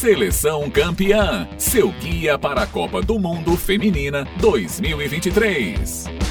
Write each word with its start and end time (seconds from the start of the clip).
Seleção 0.00 0.70
Campeã, 0.70 1.46
seu 1.58 1.90
guia 1.90 2.38
para 2.38 2.62
a 2.62 2.66
Copa 2.66 3.02
do 3.02 3.18
Mundo 3.18 3.54
Feminina 3.54 4.26
2023. 4.40 6.29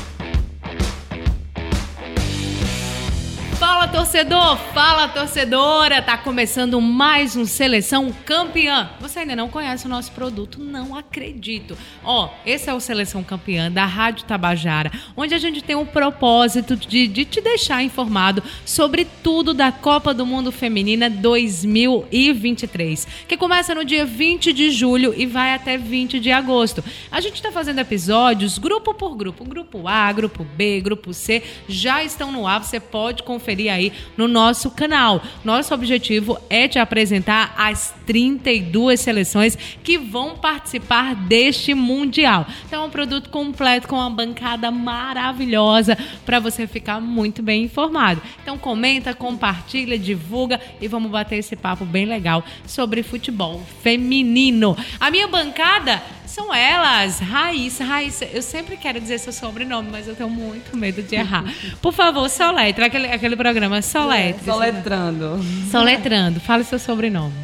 Torcedor, 3.92 4.56
fala 4.71 5.08
torcedora, 5.08 6.00
tá 6.00 6.16
começando 6.16 6.80
mais 6.80 7.36
um 7.36 7.44
Seleção 7.44 8.14
Campeã. 8.23 8.92
Você 9.00 9.20
ainda 9.20 9.36
não 9.36 9.50
conhece 9.50 9.88
o 9.88 9.90
nosso 9.90 10.12
produto? 10.12 10.60
Não 10.60 10.96
acredito. 10.96 11.76
Ó, 12.04 12.30
esse 12.46 12.70
é 12.70 12.73
o 12.73 12.80
Seleção 12.80 13.23
Campeã 13.23 13.72
da 13.72 13.86
Rádio 13.86 14.26
Tabajara, 14.26 14.91
onde 15.18 15.34
a 15.34 15.40
gente 15.40 15.64
tem 15.64 15.76
o 15.76 15.88
propósito 15.88 16.76
de, 16.76 17.08
de 17.08 17.26
te 17.26 17.41
deixar 17.41 17.82
informado 17.82 18.44
sobre 18.64 19.08
tudo 19.23 19.55
da 19.55 19.72
Copa 19.72 20.13
do 20.13 20.26
Mundo 20.26 20.52
Feminina 20.52 21.10
2023, 21.10 23.08
que 23.27 23.38
começa 23.38 23.74
no 23.74 23.84
dia 23.84 24.05
20 24.05 24.54
de 24.54 24.70
julho 24.70 25.16
e 25.18 25.26
vai 25.26 25.55
até 25.55 25.80
20 25.80 26.20
de 26.20 26.32
agosto. 26.32 26.84
A 27.12 27.20
gente 27.21 27.41
tá 27.41 27.52
fazendo 27.52 27.80
episódios 27.80 28.60
grupo 28.60 28.94
por 28.94 29.16
grupo, 29.16 29.44
grupo 29.44 29.88
A, 29.88 30.12
grupo 30.13 30.44
B, 30.44 30.80
grupo 30.80 31.12
C, 31.12 31.41
já 31.68 32.04
estão 32.04 32.32
no 32.32 32.46
ar, 32.46 32.63
você 32.63 32.80
pode 32.80 33.24
conferir 33.24 33.71
aí 33.71 33.79
no 34.18 34.28
nosso 34.28 34.72
canal. 34.72 35.22
Nosso 35.44 35.74
objetivo 35.74 36.38
é 36.50 36.68
te 36.68 36.80
apresentar 36.80 37.54
as 37.58 37.94
32 38.05 39.00
seleções 39.00 39.58
que 39.84 39.98
vão 39.98 40.36
participar 40.36 41.16
deste 41.16 41.74
Mundial. 41.74 42.46
Então 42.66 42.84
é 42.84 42.86
um 42.86 42.90
produto 42.90 43.30
completo 43.30 43.88
com 43.88 43.96
uma 43.96 44.10
bancada 44.10 44.72
maravilhosa 44.72 45.98
para 46.26 46.40
você 46.40 46.68
ficar 46.68 47.00
muito 47.00 47.42
bem 47.42 47.64
informado. 47.64 48.22
Então 48.42 48.58
comenta, 48.58 49.14
compartilha, 49.14 49.98
divulga 49.98 50.60
e 50.82 50.88
vamos 50.88 51.12
bater 51.12 51.38
esse 51.38 51.55
papo 51.55 51.86
bem 51.86 52.05
legal 52.05 52.43
sobre 52.66 53.04
futebol 53.04 53.64
feminino. 53.82 54.76
A 54.99 55.10
minha 55.10 55.27
bancada 55.27 56.02
são 56.40 56.54
elas, 56.54 57.20
Raíssa. 57.20 57.84
Raíssa, 57.84 58.23
eu 58.23 58.41
sempre 58.41 58.77
quero 58.77 58.99
dizer 59.01 59.20
seu 59.20 59.34
sobrenome, 59.34 59.90
mas 59.91 60.07
eu 60.07 60.15
tenho 60.15 60.29
muito 60.29 60.76
medo 60.77 61.04
de 61.04 61.15
errar. 61.15 61.43
Por 61.81 61.91
favor, 61.91 62.29
soletra, 62.29 62.85
aquele, 62.85 63.07
aquele 63.07 63.35
programa, 63.35 63.81
soletra. 63.81 64.41
É, 64.41 64.53
soletrando. 64.53 65.40
Soletrando, 65.69 66.40
fale 66.40 66.63
seu 66.63 66.79
sobrenome. 66.79 67.35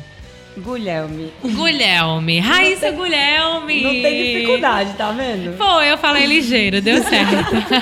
Guilherme. 0.57 1.33
Guilherme. 1.43 2.39
Raíssa 2.39 2.87
tem, 2.87 2.95
Guilherme. 2.95 3.81
Não 3.81 3.91
tem 3.91 4.33
dificuldade, 4.33 4.93
tá 4.93 5.11
vendo? 5.11 5.57
Foi, 5.57 5.91
eu 5.91 5.97
falei 5.97 6.25
ligeiro, 6.25 6.81
deu 6.81 7.03
certo. 7.03 7.35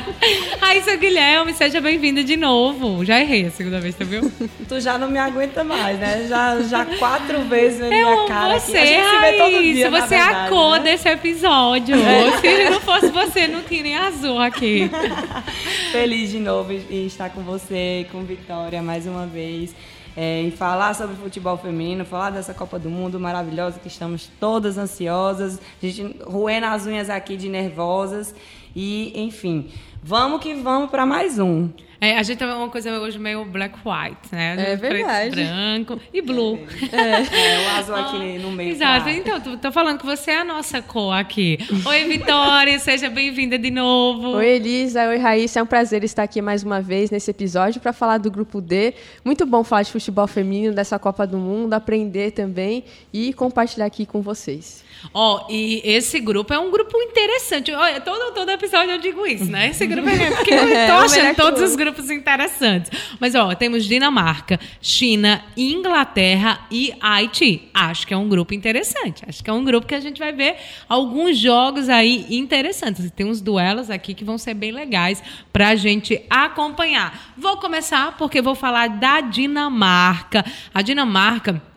Raíssa 0.59 0.95
Guilherme, 0.95 1.53
seja 1.53 1.79
bem-vinda 1.79 2.23
de 2.23 2.35
novo. 2.35 3.05
Já 3.05 3.19
errei 3.19 3.45
a 3.45 3.51
segunda 3.51 3.79
vez, 3.79 3.93
tá 3.93 4.03
viu? 4.03 4.31
Tu 4.67 4.79
já 4.79 4.97
não 4.97 5.07
me 5.07 5.19
aguenta 5.19 5.63
mais, 5.63 5.99
né? 5.99 6.25
Já, 6.27 6.61
já 6.61 6.85
quatro 6.97 7.41
vezes 7.41 7.79
na 7.79 7.89
minha 7.89 8.25
cara. 8.27 8.59
Você, 8.59 8.77
aqui. 8.77 8.95
A 8.95 9.19
Raíssa, 9.19 9.83
se 9.83 9.89
você 9.89 10.15
é 10.15 10.21
a 10.21 10.47
cor 10.49 10.79
né? 10.79 10.79
desse 10.79 11.09
episódio. 11.09 11.95
É. 11.95 12.37
Se 12.39 12.69
não 12.71 12.81
fosse 12.81 13.07
você, 13.09 13.47
não 13.47 13.61
tinha 13.61 13.83
nem 13.83 13.95
azul 13.95 14.39
aqui. 14.39 14.89
Feliz 15.91 16.31
de 16.31 16.39
novo 16.39 16.73
em 16.73 17.05
estar 17.05 17.29
com 17.29 17.41
você, 17.41 18.07
com 18.11 18.23
Vitória, 18.23 18.81
mais 18.81 19.05
uma 19.05 19.27
vez 19.27 19.75
é, 20.15 20.41
em 20.41 20.51
falar 20.51 20.93
sobre 20.93 21.15
futebol 21.15 21.57
feminino, 21.57 22.05
falar 22.05 22.29
dessa 22.29 22.53
Copa 22.53 22.77
do 22.77 22.89
Mundo 22.89 23.19
maravilhosa 23.19 23.79
que 23.79 23.87
estamos 23.87 24.29
todas 24.39 24.77
ansiosas, 24.77 25.59
a 25.81 25.85
gente 25.85 26.17
roendo 26.23 26.67
as 26.67 26.85
unhas 26.85 27.09
aqui 27.09 27.35
de 27.35 27.49
nervosas 27.49 28.33
e, 28.75 29.13
enfim, 29.21 29.69
vamos 30.01 30.41
que 30.41 30.53
vamos 30.53 30.89
para 30.89 31.05
mais 31.05 31.39
um. 31.39 31.69
É, 32.03 32.17
a 32.17 32.23
gente 32.23 32.37
tem 32.37 32.47
uma 32.49 32.67
coisa 32.67 32.99
hoje 32.99 33.17
meio 33.17 33.45
black 33.45 33.75
white, 33.77 34.27
né? 34.29 34.73
É 34.73 34.75
verdade. 34.75 35.35
Branco 35.37 36.01
e 36.13 36.21
blue. 36.21 36.59
É, 36.91 36.97
é 36.97 37.65
o 37.65 37.77
azul 37.79 37.95
aqui 37.95 38.39
no 38.39 38.51
meio. 38.51 38.71
Exato. 38.71 39.07
Então, 39.07 39.39
tô, 39.39 39.55
tô, 39.55 39.71
falando 39.71 39.99
que 39.99 40.05
você 40.05 40.31
é 40.31 40.41
a 40.41 40.43
nossa 40.43 40.81
cor 40.81 41.13
aqui. 41.13 41.57
Oi, 41.85 42.03
Vitória, 42.03 42.77
seja 42.83 43.09
bem-vinda 43.09 43.57
de 43.57 43.71
novo. 43.71 44.35
Oi, 44.35 44.45
Elisa. 44.45 45.07
Oi, 45.07 45.17
Raíssa. 45.17 45.61
É 45.61 45.63
um 45.63 45.65
prazer 45.65 46.03
estar 46.03 46.23
aqui 46.23 46.41
mais 46.41 46.61
uma 46.61 46.81
vez 46.81 47.09
nesse 47.09 47.31
episódio 47.31 47.79
para 47.79 47.93
falar 47.93 48.17
do 48.17 48.29
Grupo 48.29 48.59
D. 48.59 48.93
Muito 49.23 49.45
bom 49.45 49.63
falar 49.63 49.83
de 49.83 49.91
futebol 49.93 50.27
feminino, 50.27 50.75
dessa 50.75 50.99
Copa 50.99 51.25
do 51.25 51.37
Mundo, 51.37 51.73
aprender 51.73 52.31
também 52.31 52.83
e 53.13 53.31
compartilhar 53.31 53.85
aqui 53.85 54.05
com 54.05 54.21
vocês. 54.21 54.82
Ó, 55.13 55.45
oh, 55.47 55.51
e 55.51 55.81
esse 55.83 56.19
grupo 56.19 56.53
é 56.53 56.59
um 56.59 56.71
grupo 56.71 56.97
interessante. 57.01 57.71
Olha, 57.71 57.99
todo, 57.99 58.33
todo 58.33 58.49
episódio 58.49 58.91
eu 58.91 58.97
digo 58.99 59.25
isso, 59.25 59.45
né? 59.45 59.69
Esse 59.69 59.85
grupo 59.85 60.07
é 60.09 60.31
porque 60.31 60.53
eu 60.53 60.87
tô 60.87 60.93
achando 60.93 61.35
todos 61.35 61.61
os 61.61 61.75
grupos 61.75 62.09
interessantes. 62.09 62.91
Mas, 63.19 63.35
ó, 63.35 63.53
temos 63.55 63.85
Dinamarca, 63.85 64.59
China, 64.81 65.43
Inglaterra 65.57 66.61
e 66.71 66.93
Haiti. 67.01 67.69
Acho 67.73 68.07
que 68.07 68.13
é 68.13 68.17
um 68.17 68.29
grupo 68.29 68.53
interessante. 68.53 69.23
Acho 69.27 69.43
que 69.43 69.49
é 69.49 69.53
um 69.53 69.63
grupo 69.63 69.87
que 69.87 69.95
a 69.95 69.99
gente 69.99 70.19
vai 70.19 70.31
ver 70.31 70.57
alguns 70.87 71.37
jogos 71.37 71.89
aí 71.89 72.25
interessantes. 72.29 73.09
Tem 73.11 73.25
uns 73.25 73.41
duelos 73.41 73.89
aqui 73.89 74.13
que 74.13 74.23
vão 74.23 74.37
ser 74.37 74.53
bem 74.53 74.71
legais 74.71 75.21
pra 75.51 75.75
gente 75.75 76.21
acompanhar. 76.29 77.33
Vou 77.37 77.57
começar 77.57 78.17
porque 78.17 78.41
vou 78.41 78.55
falar 78.55 78.87
da 78.87 79.21
Dinamarca. 79.21 80.45
A 80.73 80.81
Dinamarca 80.81 81.72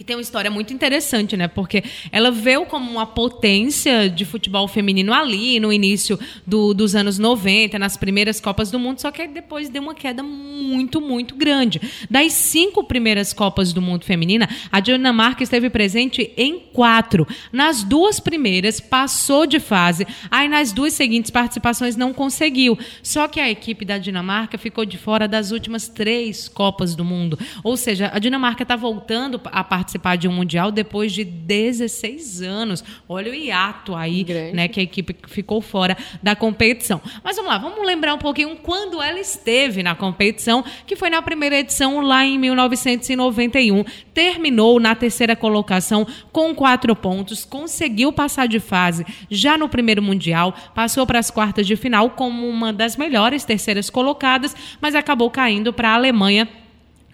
que 0.00 0.04
tem 0.04 0.16
uma 0.16 0.22
história 0.22 0.50
muito 0.50 0.72
interessante, 0.72 1.36
né? 1.36 1.46
Porque 1.46 1.84
ela 2.10 2.30
veio 2.30 2.64
como 2.64 2.90
uma 2.90 3.04
potência 3.04 4.08
de 4.08 4.24
futebol 4.24 4.66
feminino 4.66 5.12
ali 5.12 5.60
no 5.60 5.70
início 5.70 6.18
do, 6.46 6.72
dos 6.72 6.94
anos 6.94 7.18
90, 7.18 7.78
nas 7.78 7.98
primeiras 7.98 8.40
Copas 8.40 8.70
do 8.70 8.78
Mundo, 8.78 8.98
só 8.98 9.10
que 9.10 9.28
depois 9.28 9.68
deu 9.68 9.82
uma 9.82 9.94
queda 9.94 10.22
muito, 10.22 11.02
muito 11.02 11.34
grande. 11.34 11.82
Das 12.08 12.32
cinco 12.32 12.82
primeiras 12.82 13.34
Copas 13.34 13.74
do 13.74 13.82
Mundo 13.82 14.06
feminina, 14.06 14.48
a 14.72 14.80
Dinamarca 14.80 15.42
esteve 15.42 15.68
presente 15.68 16.32
em 16.34 16.58
quatro. 16.58 17.28
Nas 17.52 17.82
duas 17.82 18.18
primeiras, 18.18 18.80
passou 18.80 19.44
de 19.44 19.60
fase, 19.60 20.06
aí 20.30 20.48
nas 20.48 20.72
duas 20.72 20.94
seguintes 20.94 21.30
participações 21.30 21.94
não 21.94 22.14
conseguiu. 22.14 22.78
Só 23.02 23.28
que 23.28 23.38
a 23.38 23.50
equipe 23.50 23.84
da 23.84 23.98
Dinamarca 23.98 24.56
ficou 24.56 24.86
de 24.86 24.96
fora 24.96 25.28
das 25.28 25.50
últimas 25.50 25.88
três 25.88 26.48
Copas 26.48 26.94
do 26.94 27.04
Mundo. 27.04 27.38
Ou 27.62 27.76
seja, 27.76 28.10
a 28.14 28.18
Dinamarca 28.18 28.62
está 28.62 28.76
voltando 28.76 29.38
a 29.44 29.62
participar 29.62 29.89
participar 29.90 30.16
de 30.16 30.28
um 30.28 30.32
mundial 30.32 30.70
depois 30.70 31.12
de 31.12 31.24
16 31.24 32.42
anos. 32.42 32.84
Olha 33.08 33.30
o 33.30 33.34
hiato 33.34 33.94
aí, 33.94 34.22
Grande. 34.22 34.54
né, 34.54 34.68
que 34.68 34.80
a 34.80 34.82
equipe 34.82 35.16
ficou 35.26 35.60
fora 35.60 35.96
da 36.22 36.36
competição. 36.36 37.00
Mas 37.24 37.36
vamos 37.36 37.50
lá, 37.50 37.58
vamos 37.58 37.84
lembrar 37.84 38.14
um 38.14 38.18
pouquinho 38.18 38.56
quando 38.56 39.02
ela 39.02 39.18
esteve 39.18 39.82
na 39.82 39.94
competição, 39.94 40.64
que 40.86 40.96
foi 40.96 41.10
na 41.10 41.20
primeira 41.22 41.58
edição 41.58 42.00
lá 42.00 42.24
em 42.24 42.38
1991. 42.38 43.84
Terminou 44.14 44.78
na 44.78 44.94
terceira 44.94 45.34
colocação 45.34 46.06
com 46.32 46.54
quatro 46.54 46.94
pontos, 46.94 47.44
conseguiu 47.44 48.12
passar 48.12 48.46
de 48.46 48.60
fase 48.60 49.04
já 49.30 49.58
no 49.58 49.68
primeiro 49.68 50.02
mundial, 50.02 50.54
passou 50.74 51.06
para 51.06 51.18
as 51.18 51.30
quartas 51.30 51.66
de 51.66 51.76
final 51.76 52.10
como 52.10 52.48
uma 52.48 52.72
das 52.72 52.96
melhores 52.96 53.44
terceiras 53.44 53.90
colocadas, 53.90 54.54
mas 54.80 54.94
acabou 54.94 55.30
caindo 55.30 55.72
para 55.72 55.90
a 55.90 55.94
Alemanha 55.94 56.48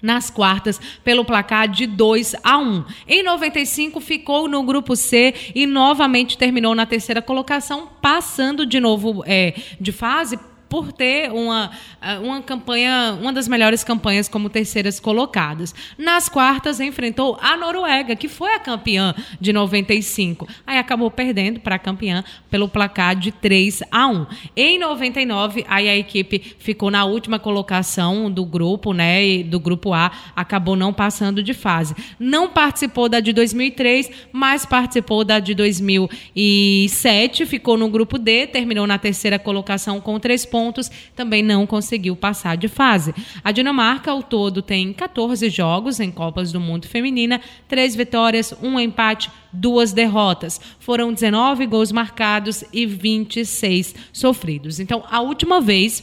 nas 0.07 0.31
quartas 0.31 0.81
pelo 1.05 1.25
placar 1.25 1.69
de 1.69 1.87
2 1.87 2.37
a 2.43 2.57
1. 2.57 2.85
Em 3.09 3.23
95 3.23 4.01
ficou 4.01 4.49
no 4.49 4.63
grupo 4.63 4.95
C 4.95 5.35
e 5.55 5.67
novamente 5.67 6.39
terminou 6.39 6.75
na 6.75 6.87
terceira 6.87 7.21
colocação, 7.21 7.89
passando 8.01 8.65
de 8.65 8.79
novo 8.79 9.25
é, 9.27 9.55
de 9.81 9.91
fase 9.91 10.39
por 10.69 10.93
ter 10.93 11.31
uma, 11.31 11.71
eh, 12.03 12.19
uma 12.19 12.43
campanha, 12.43 13.17
uma 13.21 13.33
das 13.33 13.47
melhores 13.49 13.85
campanhas 13.85 14.29
como 14.29 14.51
terceiras 14.51 14.99
colocadas. 14.99 15.75
Nas 15.97 16.29
quartas 16.29 16.81
enfrentou 16.81 17.39
a 17.41 17.57
Noruega, 17.57 18.17
que 18.17 18.29
foi 18.29 18.55
a 18.55 18.59
campeã 18.59 19.15
de 19.41 19.53
95. 19.53 20.49
Aí 20.67 20.79
acabou 20.79 21.11
perdendo 21.11 21.61
para 21.61 21.77
a 21.77 21.79
campeã 21.79 22.25
pelo 22.51 22.69
placar 22.69 23.15
de 23.15 23.31
3 23.31 23.83
a 23.91 24.09
1. 24.09 24.27
Em 24.57 24.79
99, 24.79 25.65
aí 25.69 25.89
a 25.89 25.97
equipe 25.97 26.57
ficou 26.59 26.91
na 26.91 27.05
última 27.05 27.39
colocação 27.39 28.31
do 28.31 28.45
grupo, 28.45 28.93
né, 28.93 29.43
do 29.45 29.61
grupo 29.61 29.93
A, 29.93 30.11
acabou 30.35 30.75
não 30.75 30.93
passando 30.93 31.43
de 31.43 31.55
fase. 31.55 31.95
Não 32.19 32.49
participou 32.49 33.09
da 33.09 33.21
de 33.21 33.33
2003, 33.33 34.11
mas 34.33 34.67
participou 34.67 35.25
da 35.25 35.39
de 35.39 35.55
2007, 35.55 37.47
ficou 37.47 37.77
no 37.77 37.89
grupo 37.89 38.19
D, 38.19 38.47
terminou 38.47 38.87
na 38.87 38.99
terceira 38.99 39.39
colocação 39.39 40.01
com 40.01 40.19
três 40.19 40.45
pontos 40.45 40.56
pontos, 40.57 40.91
também 41.15 41.43
não 41.43 41.67
conseguiu 41.67 42.17
passar 42.17 42.57
de 42.57 42.67
fase. 42.67 43.15
A 43.45 43.53
Dinamarca, 43.53 44.11
ao 44.11 44.23
todo, 44.23 44.63
tem 44.63 44.91
14 44.91 45.51
jogos 45.51 46.01
em 46.01 46.11
Copas 46.11 46.51
do 46.51 46.59
Mundo 46.59 46.89
Feminina, 46.89 47.43
três 47.69 47.95
vitórias, 47.95 48.55
um 48.63 48.81
empate, 48.81 49.31
duas 49.53 49.93
derrotas. 49.93 50.59
Foram 50.81 51.13
19 51.13 51.67
gols 51.67 51.93
marcados 51.93 52.65
e 52.73 52.87
26 52.87 53.95
sofridos. 54.15 54.81
Então, 54.81 55.05
a 55.11 55.21
última 55.21 55.61
vez 55.61 56.03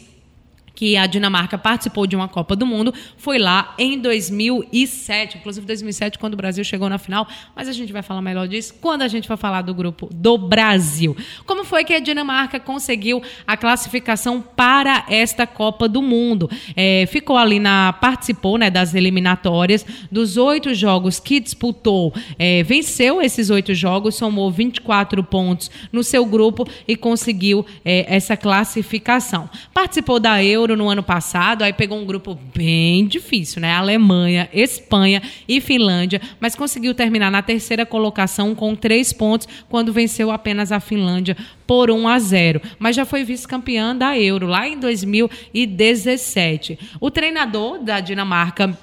que 0.76 0.98
a 0.98 1.06
Dinamarca 1.06 1.58
participou 1.58 2.08
de 2.08 2.16
uma 2.16 2.28
Copa 2.28 2.56
do 2.56 2.66
Mundo 2.66 2.94
foi 3.18 3.38
lá 3.38 3.74
em 3.78 4.00
2007, 4.00 5.38
inclusive 5.38 5.66
2007 5.66 6.18
quando 6.18 6.34
o 6.34 6.38
Brasil 6.38 6.64
chegou 6.64 6.90
na 6.90 6.98
final, 6.98 7.28
mas 7.56 7.68
a 7.68 7.72
gente 7.72 7.94
vai 7.94 8.02
falar 8.02 8.22
melhor 8.22 8.48
disso 8.48 8.74
quando 8.82 9.04
a 9.04 9.08
gente 9.08 9.28
for 9.28 9.38
falar 9.38 9.62
do 9.62 9.74
grupo 9.74 10.10
do 10.12 10.38
Brasil. 10.38 11.16
Como 11.46 11.64
foi 11.64 11.84
que 11.84 11.94
a 11.94 12.00
Dinamarca 12.00 12.60
conseguiu 12.60 13.22
a 13.46 13.56
classificação 13.56 14.42
para 14.42 15.06
esta 15.10 15.46
Copa 15.46 15.88
do 15.88 16.02
Mundo? 16.02 16.50
É, 16.76 17.06
ficou 17.08 17.38
ali 17.38 17.60
na 17.60 17.94
participou, 17.94 18.58
né, 18.58 18.70
das 18.70 18.96
eliminatórias 18.96 19.86
dos 20.12 20.38
oito 20.38 20.74
jogos 20.74 21.20
que 21.20 21.40
disputou, 21.40 22.14
é, 22.38 22.64
venceu 22.64 23.22
esses 23.22 23.50
oito 23.50 23.74
jogos, 23.74 24.16
somou 24.16 24.52
24 24.52 25.24
pontos 25.24 25.70
no 25.92 26.04
seu 26.04 26.26
grupo 26.26 26.68
e 26.88 26.96
conseguiu 26.96 27.66
é, 27.86 28.06
essa 28.14 28.36
classificação. 28.36 29.50
Participou 29.74 30.20
da 30.20 30.44
Euro 30.44 30.63
No 30.64 30.90
ano 30.90 31.04
passado, 31.04 31.62
aí 31.62 31.74
pegou 31.74 32.00
um 32.00 32.06
grupo 32.06 32.40
bem 32.56 33.06
difícil, 33.06 33.62
né? 33.62 33.74
Alemanha, 33.74 34.50
Espanha 34.54 35.22
e 35.48 35.60
Finlândia, 35.60 36.22
mas 36.40 36.56
conseguiu 36.56 36.96
terminar 36.96 37.30
na 37.30 37.42
terceira 37.42 37.86
colocação 37.86 38.56
com 38.56 38.74
três 38.76 39.12
pontos, 39.12 39.48
quando 39.70 39.92
venceu 39.92 40.32
apenas 40.32 40.72
a 40.72 40.80
Finlândia 40.80 41.36
por 41.68 41.92
1 41.92 42.08
a 42.08 42.18
0. 42.18 42.62
Mas 42.80 42.96
já 42.96 43.06
foi 43.06 43.24
vice-campeã 43.24 43.96
da 43.96 44.18
Euro 44.18 44.48
lá 44.48 44.68
em 44.68 44.80
2017. 44.80 46.80
O 47.00 47.12
treinador 47.12 47.80
da 47.80 48.00
Dinamarca 48.00 48.78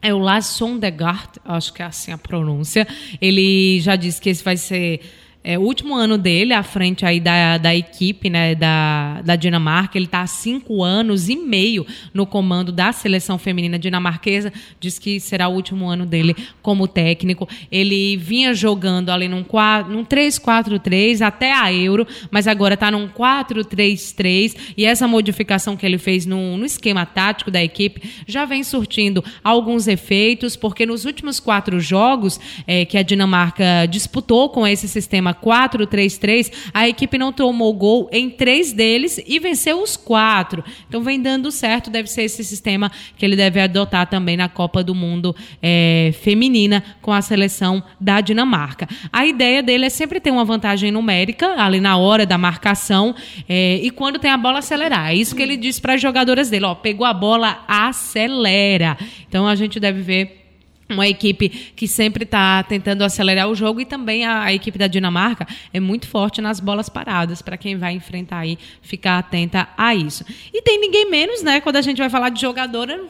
é 0.00 0.14
o 0.14 0.18
Lars 0.18 0.46
Sondergaard, 0.46 1.32
acho 1.44 1.72
que 1.72 1.82
é 1.82 1.86
assim 1.86 2.12
a 2.12 2.18
pronúncia. 2.18 2.86
Ele 3.20 3.80
já 3.80 3.96
disse 3.96 4.20
que 4.20 4.30
esse 4.30 4.42
vai 4.42 4.56
ser 4.56 5.00
é, 5.48 5.56
o 5.56 5.62
último 5.62 5.94
ano 5.94 6.18
dele 6.18 6.52
à 6.52 6.64
frente 6.64 7.06
aí 7.06 7.20
da, 7.20 7.56
da 7.56 7.72
equipe 7.72 8.28
né, 8.28 8.56
da, 8.56 9.22
da 9.22 9.36
Dinamarca. 9.36 9.96
Ele 9.96 10.06
está 10.06 10.22
há 10.22 10.26
cinco 10.26 10.82
anos 10.82 11.28
e 11.28 11.36
meio 11.36 11.86
no 12.12 12.26
comando 12.26 12.72
da 12.72 12.90
seleção 12.90 13.38
feminina 13.38 13.78
dinamarquesa. 13.78 14.52
Diz 14.80 14.98
que 14.98 15.20
será 15.20 15.46
o 15.46 15.54
último 15.54 15.88
ano 15.88 16.04
dele 16.04 16.34
como 16.60 16.88
técnico. 16.88 17.48
Ele 17.70 18.16
vinha 18.16 18.52
jogando 18.54 19.10
ali 19.10 19.28
num, 19.28 19.44
num 19.88 20.04
3-4-3 20.04 21.20
até 21.20 21.52
a 21.52 21.72
Euro, 21.72 22.04
mas 22.28 22.48
agora 22.48 22.74
está 22.74 22.90
num 22.90 23.06
4-3-3. 23.06 24.74
E 24.76 24.84
essa 24.84 25.06
modificação 25.06 25.76
que 25.76 25.86
ele 25.86 25.96
fez 25.96 26.26
no, 26.26 26.56
no 26.56 26.66
esquema 26.66 27.06
tático 27.06 27.52
da 27.52 27.62
equipe 27.62 28.02
já 28.26 28.44
vem 28.44 28.64
surtindo 28.64 29.22
alguns 29.44 29.86
efeitos, 29.86 30.56
porque 30.56 30.84
nos 30.84 31.04
últimos 31.04 31.38
quatro 31.38 31.78
jogos 31.78 32.40
é, 32.66 32.84
que 32.84 32.98
a 32.98 33.02
Dinamarca 33.04 33.86
disputou 33.88 34.48
com 34.48 34.66
esse 34.66 34.88
sistema 34.88 35.35
4-3-3, 35.42 36.52
a 36.72 36.88
equipe 36.88 37.18
não 37.18 37.32
tomou 37.32 37.72
gol 37.72 38.08
em 38.12 38.30
três 38.30 38.72
deles 38.72 39.20
e 39.26 39.38
venceu 39.38 39.82
os 39.82 39.96
quatro. 39.96 40.64
Então 40.88 41.02
vem 41.02 41.20
dando 41.20 41.50
certo, 41.50 41.90
deve 41.90 42.08
ser 42.08 42.22
esse 42.22 42.42
sistema 42.44 42.90
que 43.16 43.24
ele 43.24 43.36
deve 43.36 43.60
adotar 43.60 44.06
também 44.08 44.36
na 44.36 44.48
Copa 44.48 44.82
do 44.82 44.94
Mundo 44.94 45.34
é, 45.62 46.12
feminina 46.22 46.82
com 47.00 47.12
a 47.12 47.22
seleção 47.22 47.82
da 48.00 48.20
Dinamarca. 48.20 48.88
A 49.12 49.26
ideia 49.26 49.62
dele 49.62 49.86
é 49.86 49.90
sempre 49.90 50.20
ter 50.20 50.30
uma 50.30 50.44
vantagem 50.44 50.90
numérica 50.90 51.62
ali 51.62 51.80
na 51.80 51.96
hora 51.96 52.26
da 52.26 52.38
marcação 52.38 53.14
é, 53.48 53.80
e 53.82 53.90
quando 53.90 54.18
tem 54.18 54.30
a 54.30 54.36
bola 54.36 54.58
acelerar. 54.58 55.10
É 55.10 55.14
isso 55.14 55.34
que 55.34 55.42
ele 55.42 55.56
diz 55.56 55.78
para 55.80 55.94
as 55.94 56.00
jogadoras 56.00 56.50
dele, 56.50 56.64
ó, 56.64 56.74
pegou 56.74 57.06
a 57.06 57.12
bola, 57.12 57.64
acelera. 57.66 58.96
Então 59.28 59.46
a 59.46 59.54
gente 59.54 59.78
deve 59.78 60.00
ver 60.00 60.45
uma 60.88 61.06
equipe 61.06 61.48
que 61.48 61.88
sempre 61.88 62.22
está 62.22 62.62
tentando 62.62 63.02
acelerar 63.02 63.48
o 63.48 63.54
jogo 63.54 63.80
e 63.80 63.84
também 63.84 64.24
a, 64.24 64.44
a, 64.44 64.52
equipe 64.52 64.78
da 64.78 64.86
Dinamarca 64.86 65.46
é 65.72 65.80
muito 65.80 66.06
forte 66.06 66.40
nas 66.40 66.60
bolas 66.60 66.88
paradas. 66.88 67.42
Para 67.42 67.56
quem 67.56 67.76
vai 67.76 67.92
enfrentar 67.92 68.38
aí 68.38 68.58
ficar 68.80 69.18
atenta 69.18 69.68
a 69.76 69.94
isso. 69.94 70.24
E 70.52 70.62
tem 70.62 70.80
ninguém 70.80 71.10
menos 71.10 71.42
né? 71.42 71.60
Quando 71.60 71.76
a 71.76 71.82
gente 71.82 71.98
vai 71.98 72.08
falar 72.08 72.28
de 72.28 72.40
jogadora 72.40 73.00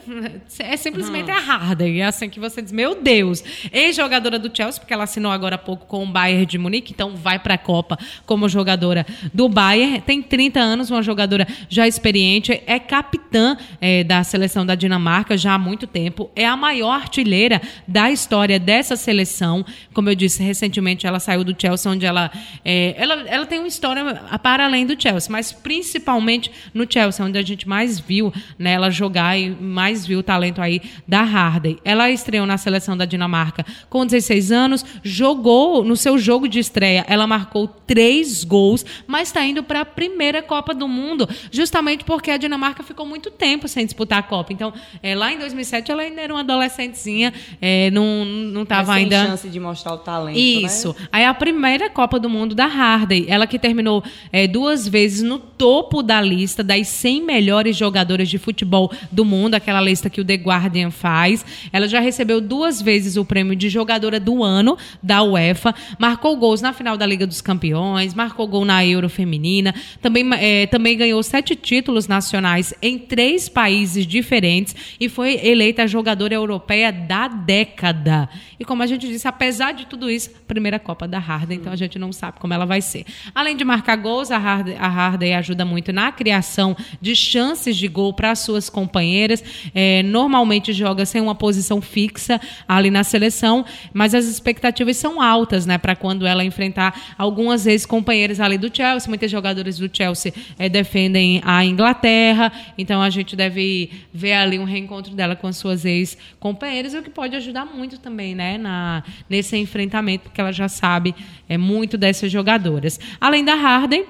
é 0.59 0.75
simplesmente 0.75 1.29
uhum. 1.29 1.37
a 1.37 1.39
Harden. 1.39 2.01
É 2.01 2.05
assim 2.05 2.29
que 2.29 2.39
você 2.39 2.61
diz 2.61 2.71
meu 2.71 2.95
Deus. 2.95 3.43
Ex-jogadora 3.71 4.39
do 4.39 4.55
Chelsea 4.55 4.79
porque 4.79 4.93
ela 4.93 5.03
assinou 5.03 5.31
agora 5.31 5.55
há 5.55 5.59
pouco 5.59 5.85
com 5.85 6.03
o 6.03 6.07
Bayern 6.07 6.45
de 6.45 6.57
Munique 6.57 6.91
então 6.93 7.15
vai 7.15 7.37
para 7.37 7.53
a 7.53 7.57
Copa 7.57 7.97
como 8.25 8.49
jogadora 8.49 9.05
do 9.33 9.47
Bayern. 9.47 10.01
Tem 10.01 10.21
30 10.21 10.59
anos 10.59 10.89
uma 10.89 11.03
jogadora 11.03 11.47
já 11.69 11.87
experiente 11.87 12.61
é 12.65 12.79
capitã 12.79 13.55
é, 13.79 14.03
da 14.03 14.23
seleção 14.23 14.65
da 14.65 14.73
Dinamarca 14.73 15.37
já 15.37 15.53
há 15.53 15.59
muito 15.59 15.85
tempo. 15.85 16.31
É 16.35 16.45
a 16.45 16.57
maior 16.57 16.93
artilheira 16.93 17.61
da 17.87 18.11
história 18.11 18.59
dessa 18.59 18.95
seleção. 18.95 19.65
Como 19.93 20.09
eu 20.09 20.15
disse, 20.15 20.43
recentemente 20.43 21.05
ela 21.05 21.19
saiu 21.19 21.43
do 21.43 21.55
Chelsea, 21.59 21.91
onde 21.91 22.05
ela, 22.05 22.31
é, 22.63 22.95
ela, 22.97 23.13
ela 23.27 23.45
tem 23.45 23.59
uma 23.59 23.67
história 23.67 24.03
para 24.41 24.65
além 24.65 24.85
do 24.85 24.99
Chelsea, 25.01 25.31
mas 25.31 25.51
principalmente 25.51 26.51
no 26.73 26.85
Chelsea, 26.89 27.25
onde 27.25 27.37
a 27.37 27.41
gente 27.41 27.67
mais 27.67 27.99
viu 27.99 28.33
né, 28.57 28.73
ela 28.73 28.89
jogar 28.89 29.37
e 29.37 29.49
mais 29.49 30.05
viu 30.05 30.19
o 30.19 30.23
talento 30.23 30.61
aí 30.61 30.81
da 31.07 31.21
Harden. 31.21 31.77
Ela 31.83 32.09
estreou 32.09 32.45
na 32.45 32.57
seleção 32.57 32.95
da 32.95 33.05
Dinamarca 33.05 33.65
com 33.89 34.05
16 34.05 34.51
anos, 34.51 34.85
jogou 35.03 35.83
no 35.83 35.95
seu 35.95 36.17
jogo 36.17 36.47
de 36.47 36.59
estreia, 36.59 37.05
ela 37.07 37.27
marcou 37.27 37.67
três 37.67 38.43
gols, 38.43 38.85
mas 39.05 39.29
está 39.29 39.43
indo 39.43 39.63
para 39.63 39.81
a 39.81 39.85
primeira 39.85 40.41
Copa 40.41 40.73
do 40.73 40.87
Mundo, 40.87 41.27
justamente 41.51 42.03
porque 42.03 42.31
a 42.31 42.37
Dinamarca 42.37 42.83
ficou 42.83 43.05
muito 43.05 43.31
tempo 43.31 43.67
sem 43.67 43.85
disputar 43.85 44.19
a 44.19 44.23
Copa. 44.23 44.53
Então, 44.53 44.73
é, 45.01 45.15
lá 45.15 45.31
em 45.31 45.37
2007 45.37 45.91
ela 45.91 46.01
ainda 46.01 46.21
era 46.21 46.33
uma 46.33 46.41
adolescentezinha, 46.41 47.33
é, 47.61 47.89
não 47.91 48.25
não 48.25 48.63
estava 48.63 48.93
ainda 48.93 49.25
chance 49.25 49.47
de 49.49 49.59
mostrar 49.59 49.93
o 49.93 49.97
talento. 49.97 50.35
Né? 50.35 50.41
Isso. 50.41 50.95
Né? 50.99 51.07
Aí 51.11 51.25
a 51.25 51.33
primeira 51.33 51.89
Copa 51.89 52.19
do 52.19 52.29
Mundo 52.29 52.53
da 52.53 52.65
Harden, 52.65 53.25
ela 53.27 53.47
que 53.47 53.57
terminou 53.57 54.03
é, 54.31 54.47
duas 54.47 54.87
vezes 54.87 55.21
no 55.21 55.39
topo 55.39 56.03
da 56.03 56.21
lista 56.21 56.63
das 56.63 56.87
100 56.87 57.23
melhores 57.23 57.75
jogadoras 57.75 58.29
de 58.29 58.37
futebol 58.37 58.91
do 59.11 59.25
mundo, 59.25 59.55
aquela 59.55 59.81
lista 59.81 60.09
que 60.09 60.21
o 60.21 60.25
The 60.25 60.35
Guardian 60.35 60.91
faz. 60.91 61.45
Ela 61.71 61.87
já 61.87 61.99
recebeu 61.99 62.39
duas 62.39 62.81
vezes 62.81 63.17
o 63.17 63.25
prêmio 63.25 63.55
de 63.55 63.69
jogadora 63.69 64.19
do 64.19 64.43
ano 64.43 64.77
da 65.01 65.23
UEFA, 65.23 65.73
marcou 65.99 66.35
gols 66.37 66.61
na 66.61 66.73
final 66.73 66.97
da 66.97 67.05
Liga 67.05 67.25
dos 67.25 67.41
Campeões, 67.41 68.13
marcou 68.13 68.47
gol 68.47 68.65
na 68.65 68.85
Euro 68.85 69.09
feminina, 69.09 69.73
também 70.01 70.27
é, 70.33 70.65
também 70.67 70.97
ganhou 70.97 71.21
sete 71.23 71.55
títulos 71.55 72.07
nacionais 72.07 72.73
em 72.81 72.97
três 72.97 73.49
países 73.49 74.05
diferentes 74.05 74.75
e 74.99 75.09
foi 75.09 75.39
eleita 75.43 75.83
a 75.83 75.87
jogadora 75.87 76.33
europeia 76.33 76.91
da 76.91 77.27
década. 77.47 78.27
E 78.59 78.65
como 78.65 78.83
a 78.83 78.85
gente 78.85 79.07
disse, 79.07 79.25
apesar 79.25 79.71
de 79.71 79.85
tudo 79.85 80.11
isso, 80.11 80.29
primeira 80.45 80.77
Copa 80.77 81.07
da 81.07 81.17
Harden, 81.17 81.57
então 81.57 81.71
a 81.71 81.77
gente 81.77 81.97
não 81.97 82.11
sabe 82.11 82.39
como 82.39 82.53
ela 82.53 82.65
vai 82.65 82.81
ser. 82.81 83.05
Além 83.33 83.55
de 83.55 83.63
marcar 83.63 83.95
gols, 83.95 84.29
a 84.31 84.37
Harden, 84.37 84.75
a 84.77 84.87
Harden 84.87 85.33
ajuda 85.33 85.63
muito 85.63 85.93
na 85.93 86.11
criação 86.11 86.75
de 87.01 87.15
chances 87.15 87.77
de 87.77 87.87
gol 87.87 88.13
para 88.13 88.35
suas 88.35 88.69
companheiras. 88.69 89.41
É, 89.73 90.03
normalmente 90.03 90.73
joga 90.73 91.05
sem 91.05 91.21
uma 91.21 91.33
posição 91.33 91.81
fixa 91.81 92.41
ali 92.67 92.91
na 92.91 93.05
seleção, 93.05 93.65
mas 93.93 94.13
as 94.13 94.25
expectativas 94.25 94.97
são 94.97 95.21
altas, 95.21 95.65
né, 95.65 95.77
para 95.77 95.95
quando 95.95 96.27
ela 96.27 96.43
enfrentar 96.43 97.15
algumas 97.17 97.65
ex-companheiras 97.65 98.41
ali 98.41 98.57
do 98.57 98.75
Chelsea. 98.75 99.07
Muitos 99.07 99.31
jogadores 99.31 99.77
do 99.77 99.89
Chelsea 99.91 100.33
é, 100.59 100.67
defendem 100.67 101.41
a 101.45 101.63
Inglaterra, 101.63 102.51
então 102.77 103.01
a 103.01 103.09
gente 103.09 103.37
deve 103.37 103.89
ver 104.13 104.33
ali 104.33 104.59
um 104.59 104.65
reencontro 104.65 105.15
dela 105.15 105.35
com 105.35 105.47
as 105.47 105.55
suas 105.55 105.85
ex-companheiras, 105.85 106.93
o 106.93 107.01
que 107.01 107.09
pode 107.09 107.36
ajudar 107.37 107.65
muito 107.65 107.99
também, 107.99 108.35
né, 108.35 108.57
na, 108.57 109.03
nesse 109.29 109.57
enfrentamento, 109.57 110.23
porque 110.23 110.41
ela 110.41 110.51
já 110.51 110.67
sabe 110.67 111.15
é, 111.47 111.57
muito 111.57 111.97
dessas 111.97 112.31
jogadoras. 112.31 112.99
Além 113.19 113.43
da 113.43 113.55
Harden, 113.55 114.05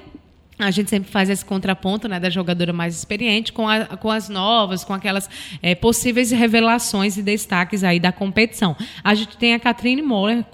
a 0.60 0.72
gente 0.72 0.90
sempre 0.90 1.10
faz 1.10 1.30
esse 1.30 1.44
contraponto 1.44 2.08
né, 2.08 2.20
da 2.20 2.30
jogadora 2.30 2.74
mais 2.74 2.96
experiente 2.96 3.52
com, 3.52 3.68
a, 3.68 3.86
com 3.86 4.12
as 4.12 4.30
novas, 4.30 4.84
com 4.84 4.94
aquelas 4.94 5.30
é, 5.62 5.76
possíveis 5.76 6.32
revelações 6.32 7.18
e 7.18 7.24
destaques 7.24 7.84
aí 7.84 8.00
da 8.00 8.12
competição. 8.12 8.76
A 9.04 9.14
gente 9.16 9.38
tem 9.38 9.54
a 9.54 9.60
Katrine 9.60 10.02
Moller, 10.02 10.46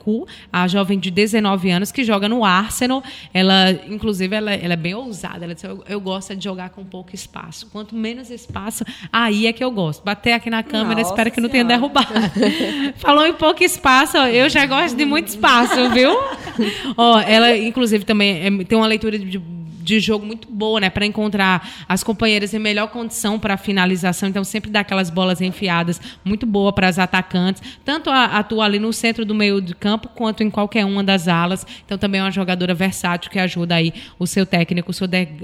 a 0.51 0.67
jovem 0.67 0.99
de 0.99 1.09
19 1.09 1.69
anos, 1.69 1.91
que 1.91 2.03
joga 2.03 2.29
no 2.29 2.43
Arsenal. 2.43 3.03
Ela, 3.33 3.71
inclusive, 3.87 4.35
ela, 4.35 4.53
ela 4.53 4.73
é 4.73 4.77
bem 4.77 4.93
ousada. 4.93 5.45
Ela 5.45 5.53
diz, 5.53 5.63
eu, 5.63 5.83
eu, 5.87 5.99
gosto 5.99 6.35
de 6.35 6.43
jogar 6.43 6.69
com 6.69 6.83
pouco 6.83 7.13
espaço. 7.13 7.67
Quanto 7.71 7.95
menos 7.95 8.29
espaço, 8.29 8.83
aí 9.11 9.47
é 9.47 9.53
que 9.53 9.63
eu 9.63 9.71
gosto. 9.71 10.03
Bater 10.03 10.33
aqui 10.33 10.49
na 10.49 10.63
câmera, 10.63 11.01
Nossa 11.01 11.11
espero 11.11 11.31
que 11.31 11.41
não 11.41 11.49
tenha 11.49 11.65
derrubado. 11.65 12.07
Falou 12.97 13.25
em 13.25 13.33
pouco 13.33 13.63
espaço, 13.63 14.17
eu 14.17 14.49
já 14.49 14.65
gosto 14.65 14.95
de 14.95 15.05
muito 15.05 15.29
espaço, 15.29 15.89
viu? 15.91 16.11
Ó, 16.97 17.19
ela, 17.19 17.55
inclusive, 17.57 18.03
também 18.03 18.45
é, 18.45 18.63
tem 18.63 18.77
uma 18.77 18.87
leitura 18.87 19.17
de 19.17 19.33
de 19.33 19.62
jogo 19.99 20.25
muito 20.25 20.49
boa, 20.49 20.79
né? 20.79 20.89
Para 20.89 21.05
encontrar 21.05 21.67
as 21.87 22.03
companheiras 22.03 22.53
em 22.53 22.59
melhor 22.59 22.87
condição 22.87 23.39
para 23.39 23.57
finalização. 23.57 24.29
Então, 24.29 24.43
sempre 24.43 24.71
dá 24.71 24.81
aquelas 24.81 25.09
bolas 25.09 25.41
enfiadas 25.41 25.99
muito 26.23 26.45
boa 26.45 26.71
para 26.71 26.87
as 26.87 26.99
atacantes. 26.99 27.61
Tanto 27.83 28.09
atua 28.09 28.65
ali 28.65 28.79
no 28.79 28.93
centro 28.93 29.25
do 29.25 29.35
meio 29.35 29.61
de 29.61 29.75
campo, 29.75 30.07
quanto 30.09 30.43
em 30.43 30.49
qualquer 30.49 30.85
uma 30.85 31.03
das 31.03 31.27
alas. 31.27 31.65
Então, 31.85 31.97
também 31.97 32.21
é 32.21 32.23
uma 32.23 32.31
jogadora 32.31 32.73
versátil 32.73 33.29
que 33.29 33.39
ajuda 33.39 33.75
aí 33.75 33.93
o 34.17 34.25
seu 34.25 34.45
técnico, 34.45 34.91
o 34.91 34.93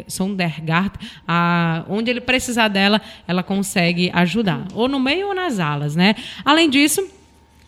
Sondergaard, 0.08 0.93
a, 1.27 1.84
onde 1.89 2.10
ele 2.10 2.22
precisar 2.22 2.67
dela, 2.67 3.01
ela 3.27 3.43
consegue 3.43 4.10
ajudar. 4.13 4.65
Ou 4.74 4.88
no 4.88 5.00
meio 5.00 5.27
ou 5.27 5.36
nas 5.36 5.60
alas, 5.60 5.96
né? 5.96 6.15
Além 6.46 6.69
disso 6.69 7.18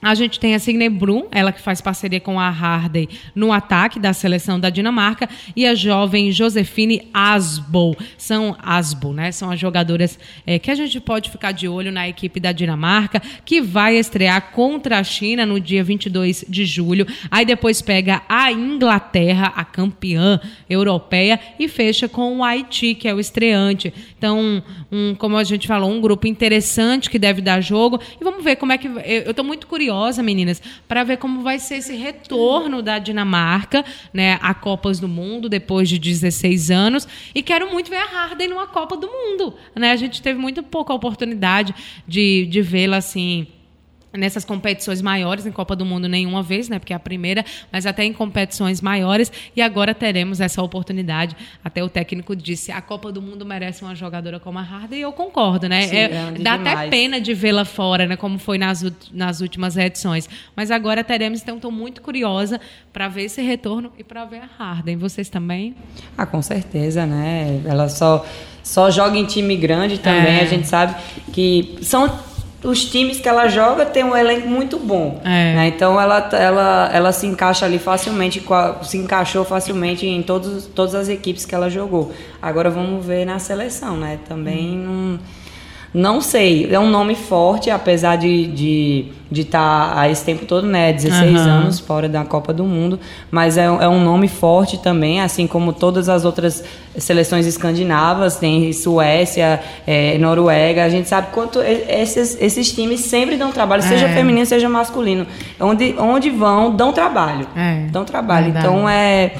A 0.02 0.16
gente 0.16 0.40
tem 0.40 0.56
a 0.56 0.60
Signe 0.60 0.90
Brum, 0.90 1.28
ela 1.30 1.52
que 1.52 1.62
faz 1.62 1.80
parceria 1.80 2.20
com 2.20 2.40
a 2.40 2.50
Hardy 2.50 3.08
no 3.36 3.54
ataque 3.54 4.00
da 4.00 4.14
seleção 4.14 4.60
da 4.60 4.72
Dinamarca, 4.72 5.30
e 5.56 5.64
a 5.64 5.76
jovem 5.76 6.32
Josefine 6.32 7.08
Asbo. 7.14 7.96
São 8.18 8.58
Asbo, 8.64 9.14
né? 9.14 9.32
São 9.32 9.52
as 9.52 9.60
jogadoras 9.60 10.18
é, 10.44 10.58
que 10.58 10.72
a 10.72 10.76
gente 10.76 11.00
pode 11.00 11.30
ficar 11.30 11.52
de 11.52 11.68
olho 11.68 11.92
na 11.92 12.10
equipe 12.10 12.40
da 12.40 12.52
Dinamarca, 12.52 13.22
que 13.46 13.62
vai 13.62 13.96
estrear 13.96 14.52
contra 14.54 14.98
a 14.98 15.04
China 15.04 15.46
no 15.46 15.60
dia 15.60 15.84
22 15.84 16.46
de 16.50 16.66
julho. 16.66 17.06
Aí 17.30 17.46
depois 17.46 17.80
pega 17.80 18.24
a 18.28 18.52
Inglaterra, 18.52 19.54
a 19.56 19.64
campeã 19.64 20.42
europeia, 20.68 21.40
e 21.60 21.68
fecha 21.68 22.10
com 22.10 22.40
o 22.40 22.44
Haiti, 22.44 22.96
que 22.96 23.08
é 23.08 23.14
o 23.14 23.20
estreante. 23.20 23.94
Então, 24.18 24.64
um, 24.92 25.14
como 25.14 25.38
a 25.38 25.44
gente 25.44 25.68
falou, 25.68 25.92
um 25.92 26.02
grupo 26.02 26.26
interessante 26.26 27.08
que 27.08 27.20
deve 27.20 27.40
dar 27.40 27.62
jogo. 27.62 28.00
E 28.20 28.24
vamos 28.24 28.44
ver 28.44 28.56
como 28.56 28.72
é 28.72 28.80
que. 28.80 28.88
Eu 28.88 29.30
estou 29.30 29.46
muito 29.46 29.68
curiosa 29.68 29.91
curiosa, 29.92 30.24
meninas, 30.24 30.62
para 30.88 31.04
ver 31.04 31.18
como 31.18 31.42
vai 31.42 31.60
ser 31.60 31.76
esse 31.76 31.96
retorno 31.96 32.82
da 32.82 32.98
Dinamarca, 32.98 33.84
né, 34.14 34.40
a 34.42 34.54
Copas 34.54 35.00
do 35.00 35.08
Mundo 35.08 35.50
depois 35.50 35.90
de 35.90 36.00
16 36.00 36.72
anos, 36.72 37.08
e 37.36 37.44
quero 37.44 37.70
muito 37.70 37.90
ver 37.90 37.98
a 37.98 38.06
Harden 38.06 38.48
numa 38.48 38.68
Copa 38.68 38.96
do 38.96 39.08
Mundo, 39.08 39.54
né? 39.76 39.92
A 39.92 39.96
gente 39.98 40.22
teve 40.22 40.40
muito 40.40 40.64
pouca 40.64 40.94
oportunidade 40.94 41.76
de, 42.08 42.46
de 42.46 42.62
vê-la 42.62 42.98
assim 42.98 43.48
nessas 44.14 44.44
competições 44.44 45.02
maiores, 45.02 45.46
em 45.46 45.52
Copa 45.52 45.76
do 45.76 45.86
Mundo 45.86 46.08
nenhuma 46.08 46.44
vez, 46.44 46.68
né, 46.68 46.80
porque 46.80 46.94
é 46.94 46.96
a 46.96 47.00
primeira, 47.00 47.46
mas 47.72 47.86
até 47.86 48.04
em 48.04 48.14
competições 48.14 48.82
maiores, 48.82 49.32
e 49.56 49.62
agora 49.62 49.94
teremos 49.94 50.42
essa 50.42 50.62
oportunidade. 50.62 51.36
Até 51.64 51.84
o 51.84 51.90
técnico 51.90 52.36
disse, 52.36 52.72
a 52.72 52.82
Copa 52.82 53.12
do 53.12 53.22
Mundo 53.22 53.46
merece 53.46 53.84
uma 53.84 53.96
jogadora 53.96 54.40
como 54.40 54.60
a 54.60 54.62
Harden, 54.62 55.00
e 55.00 55.02
eu 55.02 55.14
concordo, 55.14 55.68
né? 55.70 55.88
Sim, 55.88 55.96
é, 55.96 56.04
é 56.04 56.32
dá 56.40 56.58
demais. 56.58 56.80
até 56.80 56.90
pena 56.90 57.22
de 57.22 57.34
vê-la 57.34 57.66
fora, 57.66 58.06
né, 58.06 58.16
como 58.16 58.38
foi 58.38 58.58
nas, 58.58 58.84
nas 59.12 59.42
últimas 59.42 59.78
edições. 59.78 60.30
Mas 60.56 60.72
agora 60.72 61.04
teremos, 61.04 61.42
então 61.42 61.56
estou 61.56 61.72
muito 61.72 62.02
curiosa 62.02 62.60
para 62.92 63.08
ver 63.08 63.24
esse 63.24 63.42
retorno 63.42 63.92
e 63.98 64.04
para 64.04 64.26
ver 64.26 64.42
a 64.42 64.50
Harden. 64.58 64.98
Vocês 64.98 65.30
também? 65.30 65.76
Ah, 66.18 66.26
com 66.26 66.42
certeza, 66.42 67.06
né? 67.06 67.62
Ela 67.66 67.88
só 67.88 68.26
só 68.64 68.92
joga 68.92 69.18
em 69.18 69.26
time 69.26 69.56
grande 69.56 69.98
também, 69.98 70.38
é. 70.38 70.42
a 70.42 70.46
gente 70.46 70.68
sabe 70.68 70.96
que 71.34 71.80
são 71.82 72.08
os 72.64 72.86
times 72.86 73.20
que 73.20 73.28
ela 73.28 73.48
joga 73.48 73.86
tem 73.86 74.04
um 74.04 74.16
elenco 74.16 74.48
muito 74.48 74.78
bom. 74.78 75.20
É. 75.24 75.56
Né? 75.56 75.68
Então 75.68 76.00
ela, 76.00 76.30
ela, 76.34 76.90
ela 76.94 77.12
se 77.12 77.26
encaixa 77.26 77.66
ali 77.66 77.80
facilmente, 77.80 78.44
se 78.84 78.98
encaixou 78.98 79.44
facilmente 79.44 80.06
em 80.06 80.22
todos, 80.22 80.66
todas 80.68 80.94
as 80.96 81.10
equipes 81.10 81.46
que 81.46 81.56
ela 81.56 81.70
jogou. 81.70 82.12
Agora 82.42 82.70
vamos 82.70 83.06
ver 83.06 83.26
na 83.26 83.40
seleção, 83.40 83.98
né? 83.98 84.20
Também 84.28 84.78
hum. 84.78 85.18
não 85.18 85.41
não 85.94 86.22
sei, 86.22 86.74
é 86.74 86.80
um 86.80 86.90
nome 86.90 87.16
forte, 87.16 87.70
apesar 87.70 88.16
de 88.16 88.28
estar 88.30 88.56
de, 88.56 89.06
de 89.30 89.44
tá 89.44 90.08
esse 90.10 90.24
tempo 90.24 90.46
todo, 90.46 90.66
né? 90.66 90.94
16 90.94 91.32
uhum. 91.32 91.38
anos 91.38 91.80
fora 91.82 92.08
da 92.08 92.24
Copa 92.24 92.54
do 92.54 92.64
Mundo, 92.64 92.98
mas 93.30 93.58
é, 93.58 93.66
é, 93.66 93.90
um 93.90 94.02
nome 94.02 94.30
forte 94.30 94.78
também, 94.78 95.20
assim 95.20 95.46
como 95.46 95.74
todas 95.74 96.08
as 96.08 96.24
outras 96.24 96.64
seleções 96.98 97.46
escandinavas, 97.46 98.38
tem 98.38 98.72
Suécia, 98.72 99.60
é, 99.86 100.18
Noruega, 100.18 100.86
a 100.86 100.90
gente 100.90 101.10
sabe 101.10 101.28
quanto 101.34 101.60
esses, 101.62 102.38
esses 102.40 102.72
times 102.72 103.02
sempre 103.02 103.36
dão 103.36 103.52
trabalho, 103.52 103.84
seja 103.84 104.08
é. 104.08 104.14
feminino, 104.14 104.46
seja 104.46 104.70
masculino. 104.70 105.28
Onde, 105.60 105.94
onde 106.00 106.30
vão, 106.30 106.74
dão 106.74 106.94
trabalho. 106.94 107.48
É. 107.54 107.88
Dão 107.92 108.06
trabalho. 108.06 108.46
Verdade. 108.46 108.66
Então 108.66 108.88
é. 108.88 109.34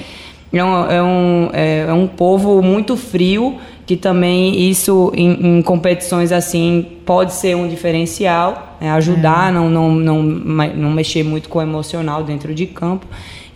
É 0.54 0.62
um, 0.62 0.92
é, 0.92 1.02
um, 1.02 1.50
é 1.54 1.94
um 1.94 2.08
povo 2.08 2.62
muito 2.62 2.98
frio, 2.98 3.58
que 3.86 3.96
também 3.96 4.70
isso 4.70 5.12
em, 5.16 5.58
em 5.58 5.62
competições 5.62 6.32
assim 6.32 6.86
pode 7.06 7.34
ser 7.34 7.56
um 7.56 7.68
diferencial, 7.68 8.78
né? 8.80 8.92
ajudar, 8.92 9.50
é. 9.50 9.52
não, 9.52 9.70
não, 9.70 9.92
não, 9.92 10.24
não 10.24 10.92
mexer 10.92 11.24
muito 11.24 11.50
com 11.50 11.60
o 11.60 11.62
emocional 11.62 12.24
dentro 12.24 12.54
de 12.54 12.66
campo. 12.66 13.08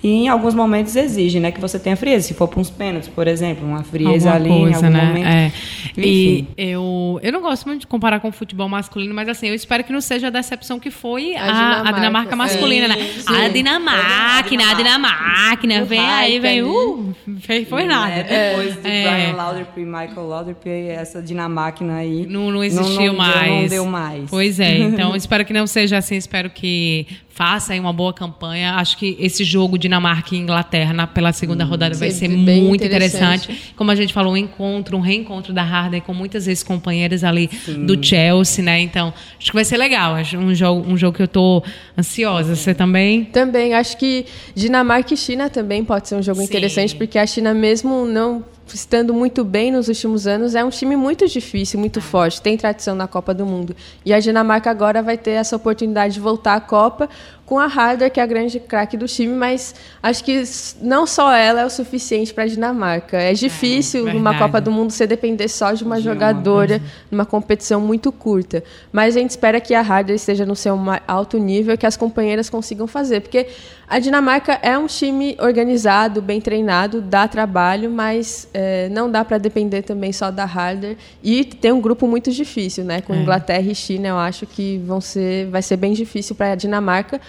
E 0.05 0.25
em 0.25 0.27
alguns 0.27 0.53
momentos 0.53 0.95
exige, 0.95 1.39
né, 1.39 1.51
que 1.51 1.59
você 1.59 1.79
tenha 1.79 1.95
frieza. 1.95 2.27
Se 2.27 2.35
for 2.35 2.47
para 2.47 2.59
uns 2.59 2.69
pênaltis, 2.69 3.09
por 3.09 3.27
exemplo, 3.27 3.67
uma 3.67 3.83
frieza 3.83 4.31
Alguma 4.31 4.35
ali 4.35 4.49
coisa, 4.49 4.69
em 4.69 4.85
algum 4.85 4.89
né? 4.89 5.05
momento. 5.07 5.27
É. 5.27 5.51
E 5.97 6.47
eu, 6.55 7.19
eu 7.23 7.31
não 7.31 7.41
gosto 7.41 7.65
muito 7.65 7.81
de 7.81 7.87
comparar 7.87 8.19
com 8.19 8.27
o 8.27 8.31
futebol 8.31 8.69
masculino, 8.69 9.15
mas 9.15 9.27
assim, 9.27 9.47
eu 9.47 9.55
espero 9.55 9.83
que 9.83 9.91
não 9.91 9.99
seja 9.99 10.27
a 10.27 10.29
decepção 10.29 10.79
que 10.79 10.91
foi 10.91 11.35
a, 11.35 11.41
a, 11.41 11.45
Dinamarca, 11.47 11.89
a 11.89 11.91
Dinamarca, 11.93 12.35
masculina, 12.35 12.87
né? 12.87 12.95
Sim. 13.17 13.35
A 13.35 13.47
Dinamarca, 13.47 14.55
a 14.55 14.73
Dinamarca, 14.75 15.85
vem 15.85 15.99
aí, 15.99 16.39
vem, 16.39 16.61
uh, 16.61 17.15
foi, 17.41 17.65
foi 17.65 17.85
nada. 17.85 18.13
É, 18.13 18.49
depois 18.49 18.75
de 18.75 18.87
é. 18.87 19.11
Brian 19.11 19.35
Lauderp 19.35 19.75
e 19.75 19.85
Michael 19.85 20.27
Lauderp, 20.27 20.67
essa 20.67 21.19
Dinamarca 21.19 21.83
aí 21.95 22.27
não, 22.27 22.51
não 22.51 22.63
existiu 22.63 23.13
não, 23.13 23.13
não 23.13 23.15
mais. 23.15 23.43
Deu, 23.43 23.59
não 23.59 23.67
deu 23.67 23.85
mais. 23.85 24.29
Pois 24.29 24.59
é, 24.59 24.77
então 24.85 25.15
espero 25.15 25.43
que 25.43 25.53
não 25.53 25.65
seja 25.65 25.97
assim, 25.97 26.15
espero 26.15 26.51
que 26.51 27.07
faça 27.35 27.73
aí 27.73 27.79
uma 27.81 27.91
boa 27.91 28.13
campanha. 28.13 28.75
Acho 28.75 28.97
que 28.97 29.17
esse 29.19 29.43
jogo 29.43 29.77
Dinamarca 29.77 30.33
e 30.33 30.37
Inglaterra 30.37 31.05
pela 31.05 31.33
segunda 31.33 31.65
hum, 31.65 31.67
rodada 31.67 31.93
vai 31.93 32.09
ser 32.09 32.29
muito 32.29 32.85
interessante. 32.85 33.51
interessante. 33.51 33.73
Como 33.75 33.91
a 33.91 33.95
gente 33.95 34.13
falou, 34.13 34.33
um 34.33 34.37
encontro, 34.37 34.95
um 34.95 35.01
reencontro 35.01 35.51
da 35.51 35.61
Harden 35.61 35.99
com 35.99 36.13
muitas 36.13 36.45
vezes 36.45 36.63
companheiras 36.63 37.25
ali 37.25 37.49
Sim. 37.65 37.85
do 37.85 38.01
Chelsea, 38.01 38.63
né? 38.63 38.79
Então, 38.79 39.13
acho 39.37 39.51
que 39.51 39.53
vai 39.53 39.65
ser 39.65 39.75
legal. 39.75 40.15
Acho 40.15 40.37
um 40.37 40.55
jogo, 40.55 40.89
um 40.89 40.95
jogo 40.95 41.17
que 41.17 41.23
eu 41.23 41.27
tô 41.27 41.61
ansiosa. 41.97 42.55
Você 42.55 42.73
também? 42.73 43.25
Também. 43.25 43.73
Acho 43.73 43.97
que 43.97 44.25
Dinamarca 44.55 45.13
e 45.13 45.17
China 45.17 45.49
também 45.49 45.83
pode 45.83 46.07
ser 46.07 46.15
um 46.15 46.23
jogo 46.23 46.39
Sim. 46.39 46.45
interessante, 46.45 46.95
porque 46.95 47.19
a 47.19 47.27
China 47.27 47.53
mesmo 47.53 48.05
não 48.05 48.45
estando 48.73 49.13
muito 49.13 49.43
bem 49.43 49.71
nos 49.71 49.87
últimos 49.87 50.25
anos, 50.25 50.55
é 50.55 50.63
um 50.63 50.69
time 50.69 50.95
muito 50.95 51.27
difícil, 51.27 51.79
muito 51.79 52.01
forte, 52.01 52.41
tem 52.41 52.57
tradição 52.57 52.95
na 52.95 53.07
Copa 53.07 53.33
do 53.33 53.45
Mundo. 53.45 53.75
E 54.03 54.13
a 54.13 54.19
Dinamarca 54.19 54.71
agora 54.71 55.03
vai 55.03 55.17
ter 55.17 55.31
essa 55.31 55.55
oportunidade 55.55 56.15
de 56.15 56.19
voltar 56.19 56.55
à 56.55 56.61
Copa 56.61 57.09
com 57.45 57.59
a 57.59 57.65
Harder, 57.65 58.11
que 58.11 58.19
é 58.19 58.23
a 58.23 58.25
grande 58.25 58.59
craque 58.59 58.97
do 58.97 59.05
time, 59.07 59.33
mas 59.33 59.75
acho 60.01 60.23
que 60.23 60.43
não 60.81 61.05
só 61.05 61.31
ela 61.31 61.61
é 61.61 61.65
o 61.65 61.69
suficiente 61.69 62.33
para 62.33 62.45
a 62.45 62.47
Dinamarca. 62.47 63.17
É 63.17 63.33
difícil 63.33 64.07
é, 64.07 64.13
numa 64.13 64.37
Copa 64.37 64.59
do 64.59 64.71
Mundo 64.71 64.91
você 64.91 65.05
depender 65.05 65.47
só 65.47 65.71
de 65.71 65.83
uma 65.83 65.97
de 65.97 66.03
jogadora 66.03 66.77
uma 66.77 67.05
numa 67.11 67.25
competição 67.25 67.79
muito 67.79 68.11
curta. 68.11 68.63
Mas 68.91 69.15
a 69.15 69.19
gente 69.19 69.29
espera 69.29 69.61
que 69.61 69.75
a 69.75 69.81
Harder 69.81 70.15
esteja 70.15 70.45
no 70.45 70.55
seu 70.55 70.75
alto 71.07 71.37
nível, 71.37 71.77
que 71.77 71.85
as 71.85 71.95
companheiras 71.95 72.49
consigam 72.49 72.87
fazer, 72.87 73.21
porque 73.21 73.47
a 73.87 73.99
Dinamarca 73.99 74.53
é 74.63 74.75
um 74.75 74.87
time 74.87 75.37
organizado, 75.39 76.19
bem 76.19 76.41
treinado, 76.41 77.01
dá 77.01 77.27
trabalho, 77.27 77.91
mas 77.91 78.47
é, 78.51 78.89
não 78.89 79.09
dá 79.09 79.23
para 79.23 79.37
depender 79.37 79.83
também 79.83 80.11
só 80.11 80.31
da 80.31 80.43
Harder. 80.43 80.97
E 81.23 81.43
tem 81.43 81.71
um 81.71 81.79
grupo 81.79 82.07
muito 82.07 82.31
difícil, 82.31 82.83
né? 82.83 83.01
Com 83.01 83.13
é. 83.13 83.17
Inglaterra 83.17 83.69
e 83.69 83.75
China, 83.75 84.07
eu 84.07 84.17
acho 84.17 84.47
que 84.47 84.79
vão 84.79 84.99
ser, 84.99 85.47
vai 85.49 85.61
ser 85.61 85.77
bem 85.77 85.93
difícil 85.93 86.35
para 86.35 86.53
a 86.53 86.55
Dinamarca. 86.55 87.21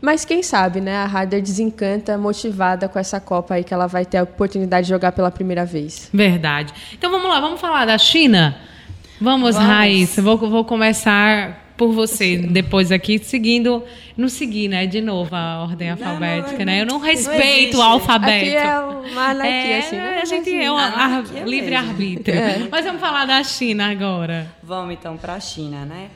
Mas 0.00 0.24
quem 0.24 0.42
sabe, 0.42 0.80
né? 0.80 0.96
A 0.96 1.04
Harder 1.04 1.42
desencanta, 1.42 2.16
motivada 2.16 2.88
com 2.88 2.98
essa 2.98 3.20
Copa 3.20 3.54
aí 3.54 3.64
que 3.64 3.74
ela 3.74 3.86
vai 3.86 4.04
ter 4.04 4.18
a 4.18 4.22
oportunidade 4.22 4.86
de 4.86 4.90
jogar 4.90 5.12
pela 5.12 5.30
primeira 5.30 5.64
vez. 5.64 6.08
Verdade. 6.12 6.72
Então 6.92 7.10
vamos 7.10 7.28
lá, 7.28 7.40
vamos 7.40 7.60
falar 7.60 7.84
da 7.84 7.98
China? 7.98 8.56
Vamos, 9.20 9.54
vamos. 9.54 9.70
Raíssa. 9.70 10.22
Vou, 10.22 10.38
vou 10.38 10.64
começar 10.64 11.70
por 11.76 11.92
você 11.92 12.36
depois 12.36 12.92
aqui, 12.92 13.18
seguindo, 13.18 13.82
não 14.14 14.28
seguir, 14.28 14.68
né, 14.68 14.86
de 14.86 15.00
novo 15.00 15.34
a 15.34 15.62
ordem 15.62 15.90
alfabética, 15.90 16.58
não, 16.58 16.64
né? 16.66 16.82
Eu 16.82 16.86
não 16.86 16.98
respeito 16.98 17.78
não 17.78 17.84
o 17.84 17.88
alfabeto. 17.92 18.46
Aqui 18.46 18.54
é 18.54 18.78
uma 18.78 19.30
anarquia, 19.30 19.50
é, 19.50 19.78
assim. 19.78 19.98
A 19.98 20.24
gente 20.26 20.54
é 20.54 20.70
um 20.70 21.46
livre-arbítrio. 21.46 22.38
É. 22.38 22.68
Mas 22.70 22.84
vamos 22.84 23.00
falar 23.00 23.24
da 23.24 23.42
China 23.42 23.90
agora. 23.90 24.46
Vamos 24.62 24.92
então 24.92 25.16
para 25.16 25.34
a 25.34 25.40
China, 25.40 25.86
né? 25.86 26.08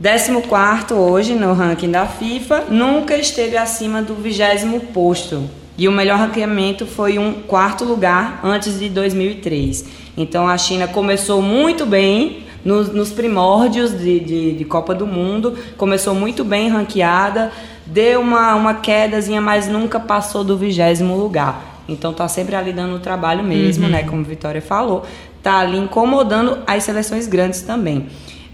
14 0.00 0.92
hoje 0.92 1.34
no 1.34 1.52
ranking 1.52 1.90
da 1.90 2.04
FIFA, 2.04 2.64
nunca 2.68 3.16
esteve 3.16 3.56
acima 3.56 4.02
do 4.02 4.14
vigésimo 4.14 4.80
posto. 4.80 5.48
E 5.78 5.88
o 5.88 5.92
melhor 5.92 6.18
ranqueamento 6.18 6.86
foi 6.86 7.18
um 7.18 7.32
quarto 7.32 7.84
lugar 7.84 8.40
antes 8.44 8.78
de 8.78 8.88
2003. 8.88 9.84
Então 10.16 10.48
a 10.48 10.56
China 10.58 10.86
começou 10.86 11.40
muito 11.40 11.86
bem 11.86 12.44
nos, 12.64 12.92
nos 12.92 13.10
primórdios 13.10 13.96
de, 13.96 14.20
de, 14.20 14.52
de, 14.52 14.64
Copa 14.64 14.94
do 14.94 15.06
Mundo, 15.06 15.56
começou 15.76 16.14
muito 16.14 16.44
bem 16.44 16.68
ranqueada, 16.68 17.52
deu 17.84 18.20
uma, 18.20 18.54
uma 18.54 18.74
quedazinha, 18.74 19.40
mas 19.40 19.68
nunca 19.68 20.00
passou 20.00 20.42
do 20.42 20.56
vigésimo 20.56 21.16
lugar. 21.16 21.82
Então 21.88 22.12
tá 22.12 22.26
sempre 22.26 22.56
ali 22.56 22.72
dando 22.72 22.96
o 22.96 22.98
trabalho 23.00 23.44
mesmo, 23.44 23.84
uhum. 23.84 23.90
né? 23.90 24.02
Como 24.02 24.22
a 24.22 24.24
Vitória 24.24 24.62
falou, 24.62 25.04
tá 25.42 25.58
ali 25.58 25.76
incomodando 25.76 26.58
as 26.66 26.84
seleções 26.84 27.26
grandes 27.26 27.62
também. 27.62 28.06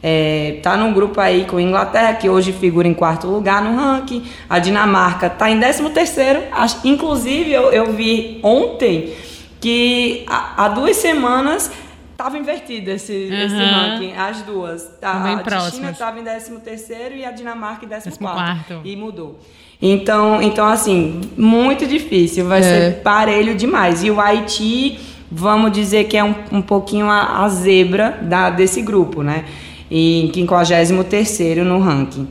É, 0.02 0.60
tá 0.62 0.76
num 0.76 0.92
grupo 0.92 1.20
aí 1.20 1.44
com 1.44 1.58
a 1.58 1.62
Inglaterra, 1.62 2.14
que 2.14 2.28
hoje 2.28 2.52
figura 2.52 2.88
em 2.88 2.94
quarto 2.94 3.26
lugar 3.26 3.62
no 3.62 3.76
ranking. 3.76 4.24
A 4.48 4.58
Dinamarca 4.58 5.28
tá 5.28 5.50
em 5.50 5.58
décimo 5.58 5.90
terceiro. 5.90 6.42
Inclusive, 6.84 7.52
eu, 7.52 7.70
eu 7.70 7.92
vi 7.92 8.40
ontem 8.42 9.14
que 9.60 10.24
há, 10.26 10.64
há 10.64 10.68
duas 10.68 10.96
semanas 10.96 11.70
estava 12.12 12.38
invertido 12.38 12.90
esse, 12.90 13.12
uhum. 13.12 13.42
esse 13.42 13.56
ranking, 13.56 14.12
as 14.14 14.42
duas. 14.42 14.90
A, 15.02 15.34
a 15.34 15.70
China 15.70 15.90
estava 15.90 16.18
em 16.18 16.22
décimo 16.22 16.60
terceiro 16.60 17.14
e 17.14 17.24
a 17.24 17.30
Dinamarca 17.30 17.84
em 17.84 17.88
décimo, 17.88 18.10
décimo 18.10 18.28
quarto, 18.28 18.66
quarto. 18.66 18.80
E 18.86 18.96
mudou. 18.96 19.38
Então, 19.80 20.42
então, 20.42 20.66
assim, 20.66 21.22
muito 21.36 21.86
difícil. 21.86 22.46
Vai 22.46 22.60
é. 22.60 22.62
ser 22.62 23.02
parelho 23.02 23.54
demais. 23.54 24.04
E 24.04 24.10
o 24.10 24.20
Haiti, 24.20 25.00
vamos 25.30 25.72
dizer 25.72 26.04
que 26.04 26.16
é 26.16 26.24
um, 26.24 26.34
um 26.52 26.62
pouquinho 26.62 27.08
a, 27.08 27.42
a 27.42 27.48
zebra 27.48 28.18
da, 28.20 28.50
desse 28.50 28.82
grupo, 28.82 29.22
né? 29.22 29.46
Em 29.90 30.32
53 30.32 31.56
no 31.64 31.78
ranking. 31.78 32.28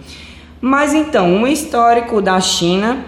Mas 0.61 0.93
então, 0.93 1.27
um 1.27 1.47
histórico 1.47 2.21
da 2.21 2.39
China, 2.39 3.05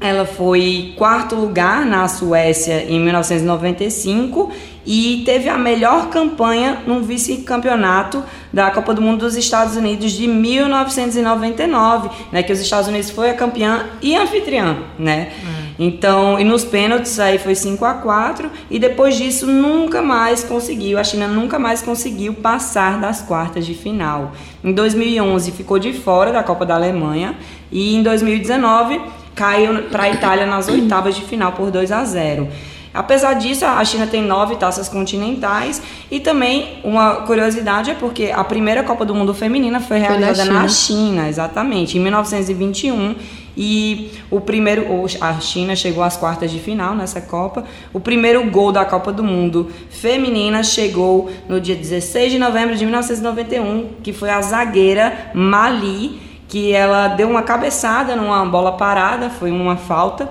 ela 0.00 0.24
foi 0.24 0.94
quarto 0.96 1.34
lugar 1.34 1.84
na 1.84 2.06
Suécia 2.06 2.84
em 2.88 3.00
1995 3.00 4.52
e 4.86 5.22
teve 5.26 5.48
a 5.48 5.58
melhor 5.58 6.08
campanha 6.08 6.82
no 6.86 7.02
vice-campeonato 7.02 8.22
da 8.52 8.70
Copa 8.70 8.94
do 8.94 9.02
Mundo 9.02 9.20
dos 9.20 9.36
Estados 9.36 9.76
Unidos 9.76 10.12
de 10.12 10.26
1999, 10.26 12.10
né, 12.32 12.42
que 12.42 12.52
os 12.52 12.60
Estados 12.60 12.88
Unidos 12.88 13.10
foi 13.10 13.30
a 13.30 13.34
campeã 13.34 13.86
e 14.00 14.16
anfitriã, 14.16 14.78
né? 14.98 15.30
Hum. 15.44 15.67
Então, 15.78 16.40
e 16.40 16.44
nos 16.44 16.64
pênaltis 16.64 17.20
aí 17.20 17.38
foi 17.38 17.54
5 17.54 17.84
a 17.84 17.94
4 17.94 18.50
e 18.68 18.78
depois 18.78 19.16
disso 19.16 19.46
nunca 19.46 20.02
mais 20.02 20.42
conseguiu, 20.42 20.98
a 20.98 21.04
China 21.04 21.28
nunca 21.28 21.58
mais 21.58 21.80
conseguiu 21.80 22.34
passar 22.34 23.00
das 23.00 23.22
quartas 23.22 23.64
de 23.64 23.74
final. 23.74 24.32
Em 24.64 24.72
2011 24.72 25.52
ficou 25.52 25.78
de 25.78 25.92
fora 25.92 26.32
da 26.32 26.42
Copa 26.42 26.66
da 26.66 26.74
Alemanha 26.74 27.36
e 27.70 27.94
em 27.94 28.02
2019 28.02 29.00
caiu 29.36 29.84
para 29.84 30.04
a 30.04 30.10
Itália 30.10 30.46
nas 30.46 30.68
oitavas 30.68 31.14
de 31.14 31.22
final 31.22 31.52
por 31.52 31.70
2 31.70 31.92
a 31.92 32.04
0. 32.04 32.48
Apesar 32.92 33.34
disso, 33.34 33.64
a 33.64 33.84
China 33.84 34.06
tem 34.06 34.22
nove 34.22 34.56
taças 34.56 34.88
continentais 34.88 35.82
e 36.10 36.18
também 36.20 36.80
uma 36.82 37.16
curiosidade 37.22 37.90
é 37.90 37.94
porque 37.94 38.32
a 38.34 38.42
primeira 38.42 38.82
Copa 38.82 39.04
do 39.04 39.14
Mundo 39.14 39.34
feminina 39.34 39.80
foi 39.80 39.98
realizada 39.98 40.44
foi 40.44 40.44
na, 40.44 40.44
China. 40.44 40.62
na, 40.62 40.68
China. 40.68 41.28
exatamente, 41.28 41.98
em 41.98 42.00
1921 42.00 43.14
e 43.56 44.12
o 44.30 44.40
primeiro 44.40 44.86
a 45.20 45.40
China 45.40 45.74
chegou 45.74 46.04
às 46.04 46.16
quartas 46.16 46.50
de 46.50 46.60
final 46.60 46.94
nessa 46.94 47.20
Copa. 47.20 47.64
O 47.92 47.98
primeiro 47.98 48.48
gol 48.48 48.70
da 48.70 48.84
Copa 48.84 49.12
do 49.12 49.24
Mundo 49.24 49.68
feminina 49.90 50.62
chegou 50.62 51.28
no 51.48 51.60
dia 51.60 51.74
16 51.74 52.32
de 52.32 52.38
novembro 52.38 52.76
de 52.76 52.84
1991, 52.84 53.88
que 54.02 54.12
foi 54.12 54.30
a 54.30 54.40
zagueira 54.40 55.32
Mali, 55.34 56.20
que 56.46 56.72
ela 56.72 57.08
deu 57.08 57.28
uma 57.28 57.42
cabeçada 57.42 58.14
numa 58.14 58.44
bola 58.46 58.72
parada, 58.72 59.28
foi 59.28 59.50
uma 59.50 59.76
falta 59.76 60.30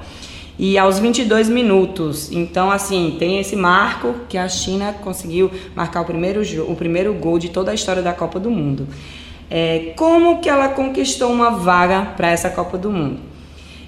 e 0.60 0.78
aos 0.78 1.00
22 1.00 1.50
minutos. 1.50 2.32
Então, 2.32 2.72
assim, 2.72 3.16
tem 3.20 3.40
esse 3.40 3.56
marco 3.56 4.16
que 4.28 4.38
a 4.38 4.48
China 4.50 4.94
conseguiu 5.02 5.52
marcar 5.76 6.02
o 6.02 6.06
primeiro, 6.06 6.42
o 6.70 6.76
primeiro 6.76 7.14
gol 7.14 7.38
de 7.38 7.50
toda 7.50 7.72
a 7.72 7.74
história 7.74 8.02
da 8.02 8.14
Copa 8.14 8.40
do 8.40 8.50
Mundo. 8.50 8.88
É, 9.50 9.94
como 9.96 10.40
que 10.42 10.50
ela 10.50 10.70
conquistou 10.70 11.32
uma 11.32 11.52
vaga 11.52 12.14
para 12.18 12.30
essa 12.30 12.50
Copa 12.50 12.78
do 12.78 12.92
Mundo? 12.92 13.20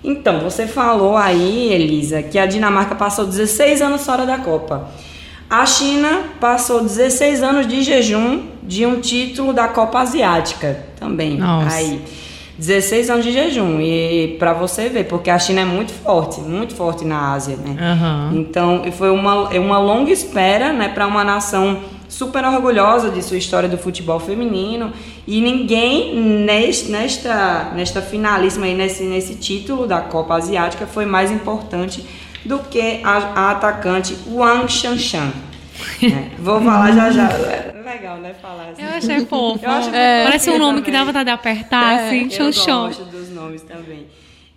Então, 0.04 0.40
você 0.40 0.66
falou 0.66 1.18
aí, 1.18 1.74
Elisa, 1.74 2.24
que 2.24 2.40
a 2.40 2.46
Dinamarca 2.46 2.96
passou 2.96 3.26
16 3.26 3.82
anos 3.82 4.06
fora 4.06 4.26
da 4.26 4.38
Copa. 4.38 4.90
A 5.50 5.66
China 5.66 6.26
passou 6.40 6.82
16 6.82 7.42
anos 7.42 7.68
de 7.68 7.82
jejum 7.82 8.44
de 8.64 8.86
um 8.86 9.02
título 9.02 9.52
da 9.52 9.68
Copa 9.68 10.00
Asiática 10.00 10.86
também. 10.98 11.38
Nossa. 11.38 11.76
Aí. 11.76 12.02
16 12.60 13.10
anos 13.10 13.26
de 13.26 13.32
jejum. 13.32 13.80
E 13.80 14.36
para 14.38 14.54
você 14.54 14.90
ver, 14.90 15.06
porque 15.06 15.30
a 15.30 15.40
China 15.40 15.62
é 15.62 15.66
muito 15.66 15.94
forte, 15.94 16.42
muito 16.42 16.76
forte 16.76 17.06
na 17.06 17.32
Ásia, 17.32 17.56
né? 17.56 17.76
Uhum. 17.80 18.40
Então, 18.40 18.84
foi 18.92 19.10
uma, 19.10 19.50
é 19.52 19.60
uma 19.60 19.80
longa 19.80 20.12
espera, 20.12 20.74
né, 20.74 20.90
para 20.90 21.08
uma 21.08 21.24
nação 21.24 21.80
super 22.10 22.44
orgulhosa 22.44 23.10
de 23.10 23.24
sua 23.24 23.38
história 23.38 23.70
do 23.70 23.78
futebol 23.78 24.20
feminino 24.20 24.92
e 25.28 25.40
ninguém 25.40 26.16
neste, 26.16 26.92
nesta 26.92 27.72
nesta 27.76 28.02
finalíssima 28.02 28.66
aí 28.66 28.74
nesse 28.74 29.04
nesse 29.04 29.36
título 29.36 29.86
da 29.86 30.02
Copa 30.02 30.34
Asiática 30.34 30.88
foi 30.88 31.06
mais 31.06 31.30
importante 31.30 32.04
do 32.44 32.58
que 32.58 33.00
a, 33.04 33.18
a 33.36 33.52
atacante 33.52 34.18
Wang 34.28 34.72
Shanshan. 34.72 35.32
É, 36.04 36.30
vou 36.40 36.62
falar 36.62 36.92
já 36.92 37.12
já. 37.12 37.30
É 37.30 37.82
legal, 37.84 38.18
né? 38.18 38.34
Falar 38.42 38.70
assim. 38.72 38.82
Eu 38.84 38.90
achei 38.90 39.26
fofo. 39.26 39.64
Eu 39.64 39.72
acho 39.72 39.90
é, 39.94 40.24
Parece 40.24 40.50
um 40.50 40.58
nome 40.58 40.80
também. 40.80 40.84
que 40.84 40.92
dá 40.92 41.04
vontade 41.04 41.26
de 41.26 41.32
apertar, 41.32 41.94
é, 41.94 42.08
assim, 42.08 42.30
chão 42.30 42.52
chão. 42.52 42.82
Eu 42.82 42.88
gosto 42.88 43.06
dos 43.06 43.30
nomes 43.30 43.62
também. 43.64 44.08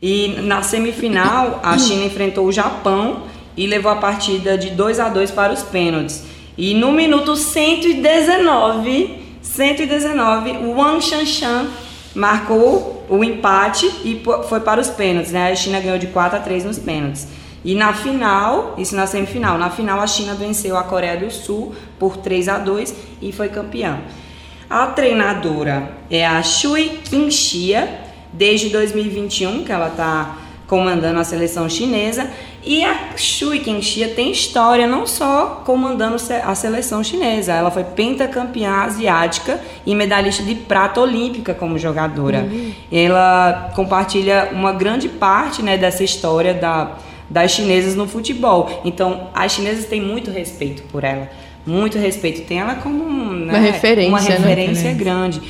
E 0.01 0.41
na 0.43 0.63
semifinal, 0.63 1.61
a 1.63 1.79
China 1.79 2.05
enfrentou 2.05 2.47
o 2.47 2.53
Japão 2.53 3.23
e 3.57 3.67
levou 3.67 3.93
a 3.93 3.97
partida 3.97 4.59
de 4.59 4.71
2 4.71 4.99
a 4.99 5.09
2 5.09 5.31
para 5.31 5.53
os 5.53 5.63
pênaltis. 5.63 6.25
E 6.59 6.75
no 6.75 6.93
minuto 6.93 7.37
119, 7.37 9.19
119, 9.41 10.51
o 10.59 10.77
Wang 10.77 11.01
Shanshan 11.01 11.69
marcou 12.15 13.05
o 13.09 13.23
empate 13.25 13.87
e 14.05 14.23
foi 14.49 14.61
para 14.61 14.81
os 14.81 14.91
pênaltis, 14.91 15.33
né? 15.33 15.51
A 15.53 15.55
China 15.55 15.81
ganhou 15.81 15.99
de 15.99 16.09
4 16.09 16.39
a 16.39 16.41
3 16.41 16.65
nos 16.65 16.79
pênaltis. 16.79 17.29
E 17.65 17.75
na 17.75 17.93
final, 17.93 18.75
isso 18.77 18.97
na 18.97 19.07
semifinal, 19.07 19.57
na 19.57 19.71
final 19.71 20.01
a 20.01 20.07
China 20.07 20.35
venceu 20.35 20.77
a 20.77 20.83
Coreia 20.83 21.17
do 21.17 21.31
Sul 21.31 21.75
por 21.99 22.17
3 22.17 22.49
a 22.49 22.59
2 22.59 22.95
e 23.21 23.33
foi 23.33 23.49
campeã. 23.49 24.01
A 24.69 24.87
treinadora 24.87 25.93
é 26.11 26.27
a 26.27 26.43
Shui 26.43 27.01
Qingxia, 27.05 28.01
desde 28.33 28.71
2021 28.71 29.65
que 29.65 29.71
ela 29.71 29.89
está 29.89 30.39
comandando 30.67 31.21
a 31.21 31.25
seleção 31.25 31.69
chinesa. 31.69 32.31
E 32.65 32.83
a 32.83 33.17
Shui 33.17 33.61
Qingxia 33.61 34.09
tem 34.09 34.33
história 34.33 34.87
não 34.87 35.07
só 35.07 35.63
comandando 35.67 36.17
a 36.43 36.55
seleção 36.55 37.05
chinesa, 37.05 37.53
ela 37.53 37.71
foi 37.71 37.85
pentacampeã 37.85 38.85
asiática 38.85 39.61
e 39.85 39.95
medalhista 39.95 40.43
de 40.43 40.55
prata 40.55 41.01
olímpica 41.01 41.53
como 41.53 41.79
jogadora. 41.79 42.39
Uhum. 42.39 42.73
Ela 42.91 43.71
compartilha 43.77 44.49
uma 44.53 44.73
grande 44.73 45.09
parte 45.09 45.63
né, 45.63 45.77
dessa 45.77 46.03
história 46.03 46.55
da 46.55 46.93
das 47.33 47.51
chinesas 47.53 47.97
no 47.97 48.07
futebol. 48.07 48.83
Então, 48.85 49.29
as 49.35 49.53
chinesas 49.53 49.87
têm 49.87 50.01
muito 50.01 50.31
respeito 50.31 50.83
por 50.85 51.03
ela. 51.03 51.31
Muito 51.67 51.99
respeito. 51.99 52.43
Tem 52.43 52.61
ela 52.61 52.75
como 52.75 53.33
né, 53.33 53.53
uma 53.53 53.59
referência, 53.59 54.09
uma 54.09 54.21
referência 54.21 54.91
né? 54.91 54.95
grande 54.95 55.41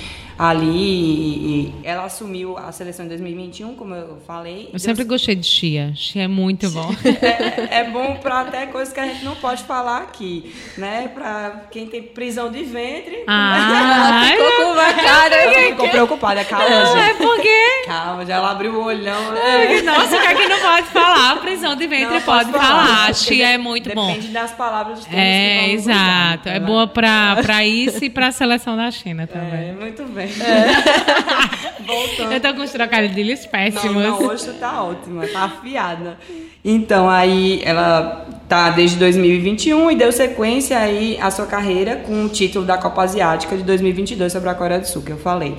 ali. 0.43 1.73
ela 1.85 2.05
assumiu 2.05 2.59
a 2.59 2.73
seleção 2.73 3.05
em 3.07 3.09
2021, 3.09 3.75
como 3.75 3.95
eu 3.95 4.19
falei. 4.27 4.69
Eu 4.73 4.79
sempre 4.79 5.05
gostei 5.05 5.37
de 5.37 5.47
Chia. 5.47 5.93
Chia 5.95 6.25
é 6.25 6.29
muito 6.29 6.69
bom. 6.71 6.91
É, 7.23 7.81
é 7.81 7.85
bom 7.85 8.17
para 8.17 8.41
até 8.41 8.67
coisas 8.67 8.93
que 8.93 8.99
a 8.99 9.07
gente 9.07 9.25
não 9.25 9.37
pode 9.37 9.63
falar 9.63 9.99
aqui, 9.99 10.53
né? 10.77 11.09
Para 11.15 11.67
quem 11.71 11.87
tem 11.87 12.03
prisão 12.03 12.51
de 12.51 12.63
ventre. 12.65 13.23
Ah, 13.27 14.27
ela 14.35 14.49
ficou 14.49 14.57
com 14.57 14.73
uma 14.73 14.93
cara. 14.93 15.35
Ela 15.37 15.69
ficou 15.71 15.89
preocupada. 15.89 16.45
Calma, 16.45 16.69
não, 16.69 16.97
gente. 16.97 17.11
É 17.11 17.15
porque. 17.15 17.85
Calma, 17.87 18.27
já 18.27 18.35
ela 18.37 18.51
abriu 18.51 18.75
o 18.75 18.85
olhão. 18.85 19.33
Né? 19.33 19.83
Nossa, 19.83 20.17
o 20.17 20.21
que 20.21 20.27
aqui 20.27 20.49
não 20.49 20.59
pode 20.59 20.87
falar? 20.89 21.37
Prisão 21.41 21.77
de 21.77 21.87
ventre 21.87 22.15
não, 22.15 22.23
pode 22.23 22.51
falar. 22.51 22.87
falar. 22.87 23.15
Chia 23.15 23.49
é 23.51 23.59
muito 23.59 23.89
depende 23.89 24.01
bom. 24.01 24.09
Depende 24.09 24.29
das 24.33 24.53
palavras 24.53 24.99
dos 25.01 25.09
É, 25.13 25.71
exato. 25.71 26.49
Usar, 26.49 26.57
é 26.57 26.61
boa 26.61 26.87
para 26.87 27.65
isso 27.65 28.05
e 28.05 28.11
para 28.11 28.29
a 28.29 28.33
seleção 28.33 28.77
da 28.77 28.91
China 28.91 29.27
também. 29.27 29.71
É, 29.71 29.73
muito 29.73 30.03
bem. 30.05 30.32
É. 30.41 31.83
Voltando. 31.85 32.33
Eu 32.33 32.41
tô 32.41 32.55
com 32.55 32.63
os 32.63 32.71
trocadilhos 32.71 33.45
péssimos. 33.47 34.03
Não, 34.03 34.21
não, 34.21 34.29
hoje 34.29 34.53
tá 34.53 34.83
ótima, 34.83 35.27
tá 35.27 35.45
afiada. 35.45 36.19
Então, 36.65 37.09
aí 37.09 37.61
ela 37.65 38.27
tá 38.49 38.71
desde 38.71 38.97
2021 38.97 39.91
e 39.91 39.97
deu 39.97 40.13
sequência 40.13 40.79
aí 40.79 41.19
à 41.21 41.31
sua 41.31 41.47
carreira 41.47 41.97
com 41.97 42.25
o 42.25 42.29
título 42.29 42.65
da 42.65 42.79
Copa 42.79 43.03
Asiática 43.03 43.57
de 43.57 43.63
2022 43.65 44.33
sobre 44.33 44.49
a 44.49 44.55
Coreia 44.55 44.81
do 44.81 44.87
Sul, 44.87 45.03
que 45.03 45.11
eu 45.11 45.19
falei. 45.19 45.57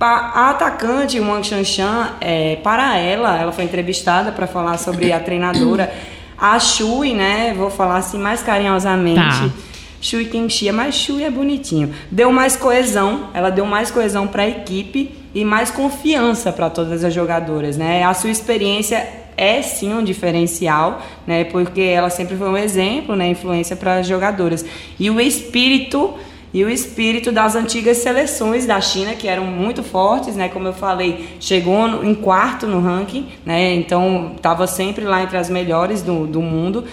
A 0.00 0.50
atacante 0.50 1.20
Wang 1.20 1.46
Shanshan, 1.46 2.14
é, 2.20 2.56
para 2.56 2.96
ela, 2.98 3.38
ela 3.38 3.52
foi 3.52 3.64
entrevistada 3.64 4.32
para 4.32 4.48
falar 4.48 4.76
sobre 4.76 5.12
a 5.12 5.20
treinadora, 5.20 5.92
a 6.36 6.58
Shui, 6.58 7.14
né? 7.14 7.54
Vou 7.56 7.70
falar 7.70 7.98
assim 7.98 8.18
mais 8.18 8.42
carinhosamente. 8.42 9.20
Tá 9.20 9.71
Shui 10.02 10.24
Kenshia, 10.24 10.72
mas 10.72 10.96
Shui 10.96 11.22
é 11.22 11.30
bonitinho. 11.30 11.94
Deu 12.10 12.32
mais 12.32 12.56
coesão, 12.56 13.28
ela 13.32 13.50
deu 13.50 13.64
mais 13.64 13.88
coesão 13.88 14.26
para 14.26 14.42
a 14.42 14.48
equipe 14.48 15.14
e 15.32 15.44
mais 15.44 15.70
confiança 15.70 16.52
para 16.52 16.68
todas 16.68 17.04
as 17.04 17.14
jogadoras, 17.14 17.76
né? 17.76 18.02
A 18.02 18.12
sua 18.12 18.30
experiência 18.30 19.08
é 19.36 19.62
sim 19.62 19.94
um 19.94 20.02
diferencial, 20.02 21.00
né? 21.24 21.44
Porque 21.44 21.80
ela 21.80 22.10
sempre 22.10 22.36
foi 22.36 22.48
um 22.48 22.56
exemplo, 22.56 23.14
né? 23.14 23.28
Influência 23.28 23.76
para 23.76 23.98
as 23.98 24.06
jogadoras. 24.06 24.64
E 24.98 25.08
o 25.08 25.20
espírito 25.20 26.12
e 26.52 26.64
o 26.64 26.68
espírito 26.68 27.32
das 27.32 27.54
antigas 27.54 27.98
seleções 27.98 28.66
da 28.66 28.78
China, 28.80 29.14
que 29.14 29.26
eram 29.26 29.46
muito 29.46 29.84
fortes, 29.84 30.34
né? 30.34 30.48
Como 30.48 30.66
eu 30.66 30.74
falei, 30.74 31.36
chegou 31.38 31.86
no, 31.86 32.04
em 32.04 32.14
quarto 32.14 32.66
no 32.66 32.80
ranking, 32.80 33.28
né? 33.46 33.72
Então 33.74 34.32
estava 34.34 34.66
sempre 34.66 35.04
lá 35.04 35.22
entre 35.22 35.38
as 35.38 35.48
melhores 35.48 36.02
do, 36.02 36.26
do 36.26 36.42
mundo. 36.42 36.84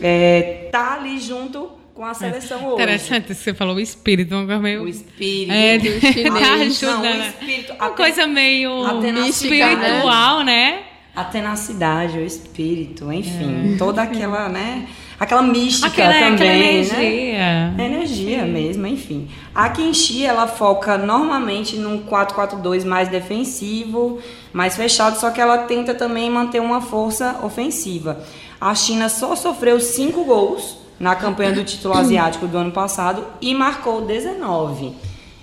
É, 0.00 0.68
tá 0.70 0.94
ali 0.94 1.18
junto 1.18 1.81
com 1.94 2.04
a 2.04 2.14
seleção 2.14 2.58
é. 2.58 2.66
hoje. 2.66 2.74
Interessante, 2.74 3.34
você 3.34 3.54
falou 3.54 3.76
o 3.76 3.80
espírito, 3.80 4.34
uma 4.34 4.46
coisa 4.46 4.60
meio. 4.60 4.82
O 4.82 4.88
espírito. 4.88 5.52
É, 5.52 5.78
tá 5.78 6.54
ajudando. 6.54 7.02
Não, 7.02 7.18
o 7.18 7.28
espírito. 7.28 7.72
Uma 7.74 7.90
coisa 7.90 8.26
meio 8.26 9.26
espiritual, 9.26 10.42
né? 10.42 10.82
A 11.14 11.24
tenacidade, 11.24 12.16
o 12.16 12.24
espírito, 12.24 13.12
enfim, 13.12 13.74
é. 13.74 13.76
toda 13.76 14.00
aquela, 14.00 14.48
né? 14.48 14.86
Aquela 15.20 15.42
mística 15.42 15.86
aquela, 15.86 16.14
também, 16.14 16.34
aquela 16.34 16.52
né? 16.52 16.72
energia. 16.72 17.70
né? 17.70 17.84
Energia 17.84 18.44
Sim. 18.44 18.50
mesmo, 18.50 18.86
enfim. 18.86 19.28
A 19.54 19.68
Kenshi, 19.68 20.24
ela 20.24 20.48
foca 20.48 20.96
normalmente 20.96 21.76
num 21.76 22.02
4-4-2 22.02 22.84
mais 22.84 23.08
defensivo, 23.08 24.18
mais 24.52 24.74
fechado, 24.74 25.20
só 25.20 25.30
que 25.30 25.40
ela 25.40 25.58
tenta 25.58 25.94
também 25.94 26.28
manter 26.30 26.60
uma 26.60 26.80
força 26.80 27.38
ofensiva. 27.42 28.24
A 28.58 28.74
China 28.74 29.08
só 29.08 29.36
sofreu 29.36 29.78
cinco 29.78 30.24
gols 30.24 30.81
na 31.02 31.16
campanha 31.16 31.50
do 31.50 31.64
título 31.64 31.94
asiático 31.94 32.46
do 32.46 32.56
ano 32.56 32.70
passado 32.70 33.26
e 33.40 33.52
marcou 33.56 34.02
19. 34.02 34.92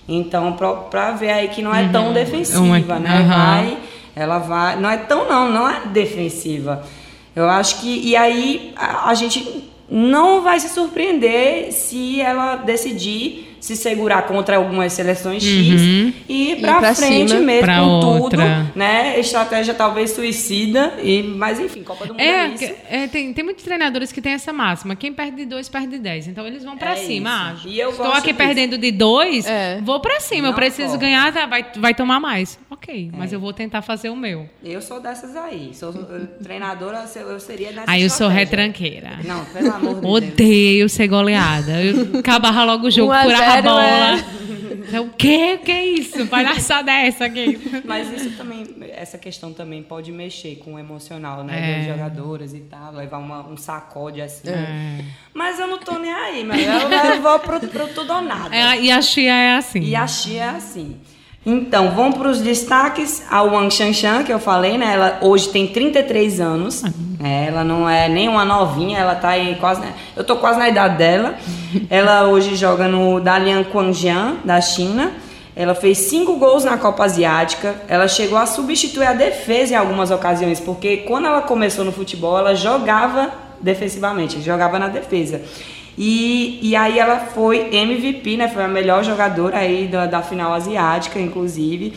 Então, 0.08 0.54
para 0.90 1.12
ver 1.12 1.32
aí 1.32 1.50
que 1.50 1.62
não 1.62 1.76
é 1.76 1.90
tão 1.90 2.08
uhum. 2.08 2.14
defensiva, 2.14 2.94
uhum. 2.94 3.00
né? 3.02 3.26
Vai, 3.28 3.78
ela 4.16 4.40
vai. 4.40 4.80
Não 4.80 4.90
é 4.90 4.96
tão, 4.96 5.28
não, 5.28 5.52
não 5.52 5.70
é 5.70 5.82
defensiva. 5.88 6.82
Eu 7.36 7.50
acho 7.50 7.82
que. 7.82 8.08
E 8.08 8.16
aí 8.16 8.74
a, 8.78 9.10
a 9.10 9.14
gente 9.14 9.70
não 9.90 10.42
vai 10.42 10.62
se 10.62 10.70
surpreender 10.70 11.74
se 11.74 12.22
ela 12.22 12.56
decidir 12.56 13.49
se 13.60 13.76
segurar 13.76 14.24
contra 14.24 14.58
algumas 14.58 14.94
seleções 14.94 15.44
X 15.44 15.82
uhum. 15.82 16.14
e 16.28 16.52
ir 16.52 16.62
pra, 16.62 16.94
frente 16.94 17.30
cima, 17.30 17.42
mesmo 17.42 17.62
pra 17.62 17.80
com 17.80 18.20
outra. 18.20 18.66
tudo, 18.66 18.78
né? 18.78 19.20
Estratégia 19.20 19.74
talvez 19.74 20.12
suicida, 20.12 20.94
e, 21.02 21.24
mas 21.24 21.60
enfim, 21.60 21.84
Copa 21.84 22.06
do 22.06 22.14
Mundo 22.14 22.22
é, 22.22 22.46
é 22.46 22.48
isso. 22.48 22.74
É, 22.90 23.08
tem, 23.08 23.34
tem 23.34 23.44
muitos 23.44 23.64
treinadores 23.64 24.12
que 24.12 24.22
têm 24.22 24.34
essa 24.34 24.54
máxima, 24.54 24.96
quem 24.96 25.14
perde 25.14 25.38
de 25.38 25.46
dois, 25.46 25.68
perde 25.68 25.90
de 25.90 26.00
dez. 26.00 26.28
Então 26.28 26.46
eles 26.46 26.64
vão 26.64 26.78
pra 26.78 26.94
é 26.94 26.96
cima. 26.98 27.30
Ah, 27.30 27.68
eu 27.68 27.90
estou 27.90 28.08
aqui 28.08 28.28
disso. 28.28 28.36
perdendo 28.36 28.78
de 28.78 28.92
dois, 28.92 29.46
é. 29.46 29.80
vou 29.82 30.00
pra 30.00 30.20
cima. 30.20 30.44
Não 30.44 30.50
eu 30.50 30.56
preciso 30.56 30.98
ganhar, 30.98 31.32
tá, 31.34 31.46
vai, 31.46 31.66
vai 31.76 31.94
tomar 31.94 32.20
mais. 32.20 32.58
Ok, 32.82 33.12
mas 33.14 33.34
é. 33.34 33.36
eu 33.36 33.42
vou 33.42 33.52
tentar 33.52 33.82
fazer 33.82 34.10
o 34.10 34.16
meu. 34.16 34.50
Eu 34.64 34.82
sou 34.82 35.02
dessas 35.02 35.36
aí. 35.36 35.72
Sou 35.74 35.94
treinadora, 36.42 37.06
eu 37.18 37.38
seria 37.38 37.74
dessa 37.74 37.92
Aí 37.92 38.04
eu 38.04 38.10
sou 38.10 38.30
retranqueira. 38.30 39.20
Não, 39.26 39.44
pelo 39.46 39.72
amor 39.72 40.00
de 40.00 40.08
Odeio 40.08 40.32
Deus. 40.32 40.34
Odeio 40.34 40.90
ser 40.90 41.08
goleada. 41.08 41.84
Eu 41.84 42.20
acabava 42.20 42.64
logo 42.64 42.88
o 42.88 42.92
jogo 42.92 43.12
por 43.12 43.34
a 43.34 43.62
bola. 43.62 43.84
É... 44.94 45.00
O 45.02 45.10
que? 45.10 45.56
O 45.56 45.60
que 45.60 45.72
é 45.72 45.86
isso? 45.86 46.26
Palhaçada 46.28 46.92
é 46.92 47.08
essa 47.08 47.26
aqui? 47.26 47.60
Mas 47.84 48.12
isso 48.12 48.38
também, 48.38 48.66
essa 48.92 49.18
questão 49.18 49.54
também 49.54 49.84
pode 49.84 50.12
mexer 50.12 50.56
com 50.56 50.76
o 50.76 50.80
emocional, 50.80 51.44
né? 51.44 51.60
É. 51.60 51.78
Das 51.78 51.88
jogadoras 51.88 52.54
e 52.54 52.62
tal, 52.62 52.94
levar 52.94 53.18
uma, 53.18 53.46
um 53.46 53.58
sacode 53.58 54.22
assim. 54.22 54.50
É. 54.50 55.04
Mas 55.34 55.60
eu 55.60 55.68
não 55.68 55.80
tô 55.80 56.00
nem 56.00 56.12
aí, 56.12 56.44
mas 56.44 56.66
eu, 56.66 57.14
eu 57.14 57.22
vou 57.22 57.40
pro, 57.40 57.60
pro 57.60 57.88
tudo 57.90 58.14
ou 58.14 58.22
nada. 58.22 58.56
É, 58.56 58.82
e 58.82 58.90
a 58.90 59.02
Xia 59.02 59.34
é 59.34 59.58
assim. 59.58 59.82
E 59.82 59.96
a 59.96 60.08
Xia 60.08 60.44
é 60.44 60.50
assim. 60.50 61.00
Então, 61.46 61.92
vamos 61.92 62.18
para 62.18 62.30
os 62.30 62.42
destaques. 62.42 63.24
A 63.30 63.42
Wang 63.42 63.74
Shanshan, 63.74 64.24
que 64.24 64.32
eu 64.32 64.40
falei, 64.40 64.78
né? 64.78 64.94
Ela 64.94 65.20
hoje 65.22 65.50
tem 65.50 65.68
33 65.68 66.40
anos. 66.40 66.84
É, 67.24 67.48
ela 67.48 67.64
não 67.64 67.90
é 67.90 68.08
nem 68.10 68.28
uma 68.28 68.46
novinha, 68.46 69.00
ela 69.00 69.16
tá 69.16 69.30
aí 69.30 69.56
quase. 69.60 69.82
Né? 69.82 69.94
Eu 70.16 70.24
tô 70.24 70.36
quase 70.36 70.60
na 70.60 70.70
idade 70.70 70.98
dela. 70.98 71.36
Ela 71.90 72.28
hoje 72.28 72.56
joga 72.56 72.88
no 72.88 73.20
Dalian 73.20 73.64
Quanjian, 73.64 74.38
da 74.44 74.60
China. 74.62 75.12
Ela 75.56 75.76
fez 75.76 75.98
cinco 75.98 76.38
gols 76.38 76.64
na 76.64 76.78
Copa 76.78 77.04
Asiática. 77.04 77.76
Ela 77.88 78.08
chegou 78.08 78.38
a 78.38 78.46
substituir 78.46 79.06
a 79.06 79.14
defesa 79.14 79.74
em 79.74 79.78
algumas 79.78 80.10
ocasiões, 80.10 80.60
porque 80.60 80.98
quando 80.98 81.28
ela 81.28 81.42
começou 81.42 81.84
no 81.84 81.92
futebol, 81.92 82.38
ela 82.38 82.56
jogava 82.56 83.32
defensivamente, 83.62 84.42
jogava 84.42 84.80
na 84.80 84.88
defesa. 84.88 85.42
E, 86.02 86.60
e 86.62 86.78
aí 86.78 86.98
ela 86.98 87.20
foi 87.20 87.68
MVP, 87.74 88.38
né? 88.38 88.48
Foi 88.48 88.64
a 88.64 88.70
melhor 88.70 89.04
jogadora 89.04 89.58
aí 89.58 89.86
da, 89.86 90.06
da 90.06 90.22
final 90.22 90.54
asiática, 90.54 91.20
inclusive. 91.20 91.94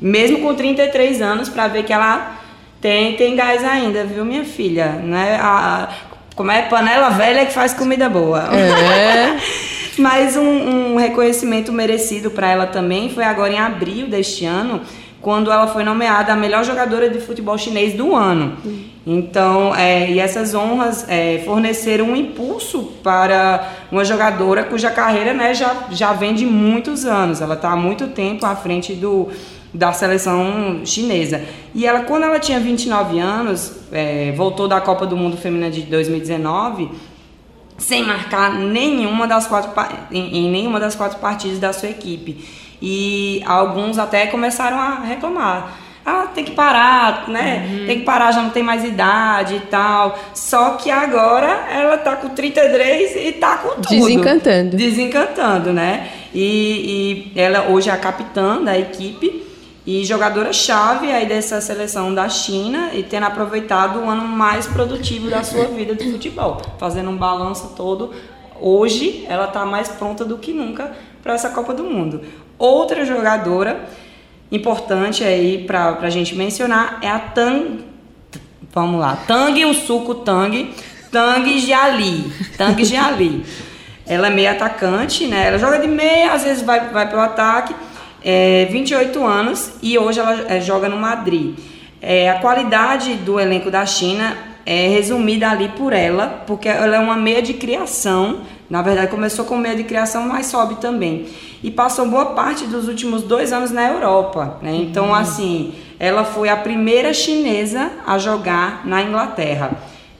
Mesmo 0.00 0.38
com 0.38 0.54
33 0.54 1.20
anos, 1.20 1.48
para 1.48 1.66
ver 1.66 1.82
que 1.82 1.92
ela 1.92 2.38
tem, 2.80 3.16
tem 3.16 3.34
gás 3.34 3.64
ainda, 3.64 4.04
viu, 4.04 4.24
minha 4.24 4.44
filha? 4.44 4.92
Né? 4.92 5.36
A, 5.42 5.88
como 6.36 6.52
é 6.52 6.62
panela 6.62 7.10
velha 7.10 7.44
que 7.44 7.52
faz 7.52 7.74
comida 7.74 8.08
boa. 8.08 8.48
É. 8.54 9.36
Mas 9.98 10.36
um, 10.36 10.92
um 10.92 10.96
reconhecimento 10.96 11.72
merecido 11.72 12.30
para 12.30 12.48
ela 12.48 12.66
também 12.68 13.10
foi 13.10 13.24
agora 13.24 13.52
em 13.52 13.58
abril 13.58 14.06
deste 14.06 14.46
ano, 14.46 14.80
quando 15.20 15.52
ela 15.52 15.66
foi 15.66 15.84
nomeada 15.84 16.32
a 16.32 16.36
melhor 16.36 16.64
jogadora 16.64 17.10
de 17.10 17.20
futebol 17.20 17.56
chinês 17.58 17.94
do 17.94 18.14
ano. 18.14 18.56
Então, 19.06 19.74
é, 19.74 20.10
e 20.10 20.18
essas 20.18 20.54
honras 20.54 21.06
é, 21.08 21.42
forneceram 21.44 22.06
um 22.06 22.16
impulso 22.16 22.92
para 23.02 23.68
uma 23.90 24.04
jogadora 24.04 24.64
cuja 24.64 24.90
carreira 24.90 25.34
né, 25.34 25.54
já, 25.54 25.88
já 25.90 26.12
vem 26.12 26.34
de 26.34 26.46
muitos 26.46 27.04
anos. 27.04 27.40
Ela 27.40 27.54
está 27.54 27.70
há 27.70 27.76
muito 27.76 28.08
tempo 28.08 28.46
à 28.46 28.54
frente 28.56 28.94
do, 28.94 29.28
da 29.72 29.92
seleção 29.92 30.82
chinesa. 30.84 31.42
E 31.74 31.86
ela, 31.86 32.00
quando 32.00 32.24
ela 32.24 32.38
tinha 32.38 32.58
29 32.58 33.18
anos, 33.18 33.72
é, 33.92 34.32
voltou 34.32 34.68
da 34.68 34.80
Copa 34.80 35.06
do 35.06 35.16
Mundo 35.16 35.36
Feminina 35.36 35.70
de 35.70 35.82
2019 35.82 36.90
sem 37.76 38.04
marcar 38.04 38.52
nenhuma 38.52 39.26
das 39.26 39.46
quatro, 39.46 39.72
em, 40.12 40.36
em 40.36 40.50
nenhuma 40.50 40.78
das 40.78 40.94
quatro 40.94 41.18
partidas 41.18 41.58
da 41.58 41.72
sua 41.72 41.88
equipe. 41.88 42.44
E 42.80 43.42
alguns 43.46 43.98
até 43.98 44.26
começaram 44.26 44.78
a 44.78 45.00
reclamar. 45.00 45.78
Ah, 46.04 46.28
tem 46.34 46.44
que 46.44 46.52
parar, 46.52 47.28
né? 47.28 47.68
Uhum. 47.70 47.86
Tem 47.86 47.98
que 47.98 48.04
parar, 48.04 48.32
já 48.32 48.42
não 48.42 48.50
tem 48.50 48.62
mais 48.62 48.84
idade 48.84 49.56
e 49.56 49.60
tal. 49.60 50.18
Só 50.34 50.70
que 50.70 50.90
agora 50.90 51.66
ela 51.70 51.98
tá 51.98 52.16
com 52.16 52.30
33 52.30 53.16
e 53.16 53.32
tá 53.32 53.58
com 53.58 53.80
tudo. 53.80 53.88
Desencantando. 53.88 54.76
Desencantando, 54.76 55.72
né? 55.72 56.08
E, 56.34 57.32
e 57.34 57.38
ela 57.38 57.68
hoje 57.68 57.90
é 57.90 57.92
a 57.92 57.98
capitã 57.98 58.62
da 58.62 58.78
equipe 58.78 59.46
e 59.86 60.04
jogadora-chave 60.04 61.10
aí 61.10 61.26
dessa 61.26 61.60
seleção 61.60 62.14
da 62.14 62.28
China 62.28 62.90
e 62.94 63.02
tendo 63.02 63.26
aproveitado 63.26 64.00
o 64.00 64.08
ano 64.08 64.22
mais 64.22 64.66
produtivo 64.66 65.28
da 65.28 65.42
sua 65.42 65.64
vida 65.64 65.94
de 65.94 66.10
futebol, 66.12 66.60
fazendo 66.78 67.10
um 67.10 67.16
balanço 67.16 67.74
todo. 67.76 68.12
Hoje 68.60 69.24
ela 69.28 69.46
está 69.46 69.64
mais 69.64 69.88
pronta 69.88 70.24
do 70.24 70.38
que 70.38 70.52
nunca 70.52 70.92
para 71.22 71.34
essa 71.34 71.50
Copa 71.50 71.74
do 71.74 71.84
Mundo. 71.84 72.20
Outra 72.60 73.06
jogadora 73.06 73.88
importante 74.52 75.24
aí 75.24 75.64
para 75.66 75.96
a 76.02 76.10
gente 76.10 76.34
mencionar 76.34 76.98
é 77.00 77.08
a 77.08 77.18
Tang. 77.18 77.86
Vamos 78.70 79.00
lá, 79.00 79.16
Tang 79.26 79.64
o 79.64 79.72
suco 79.72 80.16
Tang, 80.16 80.70
Tang 81.10 81.58
Jiali, 81.58 82.30
Tang 82.58 82.84
Jiali. 82.84 83.46
Ela 84.06 84.26
é 84.26 84.30
meia 84.30 84.50
atacante, 84.50 85.26
né? 85.26 85.46
Ela 85.46 85.56
joga 85.56 85.78
de 85.78 85.88
meia, 85.88 86.34
às 86.34 86.44
vezes 86.44 86.62
vai, 86.62 86.90
vai 86.90 87.08
para 87.08 87.18
o 87.18 87.22
ataque. 87.22 87.74
É, 88.22 88.68
28 88.70 89.24
anos 89.24 89.72
e 89.82 89.96
hoje 89.96 90.20
ela 90.20 90.52
é, 90.52 90.60
joga 90.60 90.86
no 90.86 90.98
Madrid. 90.98 91.58
É, 92.02 92.28
a 92.28 92.40
qualidade 92.40 93.14
do 93.14 93.40
elenco 93.40 93.70
da 93.70 93.86
China 93.86 94.36
é 94.66 94.86
resumida 94.88 95.48
ali 95.48 95.70
por 95.70 95.94
ela, 95.94 96.44
porque 96.46 96.68
ela 96.68 96.94
é 96.94 96.98
uma 96.98 97.16
meia 97.16 97.40
de 97.40 97.54
criação. 97.54 98.40
Na 98.70 98.82
verdade, 98.82 99.10
começou 99.10 99.44
com 99.44 99.56
meia 99.56 99.74
de 99.74 99.82
criação, 99.82 100.28
mas 100.28 100.46
sobe 100.46 100.76
também 100.76 101.26
e 101.62 101.70
passou 101.70 102.06
boa 102.06 102.26
parte 102.26 102.66
dos 102.66 102.88
últimos 102.88 103.22
dois 103.22 103.52
anos 103.52 103.70
na 103.70 103.88
Europa. 103.88 104.58
Né? 104.62 104.76
Então, 104.76 105.08
uhum. 105.08 105.14
assim, 105.14 105.74
ela 105.98 106.24
foi 106.24 106.48
a 106.48 106.56
primeira 106.56 107.12
chinesa 107.12 107.90
a 108.06 108.16
jogar 108.16 108.86
na 108.86 109.02
Inglaterra. 109.02 109.72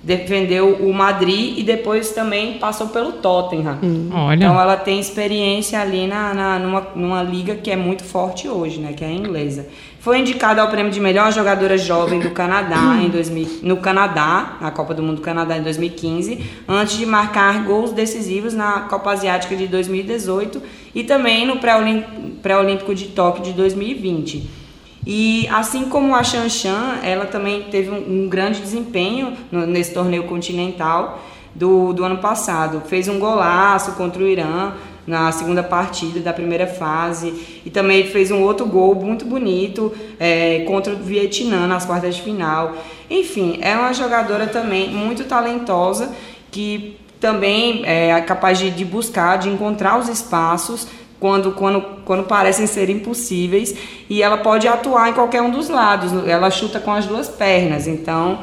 Defendeu 0.02 0.76
o 0.76 0.94
Madrid 0.94 1.58
e 1.58 1.62
depois 1.62 2.10
também 2.12 2.54
passou 2.58 2.88
pelo 2.88 3.12
Tottenham. 3.12 3.78
Uhum. 3.82 4.32
Então 4.32 4.58
ela 4.58 4.76
tem 4.76 4.98
experiência 4.98 5.78
ali 5.78 6.06
na, 6.06 6.32
na, 6.32 6.58
numa, 6.58 6.86
numa 6.94 7.22
liga 7.22 7.54
que 7.56 7.70
é 7.70 7.76
muito 7.76 8.02
forte 8.02 8.48
hoje, 8.48 8.80
né? 8.80 8.94
Que 8.94 9.04
é 9.04 9.08
a 9.08 9.12
inglesa. 9.12 9.66
Foi 10.00 10.18
indicada 10.18 10.62
ao 10.62 10.68
prêmio 10.68 10.90
de 10.90 10.98
melhor 10.98 11.30
jogadora 11.30 11.76
jovem 11.76 12.20
do 12.20 12.30
Canadá 12.30 12.98
em 13.02 13.10
2000, 13.10 13.60
no 13.62 13.76
Canadá, 13.76 14.56
na 14.58 14.70
Copa 14.70 14.94
do 14.94 15.02
Mundo 15.02 15.16
do 15.16 15.22
Canadá 15.22 15.58
em 15.58 15.62
2015, 15.62 16.42
antes 16.66 16.96
de 16.96 17.04
marcar 17.04 17.62
gols 17.64 17.92
decisivos 17.92 18.54
na 18.54 18.80
Copa 18.88 19.12
Asiática 19.12 19.54
de 19.54 19.66
2018 19.66 20.62
e 20.94 21.04
também 21.04 21.46
no 21.46 21.58
Pré-Olímpico 21.58 22.94
de 22.94 23.08
Tóquio 23.08 23.44
de 23.44 23.52
2020. 23.52 24.59
E 25.06 25.48
assim 25.48 25.84
como 25.84 26.14
a 26.14 26.22
Chan, 26.22 26.98
ela 27.02 27.26
também 27.26 27.62
teve 27.70 27.90
um, 27.90 28.24
um 28.24 28.28
grande 28.28 28.60
desempenho 28.60 29.32
no, 29.50 29.66
nesse 29.66 29.94
torneio 29.94 30.24
continental 30.24 31.22
do, 31.54 31.92
do 31.92 32.04
ano 32.04 32.18
passado. 32.18 32.82
Fez 32.86 33.08
um 33.08 33.18
golaço 33.18 33.92
contra 33.92 34.22
o 34.22 34.26
Irã, 34.26 34.72
na 35.06 35.32
segunda 35.32 35.62
partida 35.62 36.20
da 36.20 36.32
primeira 36.32 36.66
fase 36.66 37.60
e 37.64 37.70
também 37.70 38.06
fez 38.06 38.30
um 38.30 38.42
outro 38.42 38.66
gol 38.66 38.94
muito 38.94 39.24
bonito 39.24 39.92
é, 40.18 40.60
contra 40.60 40.92
o 40.92 40.96
Vietnã 40.96 41.66
nas 41.66 41.84
quartas 41.84 42.14
de 42.14 42.22
final. 42.22 42.76
Enfim, 43.10 43.58
é 43.60 43.76
uma 43.76 43.92
jogadora 43.92 44.46
também 44.46 44.88
muito 44.90 45.24
talentosa 45.24 46.12
que 46.50 46.96
também 47.18 47.82
é 47.84 48.18
capaz 48.22 48.58
de, 48.58 48.70
de 48.70 48.84
buscar, 48.84 49.36
de 49.36 49.48
encontrar 49.48 49.98
os 49.98 50.08
espaços 50.08 50.86
quando, 51.20 51.52
quando, 51.52 51.82
quando 52.04 52.24
parecem 52.24 52.66
ser 52.66 52.88
impossíveis 52.88 53.74
e 54.08 54.22
ela 54.22 54.38
pode 54.38 54.66
atuar 54.66 55.10
em 55.10 55.12
qualquer 55.12 55.42
um 55.42 55.50
dos 55.50 55.68
lados. 55.68 56.10
Ela 56.26 56.50
chuta 56.50 56.80
com 56.80 56.90
as 56.90 57.04
duas 57.06 57.28
pernas, 57.28 57.86
então 57.86 58.38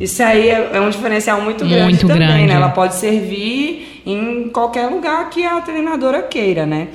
isso 0.00 0.22
aí 0.22 0.48
é, 0.48 0.70
é 0.74 0.80
um 0.80 0.88
diferencial 0.88 1.40
muito 1.42 1.66
grande 1.66 1.82
muito 1.82 2.06
também, 2.06 2.26
grande. 2.26 2.46
né? 2.46 2.54
Ela 2.54 2.70
pode 2.70 2.94
servir 2.94 4.02
em 4.06 4.48
qualquer 4.48 4.86
lugar 4.86 5.28
que 5.28 5.44
a 5.44 5.60
treinadora 5.60 6.22
queira, 6.22 6.64
né? 6.64 6.88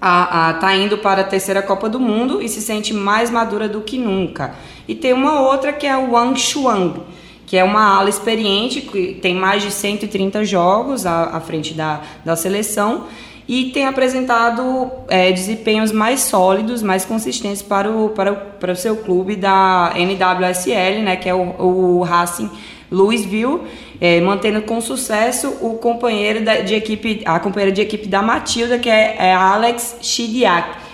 A, 0.00 0.50
a, 0.50 0.54
tá 0.54 0.74
indo 0.74 0.98
para 0.98 1.22
a 1.22 1.24
terceira 1.24 1.62
Copa 1.62 1.88
do 1.88 1.98
Mundo 1.98 2.42
e 2.42 2.48
se 2.48 2.60
sente 2.60 2.92
mais 2.92 3.30
madura 3.30 3.68
do 3.68 3.80
que 3.80 3.96
nunca. 3.96 4.54
E 4.86 4.94
tem 4.94 5.14
uma 5.14 5.40
outra 5.40 5.72
que 5.72 5.86
é 5.86 5.96
o 5.96 6.12
Wang 6.12 6.38
Shuang, 6.38 7.00
que 7.46 7.56
é 7.56 7.64
uma 7.64 7.96
ala 7.96 8.10
experiente, 8.10 8.82
que 8.82 9.14
tem 9.14 9.34
mais 9.34 9.62
de 9.62 9.70
130 9.70 10.44
jogos 10.44 11.06
à, 11.06 11.36
à 11.36 11.40
frente 11.40 11.72
da, 11.72 12.02
da 12.24 12.36
seleção 12.36 13.06
e 13.46 13.66
tem 13.66 13.86
apresentado 13.86 14.90
é, 15.08 15.30
desempenhos 15.30 15.92
mais 15.92 16.20
sólidos, 16.20 16.82
mais 16.82 17.04
consistentes 17.04 17.60
para 17.60 17.90
o, 17.90 18.10
para 18.10 18.32
o, 18.32 18.36
para 18.36 18.72
o 18.72 18.76
seu 18.76 18.96
clube 18.96 19.36
da 19.36 19.92
NWSL, 19.94 21.02
né, 21.02 21.16
que 21.16 21.28
é 21.28 21.34
o, 21.34 21.54
o 21.60 22.02
Racing 22.02 22.50
Louisville. 22.90 23.60
é, 24.00 24.20
mantendo 24.20 24.62
com 24.62 24.80
sucesso 24.80 25.48
o 25.60 25.74
companheiro 25.74 26.44
da, 26.44 26.60
de 26.60 26.74
equipe, 26.74 27.22
a 27.24 27.38
companheira 27.38 27.72
de 27.72 27.82
equipe 27.82 28.06
da 28.08 28.22
Matilda, 28.22 28.78
que 28.78 28.88
é, 28.88 29.16
é 29.18 29.34
Alex 29.34 29.96
Chidiak. 30.00 30.84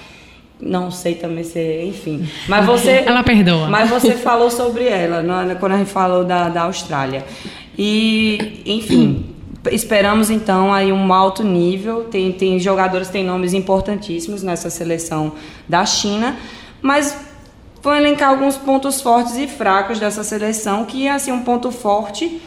Não 0.60 0.90
sei 0.90 1.14
também 1.14 1.42
se, 1.42 1.84
enfim. 1.84 2.28
Mas 2.46 2.66
você. 2.66 3.02
ela 3.06 3.22
perdoa. 3.22 3.68
Mas 3.68 3.88
você 3.88 4.12
falou 4.12 4.50
sobre 4.50 4.84
ela 4.84 5.24
é? 5.50 5.54
quando 5.54 5.72
a 5.72 5.78
gente 5.78 5.90
falou 5.90 6.24
da, 6.24 6.48
da 6.50 6.62
Austrália. 6.62 7.24
E, 7.78 8.60
enfim, 8.66 9.29
esperamos 9.70 10.30
então 10.30 10.72
aí 10.72 10.92
um 10.92 11.12
alto 11.12 11.42
nível. 11.42 12.04
Tem, 12.04 12.32
tem 12.32 12.58
jogadores 12.58 13.08
têm 13.08 13.24
nomes 13.24 13.52
importantíssimos 13.52 14.42
nessa 14.42 14.70
seleção 14.70 15.32
da 15.68 15.84
China, 15.84 16.36
mas 16.80 17.16
vou 17.82 17.94
elencar 17.94 18.30
alguns 18.30 18.56
pontos 18.56 19.00
fortes 19.00 19.36
e 19.36 19.46
fracos 19.46 19.98
dessa 19.98 20.22
seleção, 20.22 20.84
que 20.84 21.06
é 21.06 21.10
assim 21.10 21.32
um 21.32 21.42
ponto 21.42 21.70
forte 21.70 22.40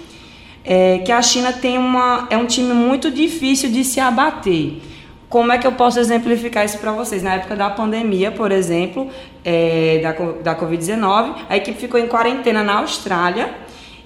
é 0.65 0.99
que 0.99 1.11
a 1.11 1.21
China 1.21 1.51
tem 1.51 1.77
uma 1.77 2.25
é 2.29 2.37
um 2.37 2.45
time 2.45 2.73
muito 2.73 3.11
difícil 3.11 3.69
de 3.69 3.83
se 3.83 3.99
abater. 3.99 4.81
Como 5.27 5.51
é 5.51 5.57
que 5.57 5.65
eu 5.65 5.71
posso 5.71 5.99
exemplificar 5.99 6.63
isso 6.63 6.77
para 6.77 6.91
vocês? 6.91 7.23
Na 7.23 7.33
época 7.33 7.55
da 7.55 7.69
pandemia, 7.69 8.31
por 8.31 8.51
exemplo, 8.51 9.09
é, 9.43 9.99
da, 9.99 10.11
da 10.11 10.55
Covid-19, 10.55 11.35
a 11.49 11.57
equipe 11.57 11.79
ficou 11.79 11.99
em 11.99 12.07
quarentena 12.07 12.63
na 12.63 12.77
Austrália 12.77 13.51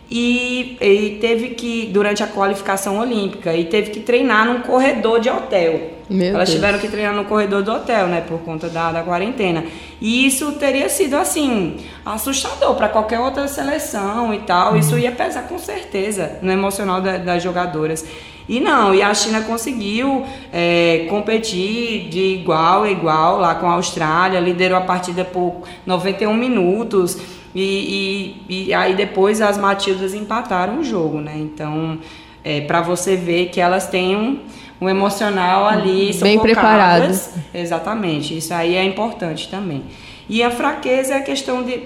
e, 0.09 0.77
e, 0.79 1.17
teve 1.19 1.49
que, 1.49 1.87
durante 1.87 2.23
a 2.23 2.27
qualificação 2.27 2.99
olímpica, 2.99 3.53
e 3.53 3.65
teve 3.65 3.91
que 3.91 3.99
treinar 3.99 4.45
num 4.45 4.61
corredor 4.61 5.19
de 5.19 5.29
hotel. 5.29 5.97
Meu 6.09 6.29
Elas 6.29 6.47
Deus. 6.47 6.51
tiveram 6.51 6.79
que 6.79 6.87
treinar 6.87 7.13
no 7.13 7.25
corredor 7.25 7.61
do 7.61 7.71
hotel, 7.73 8.07
né, 8.07 8.23
por 8.25 8.39
conta 8.39 8.69
da, 8.69 8.93
da 8.93 9.01
quarentena. 9.01 9.65
E 9.99 10.25
isso 10.25 10.53
teria 10.53 10.87
sido, 10.87 11.17
assim, 11.17 11.75
assustador 12.05 12.75
para 12.75 12.87
qualquer 12.87 13.19
outra 13.19 13.47
seleção 13.49 14.33
e 14.33 14.39
tal. 14.39 14.73
Uhum. 14.73 14.79
Isso 14.79 14.97
ia 14.97 15.11
pesar 15.11 15.43
com 15.43 15.59
certeza 15.59 16.39
no 16.41 16.51
emocional 16.51 17.01
da, 17.01 17.17
das 17.17 17.43
jogadoras. 17.43 18.05
E 18.47 18.61
não, 18.61 18.95
e 18.95 19.01
a 19.01 19.13
China 19.13 19.41
conseguiu 19.41 20.25
é, 20.53 21.05
competir 21.09 22.07
de 22.07 22.35
igual 22.39 22.83
a 22.83 22.89
igual 22.89 23.39
lá 23.39 23.55
com 23.55 23.69
a 23.69 23.73
Austrália, 23.73 24.39
liderou 24.39 24.77
a 24.77 24.81
partida 24.81 25.25
por 25.25 25.63
91 25.85 26.33
minutos. 26.33 27.17
E, 27.59 28.35
e, 28.47 28.67
e 28.67 28.73
aí 28.73 28.93
depois 28.93 29.41
as 29.41 29.57
Matildas 29.57 30.13
empataram 30.13 30.79
o 30.79 30.83
jogo, 30.83 31.19
né? 31.19 31.33
Então, 31.35 31.97
é, 32.43 32.61
para 32.61 32.81
você 32.81 33.15
ver 33.15 33.47
que 33.47 33.59
elas 33.59 33.87
têm 33.87 34.15
um, 34.15 34.39
um 34.79 34.87
emocional 34.87 35.65
ali 35.65 36.13
bem 36.21 36.39
preparado. 36.39 37.11
Exatamente, 37.51 38.37
isso 38.37 38.53
aí 38.53 38.75
é 38.75 38.83
importante 38.83 39.49
também. 39.49 39.83
E 40.29 40.43
a 40.43 40.51
fraqueza 40.51 41.15
é 41.15 41.17
a 41.17 41.21
questão 41.21 41.63
de, 41.63 41.81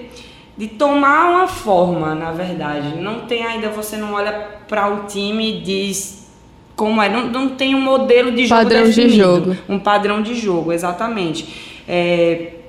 de 0.58 0.66
tomar 0.66 1.30
uma 1.30 1.48
forma, 1.48 2.14
na 2.14 2.32
verdade. 2.32 2.96
Não 3.00 3.20
tem 3.20 3.42
ainda, 3.42 3.70
você 3.70 3.96
não 3.96 4.12
olha 4.12 4.32
para 4.68 4.92
o 4.92 5.06
time 5.06 5.58
e 5.58 5.60
diz 5.62 6.30
como 6.76 7.00
é, 7.00 7.08
não, 7.08 7.28
não 7.28 7.48
tem 7.48 7.74
um 7.74 7.80
modelo 7.80 8.30
de 8.30 8.46
jogo 8.46 8.62
padrão 8.62 8.84
definido, 8.84 9.10
de 9.10 9.16
jogo. 9.16 9.56
um 9.70 9.78
padrão 9.78 10.20
de 10.20 10.34
jogo, 10.34 10.70
exatamente. 10.70 11.82
É, 11.88 12.61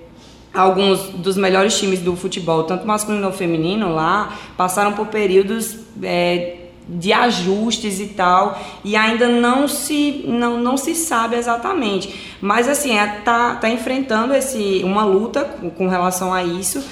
alguns 0.53 1.09
dos 1.09 1.35
melhores 1.35 1.77
times 1.77 1.99
do 1.99 2.15
futebol, 2.15 2.63
tanto 2.63 2.85
masculino 2.85 3.25
ou 3.27 3.33
feminino, 3.33 3.93
lá 3.93 4.37
passaram 4.55 4.93
por 4.93 5.07
períodos 5.07 5.77
é, 6.01 6.57
de 6.87 7.11
ajustes 7.11 7.99
e 7.99 8.07
tal, 8.07 8.59
e 8.83 8.95
ainda 8.95 9.27
não 9.27 9.67
se, 9.67 10.23
não, 10.27 10.59
não 10.59 10.77
se 10.77 10.93
sabe 10.93 11.35
exatamente. 11.35 12.35
Mas 12.41 12.67
assim, 12.67 12.97
é, 12.97 13.07
tá, 13.23 13.55
tá 13.55 13.69
enfrentando 13.69 14.33
esse, 14.33 14.81
uma 14.83 15.03
luta 15.03 15.43
com, 15.43 15.69
com 15.69 15.87
relação 15.87 16.33
a 16.33 16.43
isso, 16.43 16.83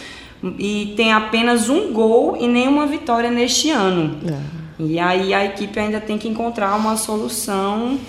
e 0.57 0.93
tem 0.97 1.13
apenas 1.13 1.69
um 1.69 1.93
gol 1.93 2.35
e 2.39 2.47
nenhuma 2.47 2.87
vitória 2.87 3.29
neste 3.29 3.69
ano. 3.69 4.17
É. 4.27 4.61
E 4.79 4.97
aí 4.97 5.33
a 5.35 5.45
equipe 5.45 5.79
ainda 5.79 6.01
tem 6.01 6.17
que 6.17 6.27
encontrar 6.27 6.75
uma 6.75 6.97
solução 6.97 7.99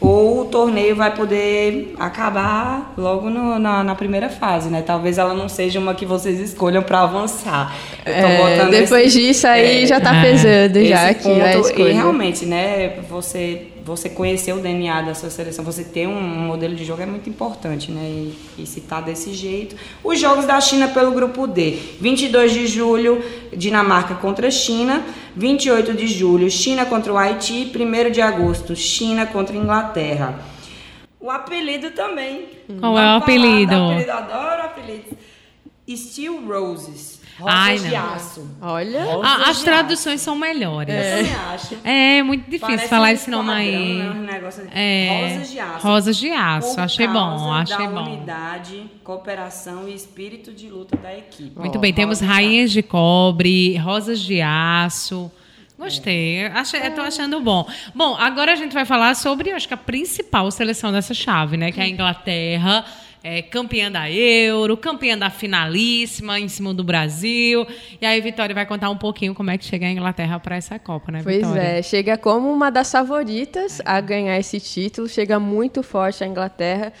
ou 0.00 0.40
o 0.40 0.44
torneio 0.46 0.96
vai 0.96 1.14
poder 1.14 1.94
acabar 1.98 2.94
logo 2.96 3.28
no, 3.28 3.58
na, 3.58 3.84
na, 3.84 3.94
primeira 3.94 4.30
fase, 4.30 4.70
né? 4.70 4.82
Talvez 4.84 5.18
ela 5.18 5.34
não 5.34 5.46
seja 5.46 5.78
uma 5.78 5.94
que 5.94 6.06
vocês 6.06 6.40
escolham 6.40 6.82
para 6.82 7.02
avançar. 7.02 7.76
É, 8.04 8.66
depois 8.70 9.08
esse, 9.08 9.20
disso 9.20 9.46
aí 9.46 9.82
é, 9.82 9.86
já 9.86 10.00
tá 10.00 10.22
pesando 10.22 10.82
já 10.86 11.10
aqui 11.10 11.28
a 11.40 11.58
escolha. 11.58 11.90
E 11.90 11.92
realmente, 11.92 12.46
né? 12.46 12.94
Você 13.10 13.66
você 13.84 14.08
conhecer 14.08 14.52
o 14.52 14.58
DNA 14.58 15.02
da 15.02 15.14
sua 15.14 15.30
seleção, 15.30 15.64
você 15.64 15.84
ter 15.84 16.06
um 16.06 16.20
modelo 16.20 16.74
de 16.74 16.84
jogo 16.84 17.02
é 17.02 17.06
muito 17.06 17.28
importante, 17.28 17.90
né? 17.90 18.02
E, 18.02 18.38
e 18.58 18.66
se 18.66 18.80
tá 18.80 19.00
desse 19.00 19.32
jeito. 19.34 19.76
Os 20.02 20.18
jogos 20.18 20.46
da 20.46 20.60
China 20.60 20.88
pelo 20.88 21.12
grupo 21.12 21.46
D: 21.46 21.78
22 22.00 22.52
de 22.52 22.66
julho, 22.66 23.22
Dinamarca 23.52 24.14
contra 24.14 24.48
a 24.48 24.50
China, 24.50 25.04
28 25.36 25.94
de 25.94 26.06
julho, 26.06 26.50
China 26.50 26.84
contra 26.86 27.12
o 27.12 27.18
Haiti, 27.18 27.70
1 27.74 28.10
de 28.10 28.20
agosto, 28.20 28.74
China 28.76 29.26
contra 29.26 29.56
a 29.56 29.58
Inglaterra. 29.58 30.38
O 31.20 31.30
apelido 31.30 31.90
também. 31.90 32.48
Qual 32.80 32.98
é 32.98 33.04
o 33.04 33.16
apelido? 33.18 33.74
apelido? 33.74 34.10
Adoro 34.10 34.62
apelido. 34.62 35.16
Steel 35.94 36.46
Roses. 36.46 37.19
Rosas 37.40 37.58
Ai, 37.58 37.78
de 37.78 37.96
aço. 37.96 38.46
Olha. 38.60 39.04
Ah, 39.24 39.50
as 39.50 39.62
traduções 39.62 40.16
aço. 40.16 40.24
são 40.24 40.36
melhores. 40.36 40.94
É. 40.94 41.22
Eu 41.22 41.54
acho. 41.54 41.76
É 41.82 42.22
muito 42.22 42.44
difícil 42.44 42.66
Parece 42.66 42.88
falar 42.88 43.12
esse 43.12 43.30
nome 43.30 43.50
aí. 43.50 43.94
Né? 43.96 44.10
Um 44.10 44.22
negócio 44.22 44.68
é. 44.72 45.28
Rosas 45.32 45.50
de 45.50 45.58
aço. 45.58 45.86
Rosas 45.86 46.16
de 46.16 46.30
aço. 46.30 46.80
Achei 46.80 47.06
bom, 47.08 47.52
achei 47.52 47.76
da 47.78 47.86
bom. 47.86 48.02
unidade, 48.02 48.90
cooperação 49.02 49.88
e 49.88 49.94
espírito 49.94 50.52
de 50.52 50.68
luta 50.68 50.96
da 50.96 51.16
equipe. 51.16 51.58
Muito 51.58 51.78
oh, 51.78 51.80
bem, 51.80 51.94
temos 51.94 52.20
rainhas 52.20 52.70
de, 52.70 52.82
de 52.82 52.82
cobre, 52.82 53.76
rosas 53.78 54.20
de 54.20 54.40
aço. 54.42 55.30
Gostei, 55.78 56.44
achei, 56.44 56.78
estou 56.80 57.02
achando 57.02 57.40
bom. 57.40 57.66
Bom, 57.94 58.14
agora 58.14 58.52
a 58.52 58.54
gente 58.54 58.74
vai 58.74 58.84
falar 58.84 59.16
sobre, 59.16 59.50
acho 59.50 59.66
que 59.66 59.72
a 59.72 59.78
principal 59.78 60.50
seleção 60.50 60.92
dessa 60.92 61.14
chave, 61.14 61.56
né? 61.56 61.72
Que 61.72 61.80
é 61.80 61.84
a 61.84 61.88
Inglaterra 61.88 62.84
é, 63.22 63.42
campeã 63.42 63.90
da 63.90 64.10
Euro, 64.10 64.76
campeã 64.76 65.16
da 65.16 65.30
finalíssima 65.30 66.40
em 66.40 66.48
cima 66.48 66.72
do 66.72 66.82
Brasil. 66.82 67.66
E 68.00 68.06
aí, 68.06 68.20
Vitória 68.20 68.54
vai 68.54 68.66
contar 68.66 68.90
um 68.90 68.96
pouquinho 68.96 69.34
como 69.34 69.50
é 69.50 69.58
que 69.58 69.64
chega 69.64 69.86
a 69.86 69.90
Inglaterra 69.90 70.38
para 70.40 70.56
essa 70.56 70.78
Copa, 70.78 71.12
né, 71.12 71.18
Vitória? 71.18 71.46
Pois 71.46 71.56
é, 71.56 71.82
chega 71.82 72.16
como 72.16 72.50
uma 72.50 72.70
das 72.70 72.90
favoritas 72.90 73.80
a 73.84 74.00
ganhar 74.00 74.38
esse 74.38 74.58
título, 74.58 75.08
chega 75.08 75.38
muito 75.38 75.82
forte 75.82 76.24
a 76.24 76.26
Inglaterra. 76.26 76.92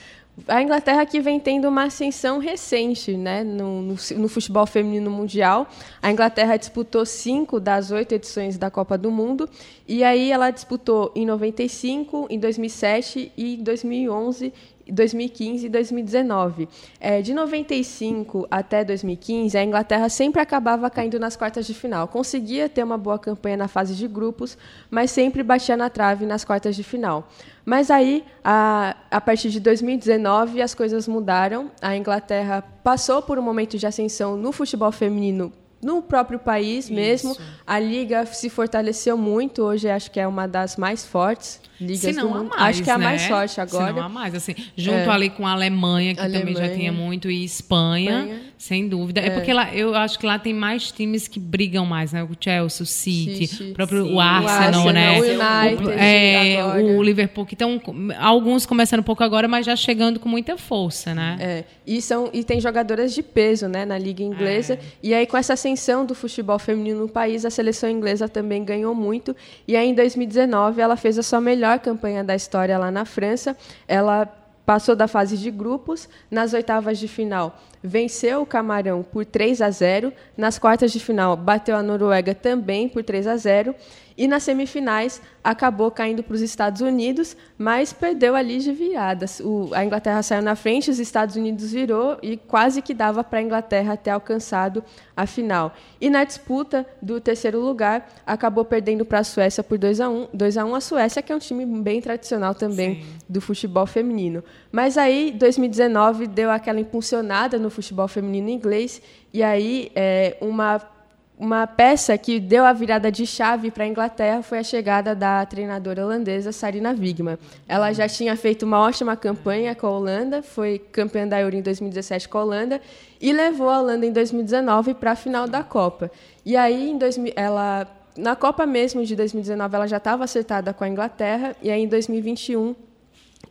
A 0.48 0.62
Inglaterra 0.62 1.04
que 1.04 1.20
vem 1.20 1.38
tendo 1.38 1.68
uma 1.68 1.84
ascensão 1.84 2.38
recente 2.38 3.14
né, 3.14 3.44
no, 3.44 3.82
no, 3.82 3.96
no, 4.16 4.28
futebol 4.28 4.64
feminino 4.64 5.10
mundial. 5.10 5.68
A 6.00 6.10
Inglaterra 6.10 6.56
disputou 6.56 7.04
cinco 7.04 7.60
das 7.60 7.90
oito 7.90 8.14
edições 8.14 8.56
da 8.56 8.70
Copa 8.70 8.96
do 8.96 9.10
Mundo. 9.10 9.48
E 9.86 10.02
aí 10.02 10.30
ela 10.30 10.50
disputou 10.50 11.12
em 11.14 11.26
95, 11.26 12.26
em 12.30 12.38
2007 12.38 13.32
e 13.36 13.56
2011 13.58 14.52
2015 14.88 15.66
e 15.66 15.68
2019. 15.68 16.68
É, 16.98 17.22
de 17.22 17.34
95 17.34 18.46
até 18.50 18.84
2015, 18.84 19.56
a 19.56 19.64
Inglaterra 19.64 20.08
sempre 20.08 20.40
acabava 20.40 20.88
caindo 20.90 21.18
nas 21.18 21.36
quartas 21.36 21.66
de 21.66 21.74
final. 21.74 22.08
Conseguia 22.08 22.68
ter 22.68 22.82
uma 22.82 22.98
boa 22.98 23.18
campanha 23.18 23.56
na 23.56 23.68
fase 23.68 23.94
de 23.94 24.06
grupos, 24.06 24.56
mas 24.90 25.10
sempre 25.10 25.42
batia 25.42 25.76
na 25.76 25.90
trave 25.90 26.26
nas 26.26 26.44
quartas 26.44 26.76
de 26.76 26.82
final. 26.82 27.28
Mas 27.64 27.90
aí, 27.90 28.24
a, 28.42 28.96
a 29.10 29.20
partir 29.20 29.50
de 29.50 29.60
2019, 29.60 30.62
as 30.62 30.74
coisas 30.74 31.06
mudaram. 31.06 31.70
A 31.80 31.96
Inglaterra 31.96 32.62
passou 32.82 33.22
por 33.22 33.38
um 33.38 33.42
momento 33.42 33.78
de 33.78 33.86
ascensão 33.86 34.36
no 34.36 34.52
futebol 34.52 34.90
feminino 34.90 35.52
no 35.82 36.02
próprio 36.02 36.38
país 36.38 36.84
Isso. 36.84 36.94
mesmo. 36.94 37.36
A 37.66 37.78
liga 37.78 38.26
se 38.26 38.50
fortaleceu 38.50 39.16
muito. 39.16 39.62
Hoje 39.62 39.88
acho 39.88 40.10
que 40.10 40.20
é 40.20 40.26
uma 40.26 40.46
das 40.46 40.76
mais 40.76 41.06
fortes 41.06 41.60
ligas 41.80 42.00
Se 42.00 42.12
não 42.12 42.28
do 42.28 42.38
mundo. 42.38 42.50
Mais, 42.50 42.62
acho 42.62 42.82
que 42.82 42.90
é 42.90 42.92
a 42.92 42.98
né? 42.98 43.04
mais 43.04 43.24
forte 43.24 43.60
agora. 43.60 43.86
Se 43.86 43.92
não 43.98 44.06
a 44.06 44.08
mais, 44.08 44.34
assim, 44.34 44.54
junto 44.76 44.98
é. 44.98 45.08
ali 45.08 45.30
com 45.30 45.46
a 45.46 45.52
Alemanha, 45.52 46.14
que 46.14 46.20
Alemanha. 46.20 46.46
também 46.46 46.68
já 46.68 46.74
tinha 46.74 46.92
muito, 46.92 47.30
e 47.30 47.44
Espanha, 47.44 48.20
Espanha. 48.20 48.40
sem 48.58 48.88
dúvida. 48.88 49.20
É. 49.20 49.26
é. 49.26 49.30
porque 49.30 49.52
lá, 49.52 49.74
eu 49.74 49.94
acho 49.94 50.18
que 50.18 50.26
lá 50.26 50.38
tem 50.38 50.52
mais 50.52 50.92
times 50.92 51.26
que 51.26 51.40
brigam 51.40 51.86
mais, 51.86 52.12
né? 52.12 52.22
O 52.22 52.30
Chelsea, 52.38 52.82
o 52.82 52.86
City, 52.86 53.46
City. 53.46 53.70
o 53.70 53.74
próprio 53.74 54.04
Sim. 54.06 54.14
o 54.14 54.20
Arsenal, 54.20 54.86
o 54.86 54.92
né? 54.92 55.18
O 55.18 55.22
United, 55.22 55.84
o, 55.84 55.90
é, 55.90 56.64
o 56.96 57.02
Liverpool, 57.02 57.46
que 57.46 57.54
estão 57.54 57.80
alguns 58.18 58.66
começando 58.66 59.00
um 59.00 59.04
pouco 59.04 59.24
agora, 59.24 59.48
mas 59.48 59.64
já 59.64 59.74
chegando 59.74 60.20
com 60.20 60.28
muita 60.28 60.56
força, 60.56 61.14
né? 61.14 61.36
É. 61.40 61.64
E, 61.86 62.00
são, 62.00 62.30
e 62.32 62.44
tem 62.44 62.60
jogadoras 62.60 63.12
de 63.12 63.22
peso, 63.22 63.66
né, 63.66 63.84
na 63.84 63.98
liga 63.98 64.22
inglesa. 64.22 64.74
É. 64.74 64.78
E 65.02 65.14
aí 65.14 65.26
com 65.26 65.36
essa 65.36 65.54
ascensão 65.54 66.04
do 66.04 66.14
futebol 66.14 66.58
feminino 66.58 67.00
no 67.00 67.08
país, 67.08 67.44
a 67.44 67.50
seleção 67.50 67.88
inglesa 67.88 68.28
também 68.28 68.64
ganhou 68.64 68.94
muito. 68.94 69.34
E 69.66 69.76
aí 69.76 69.88
em 69.88 69.94
2019 69.94 70.80
ela 70.80 70.96
fez 70.96 71.18
a 71.18 71.22
sua 71.22 71.40
melhor 71.40 71.69
melhor 71.70 71.78
campanha 71.78 72.24
da 72.24 72.34
história 72.34 72.76
lá 72.78 72.90
na 72.90 73.04
França. 73.04 73.56
Ela 73.86 74.26
passou 74.66 74.94
da 74.94 75.08
fase 75.08 75.36
de 75.36 75.50
grupos, 75.50 76.08
nas 76.30 76.52
oitavas 76.52 76.98
de 76.98 77.08
final 77.08 77.58
venceu 77.82 78.42
o 78.42 78.46
Camarão 78.46 79.02
por 79.02 79.24
3 79.24 79.62
a 79.62 79.70
0, 79.70 80.12
nas 80.36 80.58
quartas 80.58 80.92
de 80.92 81.00
final 81.00 81.36
bateu 81.36 81.74
a 81.74 81.82
Noruega 81.82 82.34
também 82.34 82.88
por 82.88 83.02
3 83.02 83.26
a 83.26 83.36
0 83.36 83.74
E 84.20 84.28
nas 84.28 84.42
semifinais 84.42 85.18
acabou 85.42 85.90
caindo 85.90 86.22
para 86.22 86.34
os 86.34 86.42
Estados 86.42 86.82
Unidos, 86.82 87.34
mas 87.56 87.90
perdeu 87.90 88.36
ali 88.36 88.58
de 88.58 88.70
viradas. 88.70 89.40
O, 89.40 89.70
a 89.72 89.82
Inglaterra 89.82 90.22
saiu 90.22 90.42
na 90.42 90.54
frente, 90.54 90.90
os 90.90 90.98
Estados 90.98 91.36
Unidos 91.36 91.72
virou 91.72 92.18
e 92.22 92.36
quase 92.36 92.82
que 92.82 92.92
dava 92.92 93.24
para 93.24 93.38
a 93.38 93.42
Inglaterra 93.42 93.96
ter 93.96 94.10
alcançado 94.10 94.84
a 95.16 95.24
final. 95.24 95.72
E 95.98 96.10
na 96.10 96.22
disputa 96.22 96.84
do 97.00 97.18
terceiro 97.18 97.60
lugar, 97.60 98.10
acabou 98.26 98.62
perdendo 98.62 99.06
para 99.06 99.20
a 99.20 99.24
Suécia 99.24 99.64
por 99.64 99.78
2 99.78 100.02
a 100.02 100.10
1 100.10 100.28
2 100.34 100.56
a 100.58 100.66
1 100.66 100.74
a 100.74 100.80
Suécia, 100.82 101.22
que 101.22 101.32
é 101.32 101.34
um 101.34 101.38
time 101.38 101.64
bem 101.64 102.02
tradicional 102.02 102.54
também 102.54 102.96
Sim. 102.96 103.06
do 103.26 103.40
futebol 103.40 103.86
feminino. 103.86 104.44
Mas 104.70 104.98
aí, 104.98 105.32
2019, 105.32 106.26
deu 106.26 106.50
aquela 106.50 106.78
impulsionada 106.78 107.58
no 107.58 107.70
futebol 107.70 108.06
feminino 108.06 108.50
inglês, 108.50 109.00
e 109.32 109.42
aí 109.42 109.90
é, 109.94 110.36
uma 110.42 110.99
uma 111.40 111.66
peça 111.66 112.18
que 112.18 112.38
deu 112.38 112.66
a 112.66 112.72
virada 112.74 113.10
de 113.10 113.26
chave 113.26 113.70
para 113.70 113.84
a 113.84 113.86
Inglaterra 113.86 114.42
foi 114.42 114.58
a 114.58 114.62
chegada 114.62 115.14
da 115.14 115.44
treinadora 115.46 116.04
holandesa 116.04 116.52
Sarina 116.52 116.90
Wigman. 116.92 117.38
Ela 117.66 117.94
já 117.94 118.06
tinha 118.06 118.36
feito 118.36 118.64
uma 118.66 118.78
ótima 118.78 119.16
campanha 119.16 119.74
com 119.74 119.86
a 119.86 119.90
Holanda, 119.90 120.42
foi 120.42 120.78
campeã 120.78 121.26
da 121.26 121.40
Euro 121.40 121.56
em 121.56 121.62
2017 121.62 122.28
com 122.28 122.36
a 122.36 122.42
Holanda 122.42 122.78
e 123.18 123.32
levou 123.32 123.70
a 123.70 123.80
Holanda 123.80 124.04
em 124.04 124.12
2019 124.12 124.92
para 124.92 125.12
a 125.12 125.16
final 125.16 125.48
da 125.48 125.64
Copa. 125.64 126.10
E 126.44 126.58
aí, 126.58 126.90
em 126.90 126.98
2000, 126.98 127.32
ela, 127.34 127.86
na 128.18 128.36
Copa 128.36 128.66
mesmo 128.66 129.02
de 129.02 129.16
2019, 129.16 129.74
ela 129.74 129.86
já 129.86 129.96
estava 129.96 130.24
acertada 130.24 130.74
com 130.74 130.84
a 130.84 130.88
Inglaterra 130.90 131.56
e 131.62 131.70
aí 131.70 131.82
em 131.82 131.88
2021 131.88 132.74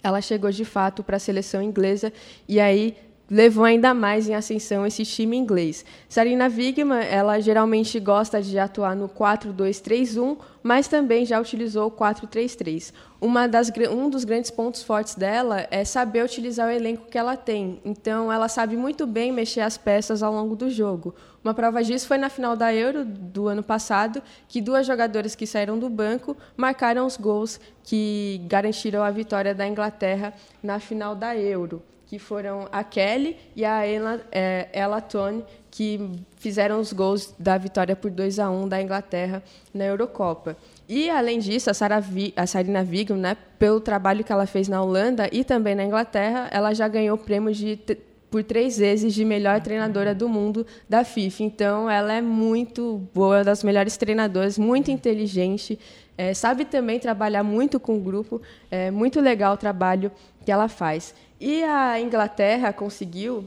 ela 0.04 0.21
chegou 0.21 0.52
de 0.52 0.63
fato 0.63 1.04
para 1.04 1.17
a 1.17 1.19
seleção 1.19 1.60
inglesa 1.60 2.13
e 2.47 2.60
aí 2.60 2.95
levou 3.30 3.63
ainda 3.63 3.94
mais 3.94 4.28
em 4.28 4.34
ascensão 4.34 4.86
esse 4.86 5.06
time 5.06 5.38
inglês. 5.38 5.86
Sarina 6.08 6.48
Wigman, 6.48 7.06
ela 7.06 7.39
geralmente 7.39 8.00
gosta 8.00 8.42
de 8.42 8.58
atuar 8.58 8.96
no 8.96 9.08
4-2-3-1, 9.08 10.38
mas 10.63 10.88
também 10.88 11.26
já 11.26 11.39
utilizou 11.39 11.88
o 11.88 11.92
4-3-3. 11.92 12.92
um 13.22 14.10
dos 14.10 14.24
grandes 14.24 14.50
pontos 14.50 14.82
fortes 14.82 15.13
dela 15.13 15.68
é 15.70 15.86
saber 15.86 16.24
utilizar 16.24 16.68
o 16.68 16.72
elenco 16.72 17.08
que 17.08 17.18
ela 17.18 17.38
tem. 17.38 17.80
Então, 17.86 18.32
ela 18.32 18.48
sabe 18.48 18.76
muito 18.76 19.06
bem 19.06 19.32
mexer 19.32 19.62
as 19.62 19.78
peças 19.78 20.24
ao 20.24 20.34
longo 20.34 20.56
do 20.56 20.70
jogo. 20.70 21.13
Uma 21.44 21.54
prova 21.54 21.84
disso 21.84 22.08
foi 22.08 22.18
na 22.18 22.30
final 22.30 22.56
da 22.56 22.74
Euro 22.74 23.06
do 23.06 23.48
ano 23.48 23.63
passado, 23.63 24.22
que 24.48 24.60
duas 24.60 24.86
jogadoras 24.86 25.36
que 25.36 25.46
saíram 25.46 25.78
do 25.78 25.89
banco 25.89 26.36
marcaram 26.58 27.06
os 27.06 27.15
gols 27.15 27.60
que 27.84 28.42
garantiram 28.48 29.04
a 29.04 29.12
vitória 29.12 29.54
da 29.54 29.68
Inglaterra 29.68 30.34
na 30.62 30.80
final 30.80 31.15
da 31.15 31.36
Euro 31.38 31.82
que 32.10 32.17
foram 32.17 32.67
a 32.72 32.84
Kelly 32.84 33.38
e 33.56 33.63
a 33.63 33.86
Ella, 33.86 34.19
é, 34.32 34.67
Ella 34.74 35.00
Tone, 35.00 35.45
que 35.69 36.10
fizeram 36.38 36.80
os 36.80 36.91
gols 36.91 37.36
da 37.38 37.56
vitória 37.56 37.95
por 37.95 38.10
2 38.10 38.39
a 38.39 38.50
1 38.50 38.67
da 38.67 38.82
Inglaterra 38.82 39.43
na 39.72 39.86
Eurocopa. 39.86 40.58
E, 40.88 41.08
além 41.08 41.38
disso, 41.38 41.69
a, 41.69 41.74
Sarah 41.74 42.00
Vi, 42.00 42.34
a 42.36 42.48
Sarina 42.48 42.84
Vigam, 42.84 43.15
né, 43.15 43.38
pelo 43.60 43.80
trabalho 43.80 44.24
que 44.24 44.32
ela 44.32 44.48
fez 44.48 44.67
na 44.67 44.82
Holanda 44.82 45.30
e 45.32 45.43
também 45.43 45.76
na 45.76 45.86
Inglaterra, 45.86 46.50
ela 46.52 46.74
já 46.74 46.88
ganhou 46.88 47.15
o 47.15 47.19
prêmio 47.19 47.54
de 47.54 47.80
por 48.32 48.43
três 48.43 48.78
vezes 48.78 49.13
de 49.13 49.26
melhor 49.26 49.60
treinadora 49.62 50.13
do 50.13 50.28
mundo 50.28 50.65
da 50.88 51.04
FIFA. 51.04 51.43
Então, 51.43 51.89
ela 51.89 52.13
é 52.13 52.22
muito 52.22 53.08
boa, 53.13 53.43
das 53.43 53.63
melhores 53.63 53.98
treinadoras, 53.98 54.58
muito 54.58 54.89
inteligente, 54.89 55.80
é, 56.19 56.34
sabe 56.34 56.65
também 56.65 57.00
trabalhar 57.00 57.43
muito 57.43 57.80
com 57.80 57.95
o 57.95 58.00
grupo. 58.02 58.41
É 58.69 58.91
muito 58.91 59.22
legal 59.22 59.54
o 59.54 59.58
trabalho 59.58 60.12
que 60.50 60.52
ela 60.52 60.68
faz. 60.68 61.14
E 61.40 61.64
a 61.64 62.02
Inglaterra 62.02 62.74
conseguiu 62.74 63.46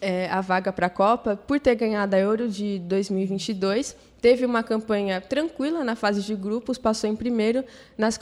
é, 0.00 0.26
a 0.30 0.40
vaga 0.40 0.72
para 0.72 0.86
a 0.86 0.90
Copa 0.90 1.36
por 1.36 1.60
ter 1.60 1.74
ganhado 1.74 2.16
a 2.16 2.18
Euro 2.18 2.48
de 2.48 2.78
2022. 2.78 3.94
Teve 4.22 4.46
uma 4.46 4.62
campanha 4.62 5.20
tranquila 5.20 5.84
na 5.84 5.94
fase 5.94 6.22
de 6.22 6.34
grupos, 6.34 6.78
passou 6.78 7.10
em 7.10 7.14
primeiro, 7.14 7.62
nas, 7.98 8.18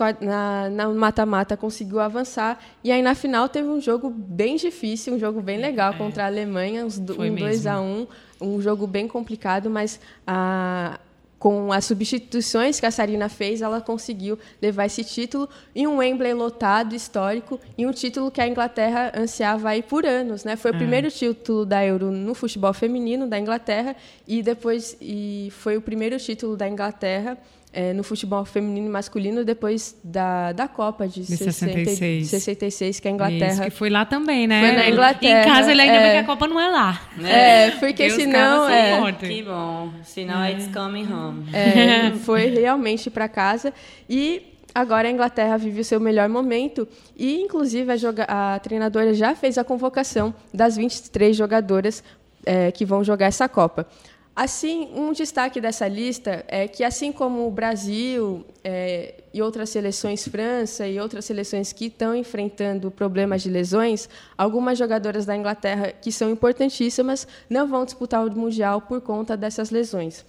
na 0.73 0.88
mata-mata 0.88 1.57
conseguiu 1.57 2.01
avançar. 2.01 2.59
E 2.83 2.91
aí 2.91 3.03
na 3.03 3.15
final 3.15 3.49
teve 3.49 3.69
um 3.69 3.81
jogo 3.81 4.11
bem 4.11 4.57
difícil, 4.57 5.15
um 5.15 5.19
jogo 5.21 5.41
bem 5.41 5.61
legal 5.61 5.93
é. 5.93 5.97
contra 5.97 6.25
a 6.25 6.27
Alemanha, 6.27 6.85
uns, 6.85 6.99
um 6.99 7.35
2 7.37 7.69
a 7.69 7.81
1 7.81 7.85
um, 7.85 8.07
um 8.41 8.61
jogo 8.61 8.85
bem 8.85 9.07
complicado, 9.07 9.71
mas 9.71 10.01
a, 10.27 10.99
com 11.42 11.72
as 11.72 11.87
substituições 11.87 12.78
que 12.78 12.87
a 12.87 12.90
Sarina 12.92 13.28
fez, 13.28 13.62
ela 13.62 13.81
conseguiu 13.81 14.38
levar 14.61 14.87
esse 14.87 15.02
título 15.02 15.48
em 15.74 15.88
um 15.88 15.96
Wembley 15.96 16.33
lotado, 16.35 16.94
histórico, 16.94 17.59
e 17.76 17.85
um 17.85 17.90
título 17.90 18.31
que 18.31 18.40
a 18.40 18.46
Inglaterra 18.46 19.11
ansiava 19.12 19.70
aí 19.70 19.83
por 19.83 20.07
anos. 20.07 20.44
Né? 20.44 20.55
Foi 20.55 20.70
o 20.70 20.74
é. 20.76 20.78
primeiro 20.78 21.11
título 21.11 21.66
da 21.66 21.85
Euro 21.85 22.12
no 22.12 22.33
futebol 22.33 22.72
feminino 22.72 23.26
da 23.26 23.40
Inglaterra 23.40 23.96
e 24.24 24.40
depois 24.40 24.96
e 25.00 25.48
foi 25.50 25.76
o 25.76 25.83
primeiro 25.83 26.16
título 26.16 26.57
da 26.57 26.68
Inglaterra 26.68 27.37
é, 27.72 27.92
no 27.94 28.02
futebol 28.02 28.44
feminino 28.44 28.87
e 28.87 28.90
masculino 28.90 29.44
depois 29.44 29.98
da, 30.04 30.52
da 30.52 30.68
Copa 30.68 31.08
de, 31.08 31.22
de 31.22 31.37
66. 31.37 32.28
66, 32.28 33.00
que 33.00 33.08
a 33.08 33.11
Inglaterra. 33.11 33.52
Isso, 33.52 33.62
que 33.62 33.70
foi 33.70 33.88
lá 33.88 34.04
também, 34.04 34.46
né? 34.46 34.61
Foi 34.61 34.72
na 34.72 34.88
Inglaterra. 34.90 35.40
Em 35.40 35.44
casa 35.44 35.70
ele 35.70 35.80
ainda 35.80 35.94
é. 35.94 36.02
bem 36.02 36.12
que 36.12 36.18
a 36.18 36.24
Copa 36.24 36.46
não 36.46 36.61
é 36.61 36.68
lá. 36.68 37.00
É, 37.24 37.70
porque 37.72 38.08
Deus 38.08 38.14
senão. 38.14 38.68
É, 38.68 39.12
que 39.12 39.42
bom. 39.42 39.90
Senão 40.04 40.42
é. 40.44 40.52
it's 40.52 40.68
coming 40.72 41.11
home. 41.11 41.46
É, 41.54 42.12
foi 42.24 42.50
realmente 42.50 43.11
para 43.11 43.26
casa. 43.26 43.72
E 44.08 44.52
agora 44.74 45.08
a 45.08 45.11
Inglaterra 45.11 45.56
vive 45.56 45.80
o 45.80 45.85
seu 45.85 45.98
melhor 45.98 46.28
momento 46.28 46.87
e, 47.16 47.40
inclusive, 47.40 47.90
a, 47.90 47.96
joga 47.96 48.24
a 48.24 48.58
treinadora 48.58 49.14
já 49.14 49.35
fez 49.35 49.56
a 49.56 49.64
convocação 49.64 50.35
das 50.52 50.76
23 50.76 51.35
jogadoras 51.35 52.04
é, 52.44 52.70
que 52.70 52.85
vão 52.85 53.02
jogar 53.02 53.26
essa 53.26 53.48
Copa. 53.48 53.87
Assim, 54.35 54.88
um 54.95 55.12
destaque 55.12 55.61
dessa 55.61 55.87
lista 55.87 56.42
é 56.49 56.66
que, 56.66 56.83
assim 56.83 57.12
como 57.12 57.47
o 57.47 57.51
Brasil 57.51 58.47
é, 58.64 59.16
e 59.33 59.42
outras 59.42 59.68
seleções, 59.68 60.27
França 60.27 60.88
e 60.88 60.99
outras 60.99 61.27
seleções 61.27 61.71
que 61.71 61.87
estão 61.87 62.16
enfrentando 62.16 62.90
problemas 62.90 63.42
de 63.42 63.51
lesões, 63.51 64.09
algumas 64.37 64.79
jogadoras 64.79 65.27
da 65.27 65.37
Inglaterra, 65.37 65.92
que 65.92 66.11
são 66.11 66.31
importantíssimas, 66.31 67.29
não 67.51 67.68
vão 67.68 67.85
disputar 67.85 68.27
o 68.27 68.35
Mundial 68.35 68.81
por 68.81 69.03
conta 69.03 69.37
dessas 69.37 69.71
lesões. 69.71 70.25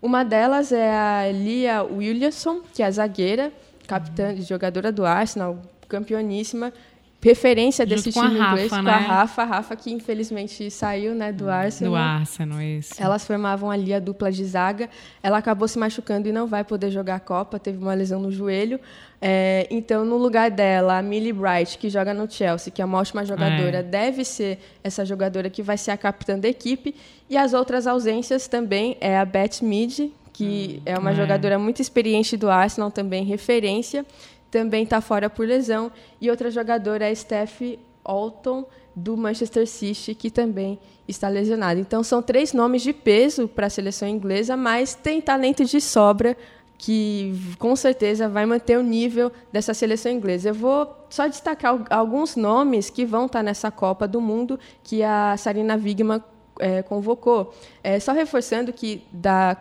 Uma 0.00 0.24
delas 0.24 0.70
é 0.70 0.92
a 0.92 1.32
Lia 1.32 1.82
Williamson, 1.82 2.60
que 2.72 2.80
é 2.80 2.86
a 2.86 2.90
zagueira, 2.92 3.52
capitã, 3.88 4.36
jogadora 4.36 4.92
do 4.92 5.04
Arsenal, 5.04 5.60
campeoníssima, 5.88 6.72
referência 7.20 7.84
Junto 7.84 7.96
desse 7.96 8.12
time 8.12 8.38
Rafa, 8.38 8.52
inglês, 8.52 8.72
né? 8.72 8.82
com 8.82 8.88
a 8.88 8.96
Rafa, 8.96 9.42
a 9.42 9.44
Rafa 9.44 9.76
que 9.76 9.90
infelizmente 9.90 10.70
saiu 10.70 11.14
né, 11.14 11.32
do 11.32 11.50
Arsenal. 11.50 11.92
Do 11.92 11.96
Arsenal, 11.96 12.62
isso. 12.62 12.94
Elas 12.96 13.26
formavam 13.26 13.70
ali 13.70 13.92
a 13.92 13.98
dupla 13.98 14.30
de 14.30 14.44
zaga. 14.44 14.88
Ela 15.22 15.38
acabou 15.38 15.66
se 15.66 15.78
machucando 15.78 16.28
e 16.28 16.32
não 16.32 16.46
vai 16.46 16.62
poder 16.62 16.90
jogar 16.90 17.16
a 17.16 17.20
Copa, 17.20 17.58
teve 17.58 17.78
uma 17.78 17.94
lesão 17.94 18.20
no 18.20 18.30
joelho. 18.30 18.78
É, 19.20 19.66
então, 19.68 20.04
no 20.04 20.16
lugar 20.16 20.48
dela, 20.48 20.98
a 20.98 21.02
Millie 21.02 21.32
Bright, 21.32 21.76
que 21.76 21.90
joga 21.90 22.14
no 22.14 22.30
Chelsea, 22.30 22.72
que 22.72 22.80
é 22.80 22.84
uma 22.84 22.98
ótima 22.98 23.24
jogadora, 23.24 23.78
é. 23.78 23.82
deve 23.82 24.24
ser 24.24 24.60
essa 24.84 25.04
jogadora 25.04 25.50
que 25.50 25.60
vai 25.60 25.76
ser 25.76 25.90
a 25.90 25.96
capitã 25.96 26.38
da 26.38 26.48
equipe. 26.48 26.94
E 27.28 27.36
as 27.36 27.52
outras 27.52 27.88
ausências 27.88 28.46
também 28.46 28.96
é 29.00 29.18
a 29.18 29.24
Beth 29.24 29.60
Mead, 29.60 30.12
que 30.32 30.76
hum, 30.78 30.82
é 30.86 30.96
uma 30.96 31.10
é. 31.10 31.14
jogadora 31.16 31.58
muito 31.58 31.82
experiente 31.82 32.36
do 32.36 32.48
Arsenal, 32.48 32.92
também 32.92 33.24
referência 33.24 34.06
também 34.50 34.84
está 34.84 35.00
fora 35.00 35.28
por 35.28 35.46
lesão. 35.46 35.90
E 36.20 36.30
outra 36.30 36.50
jogadora 36.50 37.08
é 37.08 37.14
Steph 37.14 37.60
Alton, 38.04 38.64
do 38.94 39.16
Manchester 39.16 39.66
City, 39.66 40.14
que 40.14 40.30
também 40.30 40.78
está 41.06 41.28
lesionada. 41.28 41.78
Então, 41.78 42.02
são 42.02 42.20
três 42.20 42.52
nomes 42.52 42.82
de 42.82 42.92
peso 42.92 43.46
para 43.46 43.66
a 43.66 43.70
seleção 43.70 44.08
inglesa, 44.08 44.56
mas 44.56 44.94
tem 44.94 45.20
talento 45.20 45.64
de 45.64 45.80
sobra 45.80 46.36
que 46.76 47.34
com 47.58 47.74
certeza 47.74 48.28
vai 48.28 48.46
manter 48.46 48.78
o 48.78 48.82
nível 48.82 49.32
dessa 49.52 49.74
seleção 49.74 50.12
inglesa. 50.12 50.50
Eu 50.50 50.54
vou 50.54 51.06
só 51.10 51.26
destacar 51.26 51.84
alguns 51.90 52.36
nomes 52.36 52.88
que 52.88 53.04
vão 53.04 53.26
estar 53.26 53.42
nessa 53.42 53.70
Copa 53.70 54.06
do 54.06 54.20
Mundo 54.20 54.58
que 54.84 55.02
a 55.02 55.36
Sarina 55.36 55.74
Wigman 55.76 56.22
é, 56.60 56.82
convocou. 56.82 57.52
É, 57.82 57.98
só 57.98 58.12
reforçando 58.12 58.72
que 58.72 59.02
da 59.12 59.56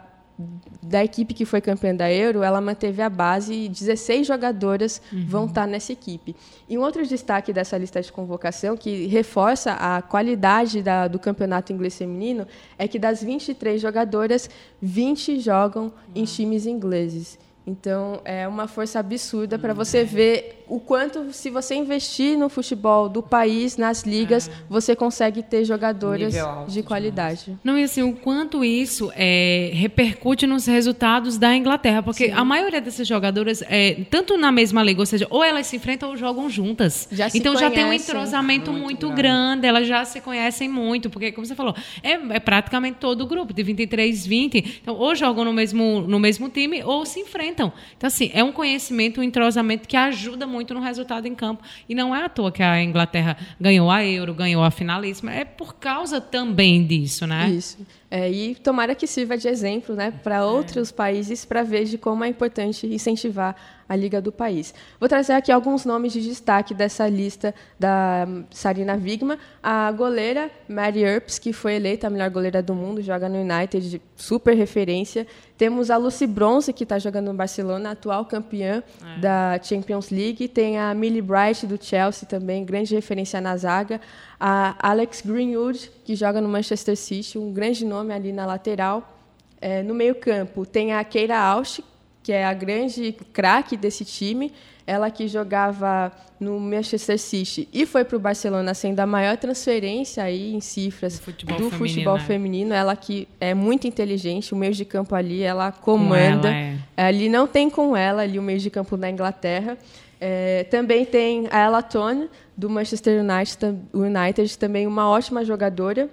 da 0.81 1.03
equipe 1.03 1.33
que 1.33 1.45
foi 1.45 1.59
campeã 1.59 1.95
da 1.95 2.11
Euro, 2.11 2.43
ela 2.43 2.61
manteve 2.61 3.01
a 3.01 3.09
base 3.09 3.53
e 3.53 3.69
16 3.69 4.27
jogadoras 4.27 5.01
uhum. 5.11 5.25
vão 5.27 5.45
estar 5.45 5.65
nessa 5.65 5.91
equipe. 5.91 6.35
E 6.69 6.77
um 6.77 6.81
outro 6.81 7.05
destaque 7.05 7.51
dessa 7.51 7.77
lista 7.77 8.01
de 8.01 8.11
convocação, 8.11 8.77
que 8.77 9.07
reforça 9.07 9.73
a 9.73 10.01
qualidade 10.01 10.83
da, 10.83 11.07
do 11.07 11.17
campeonato 11.17 11.73
inglês 11.73 11.97
feminino, 11.97 12.47
é 12.77 12.87
que 12.87 12.99
das 12.99 13.23
23 13.23 13.81
jogadoras, 13.81 14.49
20 14.81 15.39
jogam 15.39 15.85
uhum. 15.85 15.91
em 16.15 16.23
times 16.25 16.65
ingleses. 16.65 17.39
Então, 17.65 18.21
é 18.23 18.47
uma 18.47 18.67
força 18.67 18.99
absurda 18.99 19.59
para 19.59 19.73
você 19.73 20.03
ver 20.03 20.56
o 20.67 20.79
quanto, 20.79 21.31
se 21.33 21.49
você 21.49 21.75
investir 21.75 22.37
no 22.37 22.49
futebol 22.49 23.07
do 23.07 23.23
país, 23.23 23.77
nas 23.77 24.03
ligas, 24.03 24.47
é. 24.47 24.51
você 24.69 24.95
consegue 24.95 25.41
ter 25.41 25.63
jogadoras 25.63 26.33
de 26.67 26.83
qualidade. 26.83 27.45
Demais. 27.45 27.59
Não, 27.63 27.77
e 27.77 27.83
assim, 27.83 28.01
o 28.01 28.13
quanto 28.13 28.63
isso 28.63 29.11
é, 29.15 29.71
repercute 29.73 30.45
nos 30.45 30.65
resultados 30.65 31.37
da 31.37 31.55
Inglaterra, 31.55 32.03
porque 32.03 32.27
Sim. 32.27 32.33
a 32.33 32.43
maioria 32.43 32.81
dessas 32.81 33.07
jogadoras, 33.07 33.63
é, 33.63 34.05
tanto 34.09 34.37
na 34.37 34.51
mesma 34.51 34.83
liga, 34.83 34.99
ou 34.99 35.05
seja, 35.05 35.25
ou 35.29 35.43
elas 35.43 35.67
se 35.67 35.75
enfrentam 35.75 36.09
ou 36.09 36.17
jogam 36.17 36.49
juntas. 36.49 37.07
Já 37.11 37.27
então 37.33 37.55
já 37.57 37.71
tem 37.71 37.85
um 37.85 37.93
entrosamento 37.93 38.71
muito, 38.71 38.83
muito 38.83 39.07
grande. 39.09 39.61
grande. 39.61 39.67
elas 39.67 39.87
já 39.87 40.03
se 40.05 40.21
conhecem 40.21 40.67
muito, 40.67 41.09
porque, 41.09 41.31
como 41.31 41.45
você 41.45 41.55
falou, 41.55 41.75
é, 42.03 42.11
é 42.35 42.39
praticamente 42.39 42.97
todo 42.99 43.21
o 43.21 43.25
grupo, 43.25 43.53
de 43.53 43.63
23, 43.63 44.25
20. 44.25 44.79
Então, 44.81 44.95
ou 44.95 45.15
jogam 45.15 45.45
no 45.45 45.53
mesmo, 45.53 46.01
no 46.01 46.19
mesmo 46.19 46.49
time, 46.49 46.83
ou 46.83 47.05
se 47.05 47.19
enfrentam 47.19 47.37
enfrentam. 47.37 47.71
Então, 47.95 48.07
assim, 48.07 48.31
é 48.33 48.43
um 48.43 48.51
conhecimento, 48.51 49.19
um 49.19 49.23
entrosamento 49.23 49.87
que 49.87 49.95
ajuda 49.95 50.47
muito 50.47 50.56
no 50.73 50.81
resultado 50.81 51.27
em 51.27 51.35
campo. 51.35 51.63
E 51.87 51.95
não 51.95 52.15
é 52.15 52.25
à 52.25 52.29
toa 52.29 52.51
que 52.51 52.63
a 52.63 52.81
Inglaterra 52.81 53.37
ganhou 53.59 53.89
a 53.89 54.05
Euro, 54.05 54.33
ganhou 54.33 54.63
a 54.63 54.71
finalíssima. 54.71 55.33
É 55.33 55.45
por 55.45 55.75
causa 55.75 56.19
também 56.19 56.85
disso, 56.85 57.25
né? 57.27 57.49
Isso. 57.49 57.77
É, 58.09 58.29
e 58.29 58.55
tomara 58.55 58.95
que 58.95 59.05
sirva 59.05 59.37
de 59.37 59.49
exemplo 59.49 59.93
né, 59.93 60.13
para 60.23 60.45
outros 60.45 60.91
é. 60.91 60.93
países 60.93 61.43
para 61.43 61.61
ver 61.61 61.83
de 61.83 61.97
como 61.97 62.23
é 62.23 62.27
importante 62.29 62.87
incentivar 62.87 63.55
a 63.87 63.95
liga 63.95 64.21
do 64.21 64.31
país. 64.31 64.73
Vou 64.99 65.07
trazer 65.07 65.33
aqui 65.33 65.51
alguns 65.51 65.85
nomes 65.85 66.11
de 66.11 66.21
destaque 66.21 66.73
dessa 66.73 67.07
lista 67.07 67.55
da 67.79 68.27
Sarina 68.49 68.95
Wigman. 68.95 69.37
A 69.63 69.91
goleira 69.91 70.51
Mary 70.67 71.03
Earps, 71.03 71.39
que 71.39 71.53
foi 71.53 71.75
eleita 71.75 72.07
a 72.07 72.09
melhor 72.09 72.29
goleira 72.29 72.61
do 72.61 72.73
mundo, 72.75 73.01
joga 73.01 73.29
no 73.29 73.39
United, 73.39 74.01
super 74.15 74.55
referência. 74.55 75.25
Temos 75.57 75.89
a 75.89 75.97
Lucy 75.97 76.27
Bronze, 76.27 76.73
que 76.73 76.83
está 76.83 76.99
jogando 76.99 77.27
no 77.27 77.33
Barcelona, 77.33 77.91
atual 77.91 78.25
campeã 78.25 78.83
é. 79.01 79.19
da 79.19 79.59
Champions 79.61 80.09
League. 80.09 80.47
Tem 80.49 80.77
a 80.77 80.93
Millie 80.93 81.21
Bright, 81.21 81.65
do 81.65 81.81
Chelsea, 81.81 82.27
também, 82.27 82.65
grande 82.65 82.93
referência 82.93 83.39
na 83.39 83.55
zaga. 83.55 84.01
A 84.39 84.75
Alex 84.79 85.21
Greenwood, 85.25 85.89
que 86.05 86.15
joga 86.15 86.39
no 86.39 86.47
Manchester 86.47 86.95
City, 86.95 87.37
um 87.37 87.51
grande 87.51 87.85
nome 87.85 88.13
ali 88.13 88.31
na 88.31 88.45
lateral. 88.45 89.15
É, 89.59 89.81
no 89.81 89.95
meio-campo, 89.95 90.65
tem 90.65 90.93
a 90.93 91.03
Keira 91.03 91.39
Ausch, 91.39 91.79
que 92.21 92.31
é 92.31 92.45
a 92.45 92.53
grande 92.53 93.15
craque 93.33 93.75
desse 93.75 94.05
time. 94.05 94.51
Ela 94.85 95.09
que 95.09 95.27
jogava 95.27 96.11
no 96.39 96.59
Manchester 96.59 97.19
City 97.19 97.67
e 97.73 97.85
foi 97.85 98.05
para 98.05 98.15
o 98.15 98.19
Barcelona, 98.19 98.73
sendo 98.73 98.99
a 98.99 99.05
maior 99.05 99.35
transferência 99.35 100.23
aí 100.23 100.53
em 100.53 100.61
cifras 100.61 101.19
futebol 101.19 101.57
do 101.57 101.69
feminino, 101.69 101.89
futebol 101.89 102.17
né? 102.17 102.23
feminino. 102.23 102.73
Ela 102.73 102.95
que 102.95 103.27
é 103.39 103.53
muito 103.53 103.87
inteligente, 103.87 104.53
o 104.53 104.55
meio 104.55 104.73
de 104.73 104.85
campo 104.85 105.15
ali 105.15 105.41
ela 105.41 105.71
comanda. 105.71 106.49
Ela 106.49 106.57
é. 106.57 106.77
Ali 107.07 107.27
não 107.27 107.47
tem 107.47 107.69
com 107.69 107.97
ela 107.97 108.21
ali 108.21 108.37
o 108.39 108.41
meio 108.41 108.59
de 108.59 108.69
campo 108.69 108.95
da 108.95 109.09
Inglaterra. 109.09 109.77
É, 110.19 110.63
também 110.65 111.05
tem 111.05 111.47
a 111.51 111.59
Ella 111.59 111.81
Tone, 111.81 112.29
do 112.55 112.69
Manchester 112.69 113.23
United, 113.23 113.79
United, 113.93 114.57
também 114.57 114.87
uma 114.87 115.09
ótima 115.09 115.45
jogadora. 115.45 116.09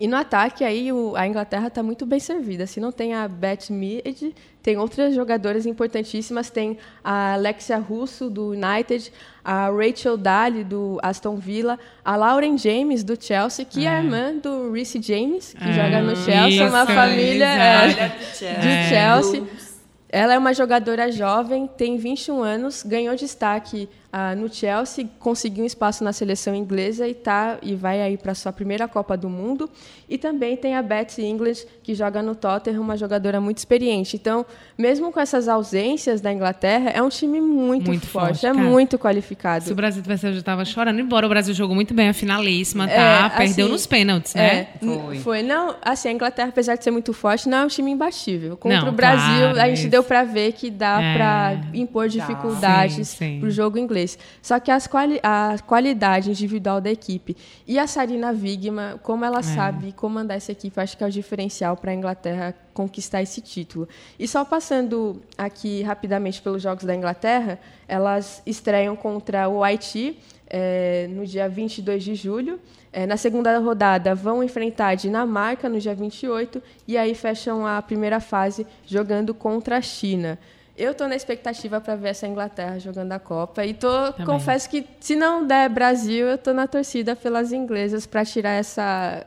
E 0.00 0.06
no 0.06 0.16
ataque, 0.16 0.62
aí 0.62 0.92
o, 0.92 1.16
a 1.16 1.26
Inglaterra 1.26 1.66
está 1.66 1.82
muito 1.82 2.06
bem 2.06 2.20
servida. 2.20 2.68
Se 2.68 2.78
não 2.78 2.92
tem 2.92 3.14
a 3.14 3.26
Beth 3.26 3.68
Mead, 3.68 4.32
tem 4.62 4.76
outras 4.76 5.12
jogadoras 5.12 5.66
importantíssimas. 5.66 6.50
Tem 6.50 6.78
a 7.02 7.34
Alexia 7.34 7.78
Russo, 7.78 8.30
do 8.30 8.50
United, 8.52 9.12
a 9.44 9.68
Rachel 9.68 10.16
Daly, 10.16 10.62
do 10.62 11.00
Aston 11.02 11.36
Villa, 11.36 11.78
a 12.04 12.14
Lauren 12.14 12.56
James, 12.56 13.02
do 13.02 13.20
Chelsea, 13.20 13.64
que 13.64 13.80
é, 13.80 13.84
é 13.84 13.88
a 13.88 14.02
irmã 14.02 14.34
do 14.36 14.70
Reece 14.70 15.02
James, 15.02 15.52
que 15.52 15.64
é, 15.64 15.72
joga 15.72 16.00
no 16.00 16.14
Chelsea, 16.14 16.48
isso, 16.48 16.64
uma 16.64 16.86
família 16.86 17.46
é, 17.46 18.08
do 18.08 18.88
Chelsea. 18.88 19.67
Ela 20.08 20.34
é 20.34 20.38
uma 20.38 20.54
jogadora 20.54 21.12
jovem, 21.12 21.66
tem 21.66 21.98
21 21.98 22.42
anos, 22.42 22.82
ganhou 22.82 23.14
destaque 23.14 23.88
ah, 24.10 24.34
no 24.34 24.48
Chelsea, 24.52 25.06
conseguiu 25.18 25.64
um 25.64 25.66
espaço 25.66 26.02
na 26.02 26.14
seleção 26.14 26.54
inglesa 26.54 27.06
e, 27.06 27.12
tá, 27.12 27.58
e 27.62 27.74
vai 27.74 28.00
aí 28.00 28.16
para 28.16 28.34
sua 28.34 28.50
primeira 28.50 28.88
Copa 28.88 29.18
do 29.18 29.28
Mundo. 29.28 29.68
E 30.08 30.16
também 30.16 30.56
tem 30.56 30.74
a 30.74 30.80
Betsy 30.80 31.22
English, 31.22 31.66
que 31.82 31.94
joga 31.94 32.22
no 32.22 32.34
Tottenham, 32.34 32.80
uma 32.80 32.96
jogadora 32.96 33.38
muito 33.38 33.58
experiente. 33.58 34.16
Então, 34.16 34.46
mesmo 34.78 35.12
com 35.12 35.20
essas 35.20 35.46
ausências 35.46 36.22
da 36.22 36.32
Inglaterra, 36.32 36.88
é 36.88 37.02
um 37.02 37.10
time 37.10 37.38
muito, 37.38 37.88
muito 37.88 38.06
forte, 38.06 38.40
forte 38.40 38.46
é 38.46 38.52
muito 38.54 38.98
qualificado. 38.98 39.64
Se 39.64 39.72
o 39.72 39.76
Brasil 39.76 40.02
tivesse, 40.02 40.26
eu 40.26 40.32
já 40.32 40.38
estava 40.38 40.64
chorando, 40.64 40.98
embora 40.98 41.26
o 41.26 41.28
Brasil 41.28 41.52
jogou 41.52 41.74
muito 41.74 41.92
bem 41.92 42.08
a 42.08 42.14
finalíssima, 42.14 42.88
tá? 42.88 43.30
É, 43.34 43.36
Perdeu 43.36 43.66
assim, 43.66 43.72
nos 43.72 43.86
pênaltis, 43.86 44.34
né? 44.34 44.46
É, 44.46 44.68
foi. 44.80 45.18
foi. 45.18 45.42
Não, 45.42 45.76
assim, 45.82 46.08
a 46.08 46.12
Inglaterra, 46.12 46.48
apesar 46.48 46.76
de 46.76 46.84
ser 46.84 46.90
muito 46.90 47.12
forte, 47.12 47.46
não 47.46 47.58
é 47.58 47.64
um 47.66 47.68
time 47.68 47.90
imbatível. 47.90 48.56
Contra 48.56 48.80
não, 48.80 48.88
o 48.88 48.92
Brasil, 48.92 49.52
claro, 49.52 49.60
a 49.60 49.68
gente 49.68 49.86
deu 49.88 50.02
para 50.02 50.24
ver 50.24 50.52
que 50.52 50.70
dá 50.70 50.98
é, 51.02 51.14
para 51.14 51.60
impor 51.74 52.08
dificuldades 52.08 53.14
para 53.14 53.46
o 53.46 53.50
jogo 53.50 53.76
inglês 53.76 53.97
inglês. 53.98 54.18
Só 54.40 54.60
que 54.60 54.70
as 54.70 54.86
quali 54.86 55.18
a 55.22 55.56
qualidade 55.66 56.30
individual 56.30 56.80
da 56.80 56.90
equipe 56.90 57.36
e 57.66 57.78
a 57.78 57.86
Sarina 57.86 58.30
Wigman, 58.30 58.98
como 59.02 59.24
ela 59.24 59.40
é. 59.40 59.42
sabe 59.42 59.92
comandar 59.92 60.36
essa 60.36 60.52
equipe, 60.52 60.80
acho 60.80 60.96
que 60.96 61.02
é 61.04 61.06
o 61.06 61.10
diferencial 61.10 61.76
para 61.76 61.90
a 61.90 61.94
Inglaterra 61.94 62.54
conquistar 62.72 63.22
esse 63.22 63.40
título. 63.40 63.88
E 64.18 64.28
só 64.28 64.44
passando 64.44 65.20
aqui 65.36 65.82
rapidamente 65.82 66.40
pelos 66.40 66.62
jogos 66.62 66.84
da 66.84 66.94
Inglaterra, 66.94 67.58
elas 67.88 68.40
estreiam 68.46 68.94
contra 68.94 69.48
o 69.48 69.64
Haiti 69.64 70.18
é, 70.48 71.08
no 71.10 71.26
dia 71.26 71.48
22 71.48 72.04
de 72.04 72.14
julho. 72.14 72.60
É, 72.90 73.04
na 73.06 73.16
segunda 73.16 73.58
rodada, 73.58 74.14
vão 74.14 74.42
enfrentar 74.42 74.88
a 74.88 74.94
Dinamarca 74.94 75.68
no 75.68 75.78
dia 75.78 75.94
28 75.94 76.62
e 76.86 76.96
aí 76.96 77.14
fecham 77.14 77.66
a 77.66 77.82
primeira 77.82 78.18
fase 78.18 78.66
jogando 78.86 79.34
contra 79.34 79.76
a 79.76 79.82
China. 79.82 80.38
Eu 80.78 80.92
estou 80.92 81.08
na 81.08 81.16
expectativa 81.16 81.80
para 81.80 81.96
ver 81.96 82.10
essa 82.10 82.26
Inglaterra 82.26 82.78
jogando 82.78 83.10
a 83.10 83.18
Copa. 83.18 83.66
E 83.66 83.74
tô, 83.74 84.12
confesso 84.24 84.70
que, 84.70 84.84
se 85.00 85.16
não 85.16 85.44
der 85.44 85.68
Brasil, 85.68 86.26
eu 86.26 86.36
estou 86.36 86.54
na 86.54 86.68
torcida 86.68 87.16
pelas 87.16 87.52
inglesas 87.52 88.06
para 88.06 88.24
tirar 88.24 88.52
essa 88.52 89.26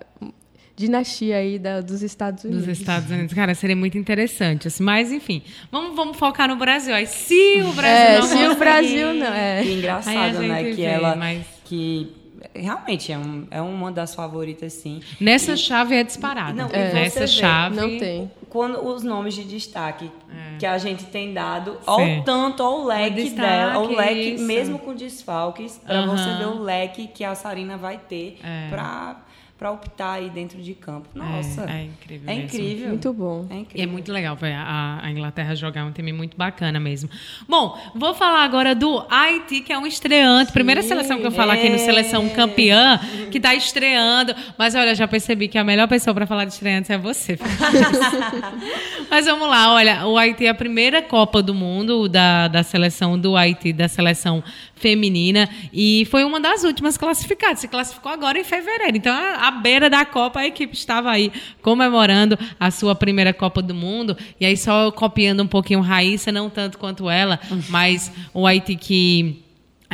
dinastia 0.78 1.36
aí 1.36 1.60
da, 1.60 1.82
dos 1.82 2.02
Estados 2.02 2.46
Unidos. 2.46 2.66
Dos 2.66 2.80
Estados 2.80 3.12
Unidos. 3.12 3.34
Cara, 3.34 3.54
seria 3.54 3.76
muito 3.76 3.98
interessante. 3.98 4.70
Assim, 4.70 4.82
mas, 4.82 5.12
enfim, 5.12 5.44
vamos, 5.70 5.94
vamos 5.94 6.18
focar 6.18 6.48
no 6.48 6.56
Brasil. 6.56 6.96
Aí, 6.96 7.06
se 7.06 7.62
o 7.62 7.74
Brasil 7.74 8.06
é, 8.06 8.20
não 8.20 8.28
se 8.28 8.48
o 8.48 8.56
Brasil 8.56 9.14
não... 9.14 9.28
É. 9.28 9.62
Que 9.62 9.74
engraçado, 9.74 10.40
né? 10.40 10.64
Que 10.64 10.72
vê, 10.72 10.84
ela... 10.84 11.16
Mas... 11.18 11.46
Que 11.66 12.21
realmente 12.54 13.12
é, 13.12 13.18
um, 13.18 13.48
é 13.50 13.62
uma 13.62 13.92
das 13.92 14.14
favoritas, 14.14 14.74
sim. 14.74 15.02
Nessa 15.20 15.54
e, 15.54 15.58
chave 15.58 15.96
é 15.96 16.04
disparada. 16.04 16.54
Não, 16.54 16.70
é. 16.70 16.94
Nessa 16.94 17.28
chave. 17.28 17.76
Não 17.76 17.98
tem. 17.98 18.32
Quando 18.50 18.86
os 18.86 19.04
nomes 19.04 19.34
de 19.34 19.44
destaque 19.44 20.12
é. 20.30 20.58
que 20.58 20.66
a 20.66 20.78
gente 20.78 21.06
tem 21.06 21.34
dado, 21.34 21.78
ao 21.86 22.24
tanto 22.24 22.62
ao 22.62 22.86
leque 22.86 23.24
destaque, 23.24 23.42
dela, 23.42 23.74
ao 23.74 23.88
leque, 23.88 24.34
isso. 24.36 24.44
mesmo 24.44 24.80
com 24.80 24.94
desfalques, 24.94 25.78
para 25.78 26.02
uhum. 26.02 26.18
você 26.18 26.38
ver 26.38 26.48
o 26.48 26.62
leque 26.62 27.08
que 27.08 27.24
a 27.24 27.34
Sarina 27.34 27.78
vai 27.78 27.98
ter 27.98 28.38
é. 28.44 28.70
para 28.70 29.22
para 29.62 29.72
optar 29.72 30.14
aí 30.14 30.28
dentro 30.28 30.60
de 30.60 30.74
campo. 30.74 31.08
É, 31.16 31.20
Nossa, 31.20 31.70
é, 31.70 31.82
é 31.82 31.84
incrível. 31.84 32.28
É 32.28 32.34
mesmo. 32.34 32.46
incrível. 32.46 32.88
Muito 32.88 33.14
bom. 33.14 33.46
É 33.48 33.58
incrível. 33.58 33.80
E 33.80 33.82
é 33.84 33.86
muito 33.86 34.12
legal 34.12 34.36
ver 34.36 34.54
a, 34.54 35.02
a, 35.04 35.12
Inglaterra 35.12 35.54
jogar 35.54 35.86
um 35.86 35.92
time 35.92 36.12
muito 36.12 36.36
bacana 36.36 36.80
mesmo. 36.80 37.08
Bom, 37.48 37.80
vou 37.94 38.16
falar 38.16 38.44
agora 38.44 38.74
do 38.74 39.06
Haiti, 39.08 39.62
que 39.62 39.72
é 39.72 39.78
um 39.78 39.86
estreante. 39.86 40.48
Sim, 40.48 40.54
Primeira 40.54 40.82
seleção 40.82 41.20
que 41.20 41.28
eu 41.28 41.32
falo 41.32 41.52
é. 41.52 41.60
aqui 41.60 41.70
no 41.70 41.78
Seleção 41.78 42.28
Campeã, 42.30 43.00
que 43.30 43.38
está 43.38 43.54
estreando. 43.54 44.34
Mas 44.58 44.74
olha, 44.74 44.96
já 44.96 45.08
percebi 45.08 45.48
que 45.48 45.60
a 45.60 45.64
melhor 45.64 45.88
pessoa 45.88 46.12
para 46.16 46.26
falar 46.26 46.46
de 46.46 46.54
estreantes 46.54 46.90
é 46.90 46.98
você. 46.98 47.38
Mas 49.12 49.28
vamos 49.28 49.48
lá, 49.48 49.76
olha, 49.76 50.08
o 50.08 50.18
Haiti 50.18 50.48
é 50.48 50.50
a 50.50 50.56
primeira 50.56 51.04
Copa 51.04 51.40
do 51.44 51.54
Mundo 51.54 52.10
da, 52.10 52.48
da 52.48 52.64
seleção 52.64 53.20
do 53.20 53.38
Haiti, 53.38 53.72
da 53.72 53.88
seleção 53.88 54.44
feminina, 54.82 55.48
e 55.72 56.08
foi 56.10 56.24
uma 56.24 56.40
das 56.40 56.64
últimas 56.64 56.98
classificadas. 56.98 57.60
Se 57.60 57.68
classificou 57.68 58.12
agora 58.12 58.40
em 58.40 58.44
fevereiro. 58.44 58.98
Então, 58.98 59.14
à 59.14 59.52
beira 59.52 59.90
da 59.90 60.04
Copa, 60.04 60.40
a 60.40 60.48
equipe 60.48 60.76
estava 60.76 61.12
aí 61.12 61.32
comemorando 61.62 62.38
a 62.60 62.72
sua 62.72 62.96
primeira 62.96 63.32
Copa 63.32 63.62
do 63.62 63.76
Mundo. 63.76 64.18
E 64.40 64.46
aí, 64.46 64.58
só 64.58 64.92
copiando 64.92 65.44
um 65.44 65.48
pouquinho 65.48 65.82
Raíssa, 65.82 66.32
não 66.32 66.50
tanto 66.50 66.78
quanto 66.78 67.10
ela, 67.10 67.40
mas 67.70 68.12
o 68.34 68.48
Haiti 68.48 68.76
que 68.76 69.44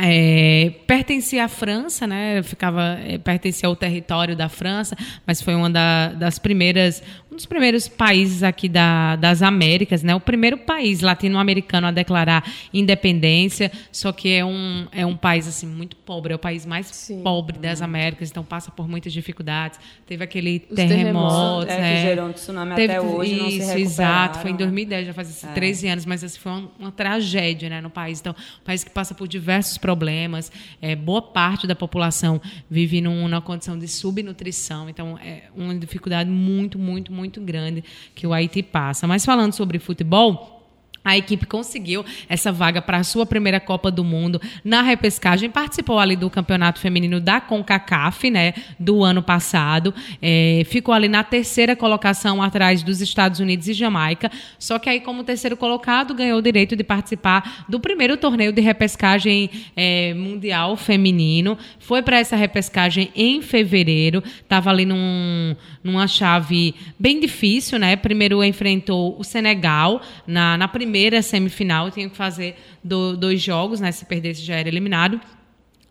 é, 0.00 0.72
pertencia 0.86 1.44
à 1.44 1.48
França, 1.48 2.06
né? 2.06 2.40
Ficava 2.44 2.98
é, 3.04 3.18
pertencia 3.18 3.68
ao 3.68 3.74
território 3.74 4.36
da 4.36 4.48
França, 4.48 4.96
mas 5.26 5.42
foi 5.42 5.56
uma 5.56 5.68
da, 5.68 6.12
das 6.12 6.38
primeiras, 6.38 7.02
dos 7.38 7.46
primeiros 7.46 7.86
países 7.86 8.42
aqui 8.42 8.68
da, 8.68 9.14
das 9.14 9.42
Américas, 9.42 10.02
né? 10.02 10.12
O 10.12 10.20
primeiro 10.20 10.58
país 10.58 11.00
latino-americano 11.00 11.86
a 11.86 11.90
declarar 11.92 12.44
independência, 12.74 13.70
só 13.92 14.10
que 14.10 14.32
é 14.32 14.44
um, 14.44 14.88
é 14.90 15.06
um 15.06 15.16
país 15.16 15.46
assim 15.46 15.66
muito 15.66 15.94
pobre, 15.94 16.32
é 16.32 16.36
o 16.36 16.38
país 16.38 16.66
mais 16.66 16.88
Sim. 16.88 17.22
pobre 17.22 17.56
das 17.56 17.80
Américas, 17.80 18.28
então 18.30 18.42
passa 18.42 18.72
por 18.72 18.88
muitas 18.88 19.12
dificuldades. 19.12 19.78
Teve 20.04 20.24
aquele 20.24 20.66
Os 20.68 20.74
terremoto, 20.74 21.70
é, 21.70 21.80
né? 21.80 21.94
que 21.94 22.02
gerou 22.08 22.28
um 22.28 22.32
tsunami 22.32 22.74
Teve, 22.74 22.92
até 22.92 23.00
hoje, 23.00 23.32
isso, 23.34 23.58
não 23.58 23.74
se 23.74 23.80
Exato, 23.80 24.40
foi 24.40 24.50
em 24.50 24.56
2010, 24.56 25.06
já 25.06 25.14
faz 25.14 25.44
é. 25.44 25.52
13 25.52 25.88
anos, 25.88 26.06
mas 26.06 26.24
assim, 26.24 26.38
foi 26.40 26.50
uma, 26.50 26.70
uma 26.76 26.92
tragédia, 26.92 27.68
né, 27.68 27.80
no 27.80 27.90
país. 27.90 28.18
Então, 28.18 28.34
um 28.60 28.64
país 28.64 28.82
que 28.82 28.90
passa 28.90 29.14
por 29.14 29.28
diversos 29.28 29.78
problemas. 29.78 30.50
É, 30.82 30.96
boa 30.96 31.22
parte 31.22 31.68
da 31.68 31.76
população 31.76 32.40
vive 32.68 33.00
num, 33.00 33.28
numa 33.28 33.40
condição 33.40 33.78
de 33.78 33.86
subnutrição. 33.86 34.88
Então, 34.88 35.16
é 35.18 35.44
uma 35.54 35.74
dificuldade 35.76 36.28
muito, 36.28 36.78
muito, 36.78 37.12
muito 37.12 37.27
grande 37.40 37.84
que 38.14 38.26
o 38.26 38.32
Haiti 38.32 38.62
passa. 38.62 39.06
Mas 39.06 39.24
falando 39.24 39.52
sobre 39.52 39.78
futebol 39.78 40.57
a 41.04 41.16
equipe 41.16 41.46
conseguiu 41.46 42.04
essa 42.28 42.52
vaga 42.52 42.82
para 42.82 42.98
a 42.98 43.04
sua 43.04 43.24
primeira 43.24 43.58
Copa 43.58 43.90
do 43.90 44.04
Mundo 44.04 44.40
na 44.64 44.82
repescagem. 44.82 45.48
Participou 45.48 45.98
ali 45.98 46.16
do 46.16 46.28
campeonato 46.28 46.80
feminino 46.80 47.20
da 47.20 47.40
CONCACAF, 47.40 48.30
né, 48.30 48.52
do 48.78 49.02
ano 49.02 49.22
passado. 49.22 49.94
É, 50.20 50.62
ficou 50.66 50.94
ali 50.94 51.08
na 51.08 51.24
terceira 51.24 51.74
colocação 51.74 52.42
atrás 52.42 52.82
dos 52.82 53.00
Estados 53.00 53.40
Unidos 53.40 53.68
e 53.68 53.72
Jamaica. 53.72 54.30
Só 54.58 54.78
que 54.78 54.90
aí, 54.90 55.00
como 55.00 55.24
terceiro 55.24 55.56
colocado, 55.56 56.14
ganhou 56.14 56.38
o 56.38 56.42
direito 56.42 56.76
de 56.76 56.84
participar 56.84 57.64
do 57.68 57.80
primeiro 57.80 58.16
torneio 58.16 58.52
de 58.52 58.60
repescagem 58.60 59.50
é, 59.76 60.12
mundial 60.14 60.76
feminino. 60.76 61.56
Foi 61.78 62.02
para 62.02 62.18
essa 62.18 62.36
repescagem 62.36 63.10
em 63.14 63.40
fevereiro. 63.40 64.22
Estava 64.42 64.70
ali 64.70 64.84
num, 64.84 65.56
numa 65.82 66.06
chave 66.06 66.74
bem 66.98 67.18
difícil, 67.18 67.78
né? 67.78 67.96
Primeiro 67.96 68.44
enfrentou 68.44 69.18
o 69.18 69.24
Senegal 69.24 70.02
na, 70.26 70.58
na 70.58 70.68
primeira 70.68 70.87
primeira 70.88 71.20
semifinal, 71.20 71.90
tinha 71.90 72.08
que 72.08 72.16
fazer 72.16 72.56
do, 72.82 73.14
dois 73.14 73.42
jogos, 73.42 73.78
né? 73.78 73.92
Se 73.92 74.06
perdesse 74.06 74.42
já 74.42 74.56
era 74.56 74.68
eliminado. 74.68 75.20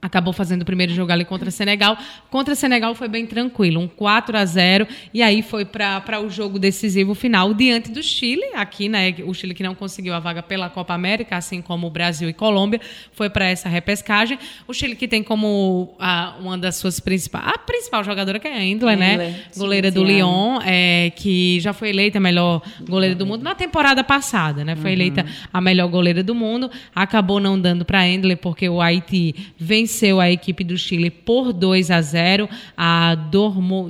Acabou 0.07 0.31
fazendo 0.31 0.61
o 0.61 0.65
primeiro 0.65 0.93
jogo 0.93 1.11
ali 1.11 1.25
contra 1.25 1.51
Senegal. 1.51 1.97
Contra 2.29 2.55
Senegal 2.55 2.95
foi 2.95 3.09
bem 3.09 3.25
tranquilo, 3.25 3.81
um 3.81 3.89
4 3.89 4.37
a 4.37 4.45
0 4.45 4.87
E 5.13 5.21
aí 5.21 5.41
foi 5.41 5.65
para 5.65 6.21
o 6.21 6.29
jogo 6.29 6.57
decisivo 6.57 7.13
final 7.13 7.53
diante 7.53 7.91
do 7.91 8.01
Chile. 8.01 8.43
Aqui, 8.55 8.87
né? 8.87 9.13
O 9.25 9.33
Chile 9.33 9.53
que 9.53 9.61
não 9.61 9.75
conseguiu 9.75 10.13
a 10.13 10.19
vaga 10.19 10.41
pela 10.41 10.69
Copa 10.69 10.93
América, 10.93 11.35
assim 11.35 11.61
como 11.61 11.87
o 11.87 11.89
Brasil 11.89 12.29
e 12.29 12.33
Colômbia, 12.33 12.79
foi 13.11 13.29
para 13.29 13.45
essa 13.49 13.67
repescagem. 13.67 14.39
O 14.65 14.73
Chile 14.73 14.95
que 14.95 15.09
tem 15.09 15.21
como 15.21 15.93
a, 15.99 16.37
uma 16.39 16.57
das 16.57 16.77
suas 16.77 17.01
principais. 17.01 17.45
A 17.45 17.57
principal 17.57 18.01
jogadora 18.01 18.39
que 18.39 18.47
é 18.47 18.53
a 18.53 18.63
Endler, 18.63 18.97
né? 18.97 19.41
Goleira 19.57 19.91
do 19.91 20.05
Lyon, 20.05 20.61
é, 20.65 21.11
que 21.17 21.59
já 21.59 21.73
foi 21.73 21.89
eleita 21.89 22.17
a 22.17 22.21
melhor 22.21 22.61
goleira 22.87 23.13
do 23.13 23.25
mundo 23.25 23.43
na 23.43 23.53
temporada 23.53 24.05
passada, 24.05 24.63
né? 24.63 24.77
Foi 24.77 24.91
uhum. 24.91 24.95
eleita 24.95 25.25
a 25.51 25.59
melhor 25.59 25.89
goleira 25.89 26.23
do 26.23 26.33
mundo. 26.33 26.71
Acabou 26.95 27.41
não 27.41 27.59
dando 27.59 27.83
para 27.83 28.07
Endler 28.07 28.37
porque 28.37 28.69
o 28.69 28.79
Haiti 28.79 29.35
venceu 29.57 29.96
venceu 29.97 30.19
a 30.19 30.29
equipe 30.29 30.63
do 30.63 30.77
Chile 30.77 31.09
por 31.09 31.51
2 31.51 31.89
a 31.89 32.01
0. 32.01 32.47
A 32.77 33.15
Dormo, 33.15 33.89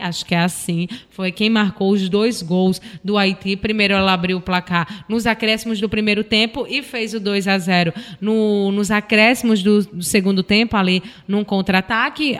acho 0.00 0.26
que 0.26 0.34
é 0.34 0.40
assim, 0.40 0.88
foi 1.10 1.30
quem 1.30 1.48
marcou 1.48 1.92
os 1.92 2.08
dois 2.08 2.42
gols 2.42 2.80
do 3.04 3.16
Haiti. 3.16 3.56
Primeiro 3.56 3.94
ela 3.94 4.12
abriu 4.12 4.38
o 4.38 4.40
placar 4.40 5.04
nos 5.08 5.26
acréscimos 5.26 5.80
do 5.80 5.88
primeiro 5.88 6.24
tempo 6.24 6.66
e 6.68 6.82
fez 6.82 7.14
o 7.14 7.20
2 7.20 7.46
a 7.46 7.58
0 7.58 7.92
no, 8.20 8.72
nos 8.72 8.90
acréscimos 8.90 9.62
do, 9.62 9.84
do 9.84 10.02
segundo 10.02 10.42
tempo, 10.42 10.76
ali 10.76 11.02
num 11.28 11.44
contra-ataque. 11.44 12.36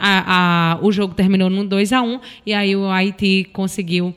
o 0.80 0.90
jogo 0.90 1.14
terminou 1.14 1.48
num 1.48 1.64
2 1.64 1.92
a 1.92 2.02
1 2.02 2.20
e 2.46 2.52
aí 2.52 2.74
o 2.74 2.90
Haiti 2.90 3.48
conseguiu 3.52 4.14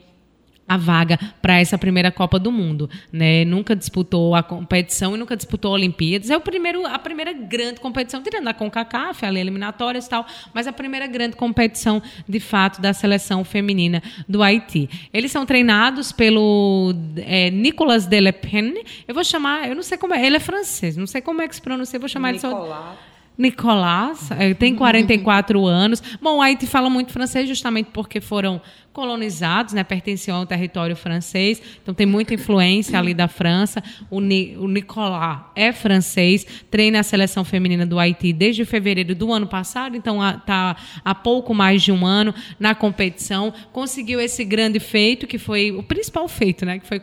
a 0.68 0.76
vaga 0.76 1.18
para 1.40 1.60
essa 1.60 1.78
primeira 1.78 2.10
Copa 2.10 2.38
do 2.38 2.50
Mundo, 2.50 2.90
né? 3.12 3.44
Nunca 3.44 3.76
disputou 3.76 4.34
a 4.34 4.42
competição 4.42 5.14
e 5.14 5.18
nunca 5.18 5.36
disputou 5.36 5.72
Olimpíadas. 5.72 6.30
É 6.30 6.36
o 6.36 6.40
primeiro, 6.40 6.86
a 6.86 6.98
primeira 6.98 7.32
grande 7.32 7.80
competição, 7.80 8.22
tirando 8.22 8.48
a 8.48 8.54
CONCACAF, 8.54 9.24
ali 9.24 9.40
eliminatórias 9.40 10.06
e 10.06 10.08
tal, 10.08 10.26
mas 10.52 10.66
a 10.66 10.72
primeira 10.72 11.06
grande 11.06 11.36
competição 11.36 12.02
de 12.28 12.40
fato 12.40 12.80
da 12.80 12.92
seleção 12.92 13.44
feminina 13.44 14.02
do 14.28 14.42
Haiti. 14.42 14.88
Eles 15.12 15.30
são 15.30 15.46
treinados 15.46 16.12
pelo 16.12 16.94
é, 17.16 17.50
Nicolas 17.50 18.06
Delepene. 18.06 18.84
Eu 19.06 19.14
vou 19.14 19.24
chamar, 19.24 19.68
eu 19.68 19.74
não 19.74 19.82
sei 19.82 19.96
como 19.96 20.14
é, 20.14 20.26
ele 20.26 20.36
é 20.36 20.40
francês, 20.40 20.96
não 20.96 21.06
sei 21.06 21.20
como 21.20 21.42
é 21.42 21.48
que 21.48 21.54
se 21.54 21.62
pronuncia, 21.62 21.98
vou 21.98 22.08
chamar 22.08 22.32
Nicolas. 22.32 22.54
ele 22.54 22.64
só 22.64 22.96
Nicolás, 23.38 24.30
é, 24.30 24.54
tem 24.54 24.74
44 24.76 25.64
anos. 25.66 26.02
Bom, 26.20 26.38
o 26.38 26.42
Haiti 26.42 26.66
fala 26.66 26.88
muito 26.88 27.12
francês 27.12 27.48
justamente 27.48 27.90
porque 27.92 28.20
foram 28.20 28.60
colonizados, 28.96 29.74
né, 29.74 29.84
pertenciam 29.84 30.38
ao 30.38 30.46
território 30.46 30.96
francês, 30.96 31.60
então 31.82 31.92
tem 31.92 32.06
muita 32.06 32.32
influência 32.32 32.98
ali 32.98 33.12
da 33.12 33.28
França. 33.28 33.84
O, 34.10 34.22
Ni, 34.22 34.56
o 34.56 34.66
Nicolas 34.66 35.40
é 35.54 35.70
francês, 35.70 36.46
treina 36.70 37.00
a 37.00 37.02
seleção 37.02 37.44
feminina 37.44 37.84
do 37.84 37.98
Haiti 37.98 38.32
desde 38.32 38.64
fevereiro 38.64 39.14
do 39.14 39.30
ano 39.30 39.46
passado, 39.46 39.98
então 39.98 40.26
está 40.26 40.74
há 41.04 41.14
pouco 41.14 41.52
mais 41.52 41.82
de 41.82 41.92
um 41.92 42.06
ano 42.06 42.34
na 42.58 42.74
competição. 42.74 43.52
Conseguiu 43.70 44.18
esse 44.18 44.42
grande 44.46 44.80
feito, 44.80 45.26
que 45.26 45.36
foi 45.36 45.72
o 45.72 45.82
principal 45.82 46.26
feito, 46.26 46.64
né, 46.64 46.78
que 46.78 46.86
foi 46.86 46.98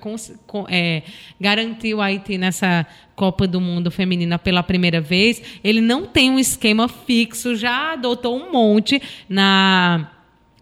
é, 0.70 1.04
garantir 1.39 1.94
o 1.94 2.02
Haiti 2.02 2.39
nessa 2.39 2.88
Copa 3.16 3.46
do 3.46 3.62
Mundo 3.62 3.91
Feminina 3.91 4.39
pela 4.39 4.64
primeira 4.64 5.00
vez. 5.00 5.44
Ele 5.64 5.80
não 5.80 6.08
tem 6.08 6.32
um 6.32 6.39
esquema 6.39 6.88
fixo, 6.88 7.56
já 7.56 7.94
adotou 7.94 8.36
um 8.36 8.52
monte 8.52 9.00
na 9.30 10.10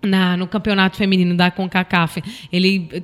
na, 0.01 0.35
no 0.35 0.47
campeonato 0.47 0.97
feminino 0.97 1.35
da 1.35 1.51
CONCACAF. 1.51 2.21
Ele 2.51 3.03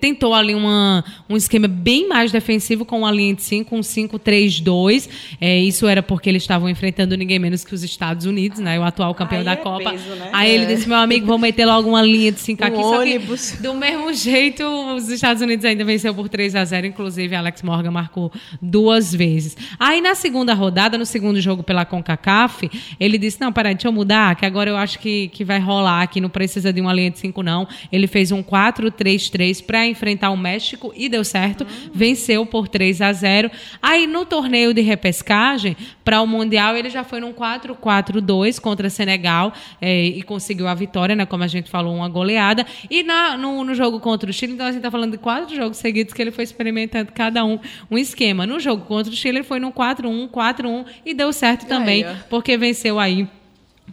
tentou 0.00 0.34
ali 0.34 0.54
uma, 0.54 1.04
um 1.28 1.36
esquema 1.36 1.68
bem 1.68 2.08
mais 2.08 2.32
defensivo 2.32 2.84
com 2.84 2.98
uma 2.98 3.12
linha 3.12 3.34
de 3.34 3.42
5, 3.42 3.76
um 3.76 3.80
5-3-2. 3.80 5.08
É, 5.40 5.58
isso 5.60 5.86
era 5.86 6.02
porque 6.02 6.28
eles 6.28 6.42
estavam 6.42 6.68
enfrentando 6.68 7.16
ninguém 7.16 7.38
menos 7.38 7.64
que 7.64 7.72
os 7.72 7.84
Estados 7.84 8.26
Unidos, 8.26 8.58
né? 8.58 8.78
O 8.78 8.82
atual 8.82 9.14
campeão 9.14 9.40
Aí 9.40 9.44
da 9.44 9.52
é 9.52 9.56
Copa. 9.56 9.90
Peso, 9.90 10.10
né? 10.16 10.30
Aí 10.32 10.50
é. 10.50 10.54
ele 10.54 10.66
disse: 10.66 10.88
meu 10.88 10.98
amigo, 10.98 11.26
vou 11.26 11.38
meter 11.38 11.66
logo 11.66 11.88
uma 11.88 12.02
linha 12.02 12.32
de 12.32 12.40
5 12.40 12.62
um 12.62 12.66
aqui. 12.66 12.76
Ônibus. 12.76 13.40
Só 13.40 13.56
que, 13.56 13.62
do 13.62 13.74
mesmo 13.74 14.12
jeito, 14.12 14.64
os 14.96 15.08
Estados 15.08 15.40
Unidos 15.40 15.64
ainda 15.64 15.84
venceu 15.84 16.12
por 16.14 16.28
3 16.28 16.56
a 16.56 16.64
0 16.64 16.86
Inclusive, 16.86 17.34
Alex 17.34 17.62
Morgan 17.62 17.92
marcou 17.92 18.32
duas 18.60 19.14
vezes. 19.14 19.56
Aí, 19.78 20.00
na 20.00 20.14
segunda 20.14 20.52
rodada, 20.54 20.98
no 20.98 21.06
segundo 21.06 21.40
jogo 21.40 21.62
pela 21.62 21.84
CONCACAF, 21.84 22.68
ele 22.98 23.18
disse: 23.18 23.40
não, 23.40 23.52
peraí, 23.52 23.74
deixa 23.74 23.86
eu 23.88 23.92
mudar, 23.92 24.34
que 24.34 24.44
agora 24.44 24.68
eu 24.68 24.76
acho 24.76 24.98
que, 24.98 25.28
que 25.28 25.44
vai 25.44 25.60
rolar 25.60 26.02
aqui, 26.02 26.20
não 26.20 26.28
precisa 26.28 26.72
de 26.72 26.80
uma 26.80 26.92
linha 26.92 27.10
de 27.10 27.18
5, 27.20 27.42
não. 27.42 27.68
Ele 27.92 28.08
fez 28.08 28.32
um 28.32 28.42
4-3-3 28.42 29.43
para 29.60 29.86
enfrentar 29.86 30.30
o 30.30 30.36
México 30.36 30.92
e 30.96 31.08
deu 31.08 31.24
certo, 31.24 31.66
venceu 31.92 32.44
por 32.46 32.68
3 32.68 33.00
a 33.00 33.12
0. 33.12 33.50
Aí 33.82 34.06
no 34.06 34.24
torneio 34.24 34.72
de 34.72 34.80
repescagem 34.80 35.76
para 36.04 36.20
o 36.20 36.26
Mundial 36.26 36.76
ele 36.76 36.90
já 36.90 37.04
foi 37.04 37.20
num 37.20 37.32
4-4-2 37.32 38.60
contra 38.60 38.90
Senegal 38.90 39.52
é, 39.80 40.04
e 40.04 40.22
conseguiu 40.22 40.68
a 40.68 40.74
vitória, 40.74 41.14
né? 41.14 41.26
Como 41.26 41.44
a 41.44 41.48
gente 41.48 41.70
falou, 41.70 41.94
uma 41.94 42.08
goleada. 42.08 42.66
E 42.90 43.02
na, 43.02 43.36
no, 43.36 43.64
no 43.64 43.74
jogo 43.74 44.00
contra 44.00 44.28
o 44.28 44.32
Chile, 44.32 44.52
então 44.54 44.66
a 44.66 44.70
gente 44.70 44.78
está 44.78 44.90
falando 44.90 45.12
de 45.12 45.18
quatro 45.18 45.54
jogos 45.54 45.76
seguidos 45.76 46.14
que 46.14 46.22
ele 46.22 46.30
foi 46.30 46.44
experimentando 46.44 47.12
cada 47.12 47.44
um 47.44 47.58
um 47.90 47.98
esquema. 47.98 48.46
No 48.46 48.58
jogo 48.58 48.84
contra 48.84 49.12
o 49.12 49.16
Chile 49.16 49.38
ele 49.38 49.44
foi 49.44 49.58
num 49.58 49.72
4-1, 49.72 50.28
4-1 50.30 50.84
e 51.04 51.14
deu 51.14 51.32
certo 51.32 51.66
também, 51.66 52.06
ó. 52.06 52.14
porque 52.28 52.56
venceu 52.56 52.98
aí 52.98 53.28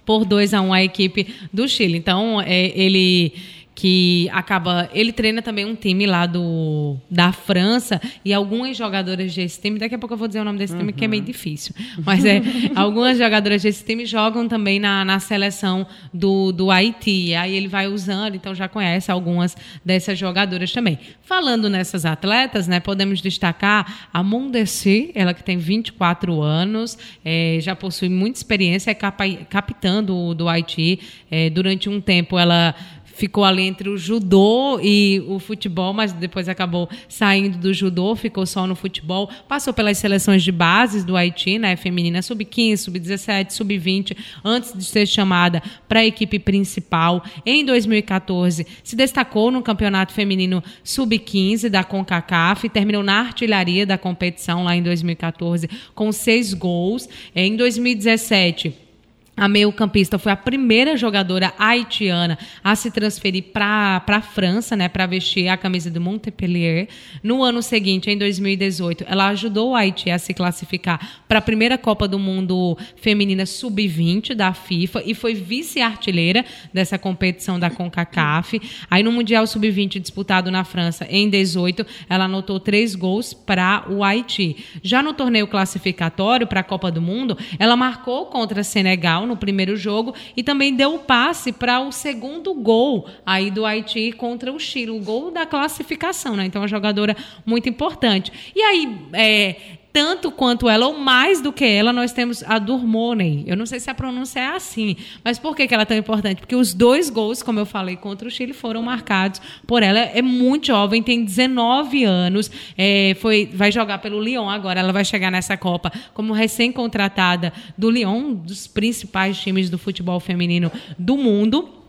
por 0.05 0.25
2 0.25 0.53
a 0.53 0.61
1 0.61 0.73
a 0.73 0.83
equipe 0.83 1.35
do 1.51 1.67
Chile. 1.67 1.97
Então, 1.97 2.41
é, 2.41 2.71
ele 2.77 3.33
que 3.81 4.29
acaba. 4.31 4.87
Ele 4.93 5.11
treina 5.11 5.41
também 5.41 5.65
um 5.65 5.73
time 5.73 6.05
lá 6.05 6.27
do, 6.27 6.97
da 7.09 7.31
França 7.31 7.99
e 8.23 8.31
algumas 8.31 8.77
jogadoras 8.77 9.33
desse 9.33 9.59
time. 9.59 9.79
Daqui 9.79 9.95
a 9.95 9.97
pouco 9.97 10.13
eu 10.13 10.17
vou 10.19 10.27
dizer 10.27 10.39
o 10.39 10.43
nome 10.43 10.59
desse 10.59 10.77
time, 10.77 10.93
que 10.93 11.03
é 11.03 11.07
meio 11.07 11.23
difícil. 11.23 11.73
Mas 12.05 12.23
é. 12.23 12.43
algumas 12.75 13.17
jogadoras 13.17 13.63
desse 13.63 13.83
time 13.83 14.05
jogam 14.05 14.47
também 14.47 14.79
na, 14.79 15.03
na 15.03 15.19
seleção 15.19 15.87
do, 16.13 16.51
do 16.51 16.69
Haiti. 16.69 17.33
Aí 17.33 17.55
ele 17.55 17.67
vai 17.67 17.87
usando, 17.87 18.35
então 18.35 18.53
já 18.53 18.67
conhece 18.67 19.11
algumas 19.11 19.57
dessas 19.83 20.15
jogadoras 20.15 20.71
também. 20.71 20.99
Falando 21.23 21.67
nessas 21.67 22.05
atletas, 22.05 22.67
né, 22.67 22.79
podemos 22.79 23.19
destacar 23.19 24.09
a 24.13 24.21
Mondesi, 24.21 25.09
ela 25.15 25.33
que 25.33 25.43
tem 25.43 25.57
24 25.57 26.39
anos, 26.39 26.99
é, 27.25 27.57
já 27.59 27.75
possui 27.75 28.09
muita 28.09 28.37
experiência, 28.37 28.91
é 28.91 28.93
capa, 28.93 29.27
capitã 29.49 30.03
do, 30.03 30.35
do 30.35 30.47
Haiti. 30.47 30.99
É, 31.31 31.49
durante 31.49 31.89
um 31.89 31.99
tempo 31.99 32.37
ela 32.37 32.75
ficou 33.21 33.43
ali 33.43 33.61
entre 33.61 33.87
o 33.87 33.99
judô 33.99 34.79
e 34.81 35.23
o 35.27 35.37
futebol, 35.37 35.93
mas 35.93 36.11
depois 36.11 36.49
acabou 36.49 36.89
saindo 37.07 37.55
do 37.59 37.71
judô, 37.71 38.15
ficou 38.15 38.47
só 38.47 38.65
no 38.65 38.73
futebol. 38.73 39.29
Passou 39.47 39.71
pelas 39.71 39.99
seleções 39.99 40.41
de 40.41 40.51
bases 40.51 41.03
do 41.03 41.15
Haiti, 41.15 41.59
né, 41.59 41.75
feminina 41.75 42.23
sub-15, 42.23 42.77
sub-17, 42.77 43.51
sub-20, 43.51 44.17
antes 44.43 44.73
de 44.75 44.83
ser 44.83 45.05
chamada 45.05 45.61
para 45.87 45.99
a 45.99 46.05
equipe 46.05 46.39
principal. 46.39 47.23
Em 47.45 47.63
2014, 47.63 48.65
se 48.83 48.95
destacou 48.95 49.51
no 49.51 49.61
campeonato 49.61 50.13
feminino 50.13 50.63
sub-15 50.83 51.69
da 51.69 51.83
CONCACAF, 51.83 52.69
terminou 52.69 53.03
na 53.03 53.19
artilharia 53.19 53.85
da 53.85 53.99
competição 53.99 54.63
lá 54.63 54.75
em 54.75 54.81
2014 54.81 55.69
com 55.93 56.11
seis 56.11 56.55
gols. 56.55 57.07
Em 57.35 57.55
2017 57.55 58.90
a 59.35 59.47
meio-campista 59.47 60.19
foi 60.19 60.31
a 60.31 60.35
primeira 60.35 60.95
jogadora 60.97 61.53
haitiana 61.57 62.37
a 62.63 62.75
se 62.75 62.91
transferir 62.91 63.45
para 63.53 64.03
a 64.05 64.21
França, 64.21 64.75
né, 64.75 64.89
para 64.89 65.07
vestir 65.07 65.47
a 65.47 65.57
camisa 65.57 65.89
do 65.89 66.01
Montpellier. 66.01 66.87
No 67.23 67.41
ano 67.41 67.61
seguinte, 67.61 68.09
em 68.09 68.17
2018, 68.17 69.05
ela 69.07 69.29
ajudou 69.29 69.71
o 69.71 69.75
Haiti 69.75 70.11
a 70.11 70.19
se 70.19 70.33
classificar 70.33 71.23
para 71.27 71.39
a 71.39 71.41
primeira 71.41 71.77
Copa 71.77 72.07
do 72.07 72.19
Mundo 72.19 72.77
Feminina 72.97 73.45
Sub-20 73.45 74.35
da 74.35 74.53
FIFA 74.53 75.01
e 75.05 75.15
foi 75.15 75.33
vice-artilheira 75.33 76.45
dessa 76.73 76.99
competição 76.99 77.59
da 77.59 77.69
CONCACAF. 77.69 78.61
Aí 78.91 79.01
no 79.01 79.11
Mundial 79.11 79.47
Sub-20 79.47 79.99
disputado 79.99 80.51
na 80.51 80.63
França 80.63 81.07
em 81.09 81.29
18, 81.29 81.85
ela 82.09 82.25
anotou 82.25 82.59
três 82.59 82.95
gols 82.95 83.33
para 83.33 83.85
o 83.89 84.03
Haiti. 84.03 84.57
Já 84.83 85.01
no 85.01 85.13
torneio 85.13 85.47
classificatório 85.47 86.45
para 86.45 86.59
a 86.59 86.63
Copa 86.63 86.91
do 86.91 87.01
Mundo, 87.01 87.37
ela 87.57 87.75
marcou 87.75 88.25
contra 88.25 88.63
Senegal 88.63 89.20
no 89.25 89.37
primeiro 89.37 89.75
jogo 89.75 90.13
e 90.35 90.43
também 90.43 90.75
deu 90.75 90.95
o 90.95 90.99
passe 90.99 91.51
para 91.51 91.79
o 91.79 91.91
segundo 91.91 92.53
gol 92.53 93.07
aí 93.25 93.49
do 93.51 93.65
Haiti 93.65 94.11
contra 94.11 94.51
o 94.51 94.59
Chile, 94.59 94.91
o 94.91 94.99
gol 94.99 95.31
da 95.31 95.45
classificação, 95.45 96.35
né? 96.35 96.45
Então, 96.45 96.61
uma 96.61 96.67
jogadora 96.67 97.15
muito 97.45 97.67
importante. 97.67 98.31
E 98.55 98.61
aí, 98.61 98.97
é, 99.13 99.55
tanto 99.93 100.31
quanto 100.31 100.69
ela, 100.69 100.87
ou 100.87 100.97
mais 100.97 101.41
do 101.41 101.51
que 101.51 101.65
ela, 101.65 101.91
nós 101.91 102.13
temos 102.13 102.43
a 102.43 102.57
Durmoney. 102.59 103.43
Eu 103.45 103.57
não 103.57 103.65
sei 103.65 103.79
se 103.79 103.89
a 103.89 103.93
pronúncia 103.93 104.39
é 104.39 104.47
assim, 104.47 104.95
mas 105.23 105.37
por 105.37 105.55
que, 105.55 105.67
que 105.67 105.73
ela 105.73 105.83
é 105.83 105.85
tão 105.85 105.97
importante? 105.97 106.39
Porque 106.39 106.55
os 106.55 106.73
dois 106.73 107.09
gols, 107.09 107.43
como 107.43 107.59
eu 107.59 107.65
falei, 107.65 107.95
contra 107.95 108.27
o 108.27 108.31
Chile 108.31 108.53
foram 108.53 108.81
marcados 108.81 109.41
por 109.67 109.83
ela. 109.83 109.99
É 109.99 110.21
muito 110.21 110.67
jovem, 110.67 111.03
tem 111.03 111.23
19 111.23 112.03
anos, 112.03 112.49
é, 112.77 113.15
foi, 113.19 113.49
vai 113.53 113.71
jogar 113.71 113.97
pelo 113.97 114.21
Lyon 114.21 114.49
agora. 114.49 114.79
Ela 114.79 114.93
vai 114.93 115.03
chegar 115.03 115.31
nessa 115.31 115.57
Copa 115.57 115.91
como 116.13 116.33
recém-contratada 116.33 117.51
do 117.77 117.89
Lyon, 117.89 118.11
um 118.11 118.33
dos 118.33 118.67
principais 118.67 119.39
times 119.39 119.69
do 119.69 119.77
futebol 119.77 120.19
feminino 120.19 120.71
do 120.97 121.17
mundo. 121.17 121.80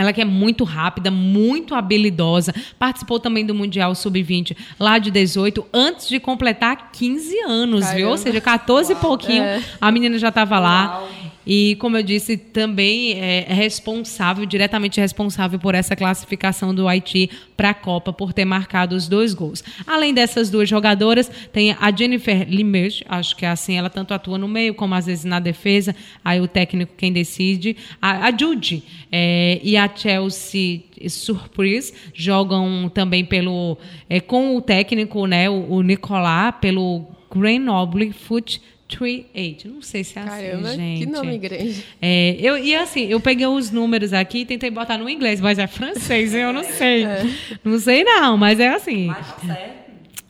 Ela 0.00 0.14
que 0.14 0.20
é 0.22 0.24
muito 0.24 0.64
rápida, 0.64 1.10
muito 1.10 1.74
habilidosa, 1.74 2.54
participou 2.78 3.20
também 3.20 3.44
do 3.44 3.54
Mundial 3.54 3.94
Sub-20 3.94 4.56
lá 4.78 4.98
de 4.98 5.10
18, 5.10 5.66
antes 5.74 6.08
de 6.08 6.18
completar 6.18 6.90
15 6.90 7.38
anos, 7.40 7.80
Caramba. 7.80 7.96
viu? 7.98 8.08
Ou 8.08 8.16
seja, 8.16 8.40
14 8.40 8.92
Uau. 8.94 8.98
e 8.98 9.04
pouquinho, 9.04 9.42
é. 9.42 9.62
a 9.78 9.92
menina 9.92 10.18
já 10.18 10.28
estava 10.30 10.58
lá. 10.58 11.02
E, 11.46 11.76
como 11.76 11.96
eu 11.96 12.02
disse, 12.02 12.36
também 12.36 13.18
é 13.18 13.46
responsável, 13.48 14.44
diretamente 14.44 15.00
responsável 15.00 15.58
por 15.58 15.74
essa 15.74 15.96
classificação 15.96 16.74
do 16.74 16.86
Haiti 16.86 17.30
para 17.56 17.70
a 17.70 17.74
Copa, 17.74 18.12
por 18.12 18.32
ter 18.32 18.44
marcado 18.44 18.94
os 18.94 19.08
dois 19.08 19.34
gols. 19.34 19.64
Além 19.86 20.12
dessas 20.12 20.50
duas 20.50 20.68
jogadoras, 20.68 21.30
tem 21.52 21.72
a 21.72 21.94
Jennifer 21.94 22.46
Limeж, 22.48 23.02
acho 23.08 23.36
que 23.36 23.44
é 23.44 23.48
assim, 23.48 23.76
ela 23.76 23.90
tanto 23.90 24.12
atua 24.12 24.38
no 24.38 24.48
meio 24.48 24.74
como 24.74 24.94
às 24.94 25.06
vezes 25.06 25.24
na 25.24 25.40
defesa, 25.40 25.94
aí 26.24 26.40
o 26.40 26.48
técnico 26.48 26.92
quem 26.96 27.12
decide. 27.12 27.76
A, 28.00 28.28
a 28.28 28.36
Judy 28.36 28.82
é, 29.10 29.60
e 29.62 29.76
a 29.76 29.90
Chelsea 29.94 30.82
Surprise 31.08 31.92
jogam 32.12 32.90
também 32.92 33.24
pelo 33.24 33.78
é, 34.08 34.20
com 34.20 34.56
o 34.56 34.60
técnico, 34.60 35.26
né, 35.26 35.48
o, 35.48 35.72
o 35.72 35.82
Nicolás, 35.82 36.54
pelo 36.60 37.06
Grenoble 37.30 38.12
Foot 38.12 38.60
38. 38.96 39.68
Não 39.68 39.82
sei 39.82 40.04
se 40.04 40.18
é 40.18 40.22
assim, 40.22 40.30
Caramba, 40.30 40.68
assim, 40.68 40.76
gente. 40.76 41.06
Que 41.06 41.12
nome 41.12 41.38
grande. 41.38 41.84
É, 42.00 42.36
eu, 42.38 42.58
e 42.58 42.74
assim, 42.74 43.06
eu 43.06 43.20
peguei 43.20 43.46
os 43.46 43.70
números 43.70 44.12
aqui 44.12 44.40
e 44.40 44.46
tentei 44.46 44.70
botar 44.70 44.98
no 44.98 45.08
inglês, 45.08 45.40
mas 45.40 45.58
é 45.58 45.66
francês, 45.66 46.34
eu 46.34 46.52
não 46.52 46.64
sei. 46.64 47.00
É. 47.10 47.24
Não 47.64 47.78
sei 47.78 48.04
não, 48.04 48.36
mas 48.36 48.60
é 48.60 48.68
assim. 48.68 49.06
Mas 49.06 49.26
tá 49.26 49.38
certo. 49.46 49.79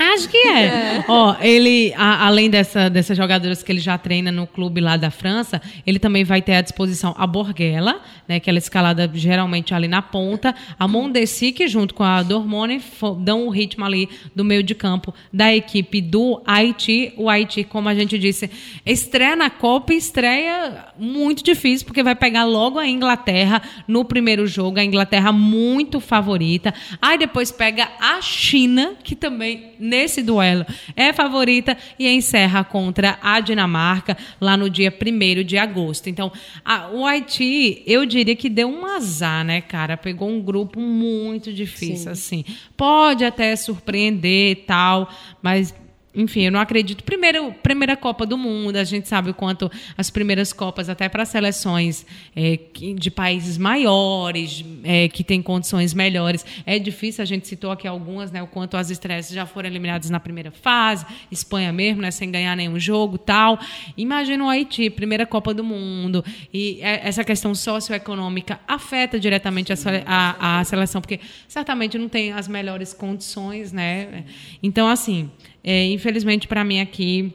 Acho 0.01 0.31
que 0.31 0.39
é. 0.39 0.65
é. 0.65 1.05
Ó, 1.07 1.37
ele, 1.43 1.93
a, 1.95 2.27
além 2.27 2.49
dessa, 2.49 2.89
dessas 2.89 3.15
jogadoras 3.15 3.63
que 3.63 3.71
ele 3.71 3.81
já 3.81 3.99
treina 3.99 4.33
no 4.33 4.47
clube 4.47 4.81
lá 4.81 4.97
da 4.97 5.11
França, 5.11 5.61
ele 5.87 5.99
também 5.99 6.25
vai 6.25 6.41
ter 6.41 6.55
à 6.55 6.63
disposição 6.63 7.15
a 7.19 7.27
Borghella, 7.27 8.01
né, 8.27 8.41
que 8.41 8.49
ela 8.49 8.57
é 8.57 8.61
escalada 8.61 9.11
geralmente 9.13 9.75
ali 9.75 9.89
na 9.89 10.01
ponta, 10.01 10.55
a 10.79 10.89
Mondesi, 10.89 11.53
que 11.53 11.69
junto 11.69 11.93
com 11.95 12.03
a 12.03 12.23
Dormone 12.23 12.83
dão 13.19 13.47
o 13.47 13.51
ritmo 13.51 13.85
ali 13.85 14.09
do 14.35 14.43
meio 14.43 14.63
de 14.63 14.75
campo 14.75 15.13
da 15.31 15.55
equipe 15.55 16.01
do 16.01 16.43
Haiti. 16.47 17.13
O 17.19 17.29
Haiti, 17.29 17.63
como 17.63 17.89
a 17.89 17.95
gente 17.95 18.19
disse, 18.19 18.51
estreia 18.87 19.37
na 19.37 19.51
Copa 19.51 19.93
e 19.93 19.99
estreia 19.99 20.87
muito 20.99 21.45
difícil, 21.45 21.87
porque 21.87 22.03
vai 22.03 22.15
pegar 22.15 22.45
logo 22.45 22.79
a 22.79 22.89
Inglaterra 22.89 23.61
no 23.87 24.03
primeiro 24.03 24.47
jogo, 24.47 24.79
a 24.79 24.85
Inglaterra 24.85 25.31
muito 25.31 26.01
favorita. 26.01 26.73
Aí 27.03 27.19
depois 27.19 27.53
pega 27.53 27.87
a 28.01 28.23
China, 28.23 28.95
que 29.05 29.15
também 29.15 29.73
nesse 29.91 30.23
duelo 30.23 30.65
é 30.97 31.13
favorita 31.13 31.77
e 31.99 32.09
encerra 32.09 32.65
contra 32.65 33.19
a 33.21 33.41
Dinamarca 33.41 34.17
lá 34.41 34.57
no 34.57 34.71
dia 34.71 34.91
1 34.91 35.45
de 35.45 35.59
agosto. 35.59 36.09
Então, 36.09 36.33
a, 36.65 36.89
o 36.89 37.05
Haiti, 37.05 37.83
eu 37.87 38.07
diria 38.07 38.37
que 38.37 38.49
deu 38.49 38.69
um 38.69 38.87
azar, 38.87 39.45
né, 39.45 39.61
cara? 39.61 39.97
Pegou 39.97 40.31
um 40.31 40.41
grupo 40.41 40.81
muito 40.81 41.53
difícil, 41.53 42.15
Sim. 42.15 42.41
assim. 42.43 42.45
Pode 42.77 43.25
até 43.25 43.55
surpreender 43.57 44.53
e 44.53 44.57
tal, 44.57 45.13
mas 45.43 45.75
enfim, 46.15 46.43
eu 46.43 46.53
não 46.53 46.59
acredito. 46.59 47.05
Primeiro, 47.05 47.53
primeira 47.63 47.97
Copa 47.97 48.27
do 48.27 48.37
Mundo, 48.37 48.77
a 48.77 48.85
gente 48.85 49.07
sabe 49.07 49.31
o 49.31 49.35
quanto 49.35 49.71
as 49.97 50.11
primeiras 50.11 50.53
Copas, 50.53 50.89
até 50.89 51.09
para 51.09 51.25
seleções 51.25 52.05
é, 52.35 52.59
de 52.97 53.11
países 53.11 53.57
maiores, 53.57 54.65
é, 54.83 55.09
que 55.09 55.23
têm 55.23 55.41
condições 55.41 55.95
melhores, 55.95 56.45
é 56.67 56.79
difícil. 56.79 57.23
A 57.23 57.25
gente 57.25 57.47
citou 57.47 57.71
aqui 57.71 57.87
algumas, 57.87 58.33
né? 58.33 58.43
O 58.43 58.47
quanto 58.49 58.77
as 58.77 58.91
estresses 58.91 59.33
já 59.33 59.47
foram 59.47 59.69
eliminadas 59.69 60.11
na 60.11 60.19
primeira 60.19 60.51
fase, 60.51 61.07
Espanha 61.31 61.73
mesmo, 61.73 62.03
né? 62.03 62.11
Sem 62.11 62.31
ganhar 62.31 62.57
nenhum 62.57 62.79
jogo 62.79 63.17
tal. 63.17 63.59
Imagina 63.97 64.45
o 64.45 64.49
Haiti, 64.49 64.91
primeira 64.91 65.25
Copa 65.25 65.55
do 65.55 65.63
Mundo. 65.63 66.25
E 66.53 66.81
é, 66.83 67.07
essa 67.07 67.23
questão 67.23 67.55
socioeconômica 67.55 68.59
afeta 68.67 69.19
diretamente 69.19 69.73
a, 69.73 69.77
a, 70.07 70.59
a 70.61 70.65
seleção, 70.65 71.01
porque 71.01 71.21
certamente 71.47 71.97
não 71.97 72.09
tem 72.09 72.33
as 72.33 72.49
melhores 72.49 72.93
condições, 72.93 73.73
né? 73.73 74.25
Então, 74.61 74.89
assim. 74.89 75.31
É, 75.63 75.87
infelizmente, 75.87 76.49
para 76.49 76.65
mim 76.65 76.81
aqui 76.81 77.33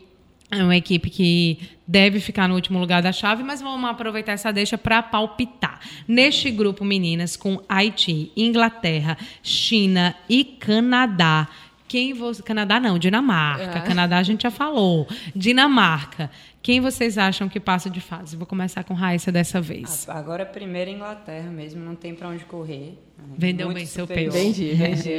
é 0.51 0.63
uma 0.63 0.76
equipe 0.76 1.09
que 1.09 1.59
deve 1.88 2.19
ficar 2.19 2.47
no 2.47 2.55
último 2.55 2.80
lugar 2.80 3.01
da 3.01 3.11
chave, 3.11 3.43
mas 3.43 3.61
vamos 3.61 3.89
aproveitar 3.89 4.34
essa 4.34 4.51
deixa 4.51 4.78
para 4.78 5.01
palpitar. 5.01 5.80
Neste 6.07 6.51
grupo, 6.51 6.86
meninas, 6.86 7.36
com 7.36 7.61
Haiti, 7.67 8.32
Inglaterra, 8.36 9.17
China 9.41 10.15
e 10.30 10.43
Canadá. 10.43 11.47
Quem 11.88 12.13
você. 12.13 12.41
Canadá 12.41 12.79
não, 12.79 12.97
Dinamarca. 12.97 13.79
É. 13.79 13.81
Canadá 13.81 14.17
a 14.17 14.23
gente 14.23 14.43
já 14.43 14.51
falou. 14.51 15.07
Dinamarca. 15.36 16.31
Quem 16.61 16.81
vocês 16.81 17.15
acham 17.15 17.47
que 17.47 17.59
passa 17.59 17.91
de 17.91 18.01
fase? 18.01 18.36
Vou 18.36 18.47
começar 18.47 18.83
com 18.83 18.95
Raíssa 18.95 19.31
dessa 19.31 19.61
vez. 19.61 20.09
Ah, 20.09 20.17
agora 20.17 20.41
é 20.41 20.45
primeiro 20.45 20.89
Inglaterra 20.89 21.47
mesmo, 21.51 21.86
não 21.86 21.93
tem 21.93 22.15
para 22.15 22.27
onde 22.27 22.43
correr. 22.45 22.97
Vendeu 23.38 23.67
Muito 23.67 23.77
bem 23.77 23.86
seu 23.86 24.07
peixe. 24.07 24.29
Vendi, 24.29 24.73
vendi. 24.73 25.09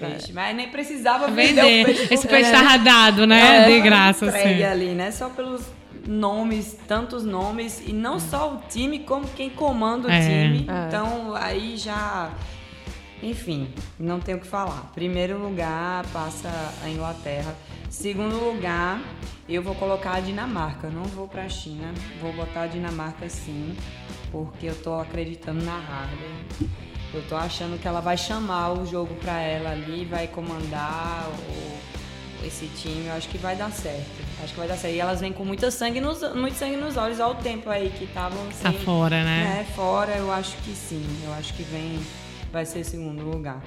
peixe. 0.00 0.32
Mas 0.32 0.56
nem 0.56 0.68
precisava 0.68 1.28
vender, 1.28 1.62
vender. 1.62 1.82
o 1.82 1.84
peixe. 1.86 2.14
Esse 2.14 2.26
peixe 2.26 2.50
estava 2.50 2.76
dado, 2.78 3.28
né? 3.28 3.68
É, 3.68 3.76
de 3.76 3.80
graça. 3.80 4.26
Entregue 4.26 4.64
assim. 4.64 4.64
ali, 4.64 4.94
né? 4.94 5.12
Só 5.12 5.28
pelos 5.28 5.70
nomes, 6.04 6.76
tantos 6.88 7.24
nomes. 7.24 7.80
E 7.86 7.92
não 7.92 8.18
só 8.18 8.54
o 8.54 8.68
time, 8.68 8.98
como 8.98 9.24
quem 9.28 9.50
comanda 9.50 10.08
o 10.08 10.10
é. 10.10 10.20
time. 10.20 10.66
É. 10.68 10.88
Então, 10.88 11.32
aí 11.36 11.76
já 11.76 12.32
enfim, 13.22 13.68
não 13.98 14.20
tenho 14.20 14.38
o 14.38 14.40
que 14.40 14.46
falar. 14.46 14.90
Primeiro 14.94 15.38
lugar 15.38 16.06
passa 16.12 16.48
a 16.82 16.88
Inglaterra. 16.88 17.54
Segundo 17.90 18.36
lugar, 18.36 19.00
eu 19.48 19.62
vou 19.62 19.74
colocar 19.74 20.14
a 20.14 20.20
Dinamarca. 20.20 20.88
Não 20.88 21.04
vou 21.04 21.26
para 21.26 21.44
a 21.44 21.48
China, 21.48 21.92
vou 22.20 22.32
botar 22.32 22.62
a 22.62 22.66
Dinamarca 22.66 23.28
sim, 23.28 23.76
porque 24.30 24.66
eu 24.66 24.74
tô 24.82 24.94
acreditando 25.00 25.64
na 25.64 25.76
Harder. 25.76 26.70
Eu 27.12 27.22
tô 27.26 27.36
achando 27.36 27.80
que 27.80 27.88
ela 27.88 28.00
vai 28.00 28.16
chamar 28.16 28.72
o 28.72 28.86
jogo 28.86 29.14
para 29.14 29.40
ela 29.40 29.70
ali, 29.70 30.04
vai 30.04 30.28
comandar 30.28 31.26
o, 31.48 32.46
esse 32.46 32.66
time. 32.66 33.06
Eu 33.06 33.14
acho 33.14 33.28
que 33.30 33.38
vai 33.38 33.56
dar 33.56 33.72
certo. 33.72 34.22
Acho 34.44 34.52
que 34.52 34.58
vai 34.58 34.68
dar 34.68 34.76
certo. 34.76 34.94
E 34.94 35.00
elas 35.00 35.20
vêm 35.20 35.32
com 35.32 35.44
muito 35.44 35.68
sangue 35.70 36.00
nos, 36.00 36.20
muito 36.34 36.56
sangue 36.56 36.76
nos 36.76 36.98
olhos. 36.98 37.18
Olha 37.18 37.32
o 37.32 37.42
tempo 37.42 37.70
aí 37.70 37.90
que 37.96 38.04
estavam 38.04 38.46
assim, 38.48 38.62
Tá 38.62 38.72
fora, 38.72 39.24
né? 39.24 39.60
É, 39.62 39.72
fora. 39.72 40.12
Eu 40.12 40.30
acho 40.30 40.54
que 40.58 40.72
sim. 40.72 41.04
Eu 41.24 41.32
acho 41.32 41.54
que 41.54 41.62
vem 41.62 41.98
vai 42.52 42.64
ser 42.64 42.84
segundo 42.84 43.22
lugar. 43.22 43.62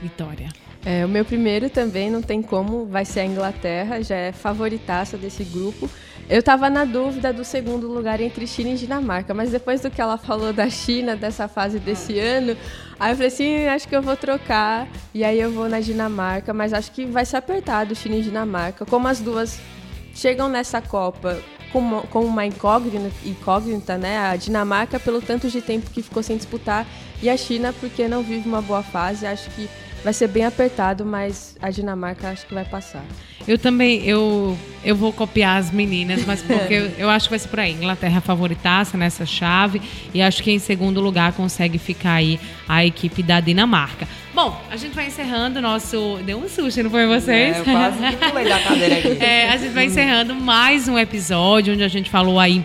Vitória. 0.00 0.48
É, 0.84 1.04
o 1.04 1.08
meu 1.08 1.24
primeiro 1.24 1.68
também 1.68 2.10
não 2.10 2.22
tem 2.22 2.40
como, 2.40 2.86
vai 2.86 3.04
ser 3.04 3.20
a 3.20 3.24
Inglaterra, 3.24 4.02
já 4.02 4.16
é 4.16 4.32
favoritaça 4.32 5.16
desse 5.16 5.44
grupo. 5.44 5.88
Eu 6.28 6.40
estava 6.40 6.68
na 6.68 6.84
dúvida 6.84 7.32
do 7.32 7.44
segundo 7.44 7.88
lugar 7.88 8.20
entre 8.20 8.46
China 8.46 8.70
e 8.70 8.74
Dinamarca, 8.74 9.32
mas 9.32 9.50
depois 9.50 9.80
do 9.80 9.90
que 9.90 10.00
ela 10.00 10.18
falou 10.18 10.52
da 10.52 10.68
China, 10.68 11.16
dessa 11.16 11.48
fase 11.48 11.78
desse 11.78 12.18
ano, 12.18 12.56
aí 13.00 13.12
eu 13.12 13.16
falei 13.16 13.28
assim, 13.28 13.66
acho 13.66 13.88
que 13.88 13.96
eu 13.96 14.02
vou 14.02 14.16
trocar, 14.16 14.86
e 15.14 15.24
aí 15.24 15.40
eu 15.40 15.50
vou 15.50 15.68
na 15.68 15.80
Dinamarca, 15.80 16.52
mas 16.52 16.74
acho 16.74 16.92
que 16.92 17.06
vai 17.06 17.24
ser 17.24 17.38
apertado 17.38 17.94
China 17.94 18.16
e 18.16 18.22
Dinamarca. 18.22 18.84
Como 18.84 19.08
as 19.08 19.20
duas 19.20 19.58
chegam 20.14 20.48
nessa 20.48 20.82
Copa 20.82 21.38
com 21.72 21.78
uma, 21.78 22.02
com 22.02 22.24
uma 22.24 22.46
incógnita, 22.46 23.10
incógnita, 23.24 23.98
né? 23.98 24.18
A 24.18 24.36
Dinamarca 24.36 24.98
pelo 24.98 25.20
tanto 25.20 25.48
de 25.48 25.60
tempo 25.60 25.90
que 25.90 26.02
ficou 26.02 26.22
sem 26.22 26.36
disputar 26.36 26.86
e 27.22 27.28
a 27.28 27.36
China 27.36 27.72
porque 27.78 28.08
não 28.08 28.22
vive 28.22 28.48
uma 28.48 28.62
boa 28.62 28.82
fase. 28.82 29.26
Acho 29.26 29.50
que 29.50 29.68
vai 30.02 30.12
ser 30.12 30.28
bem 30.28 30.44
apertado, 30.44 31.04
mas 31.04 31.56
a 31.60 31.70
Dinamarca 31.70 32.28
acho 32.28 32.46
que 32.46 32.54
vai 32.54 32.64
passar. 32.64 33.04
Eu 33.46 33.58
também, 33.58 34.04
eu, 34.04 34.56
eu 34.84 34.94
vou 34.94 35.12
copiar 35.12 35.58
as 35.58 35.70
meninas, 35.70 36.24
mas 36.24 36.40
porque 36.42 36.74
eu, 36.74 36.90
eu, 36.98 37.10
acho 37.10 37.26
que 37.26 37.30
vai 37.30 37.38
ser 37.38 37.48
por 37.48 37.60
aí. 37.60 37.72
Inglaterra 37.72 38.20
favoritaça 38.20 38.96
nessa 38.96 39.26
chave 39.26 39.80
e 40.12 40.22
acho 40.22 40.42
que 40.42 40.50
em 40.50 40.58
segundo 40.58 41.00
lugar 41.00 41.32
consegue 41.32 41.78
ficar 41.78 42.14
aí 42.14 42.38
a 42.68 42.84
equipe 42.84 43.22
da 43.22 43.40
Dinamarca. 43.40 44.06
Bom, 44.38 44.56
a 44.70 44.76
gente 44.76 44.94
vai 44.94 45.08
encerrando 45.08 45.58
o 45.58 45.62
nosso. 45.62 46.20
Deu 46.24 46.38
um 46.38 46.48
susto, 46.48 46.80
não 46.80 46.90
foi 46.90 47.08
vocês? 47.08 47.56
É, 47.56 47.58
eu 47.58 47.64
quase 47.64 47.98
pulei 48.30 48.44
da 48.44 48.60
cadeira 48.60 48.98
aqui. 48.98 49.08
É, 49.20 49.48
a 49.48 49.56
gente 49.56 49.72
vai 49.72 49.86
encerrando 49.86 50.32
mais 50.32 50.86
um 50.86 50.96
episódio 50.96 51.74
onde 51.74 51.82
a 51.82 51.88
gente 51.88 52.08
falou 52.08 52.38
aí 52.38 52.64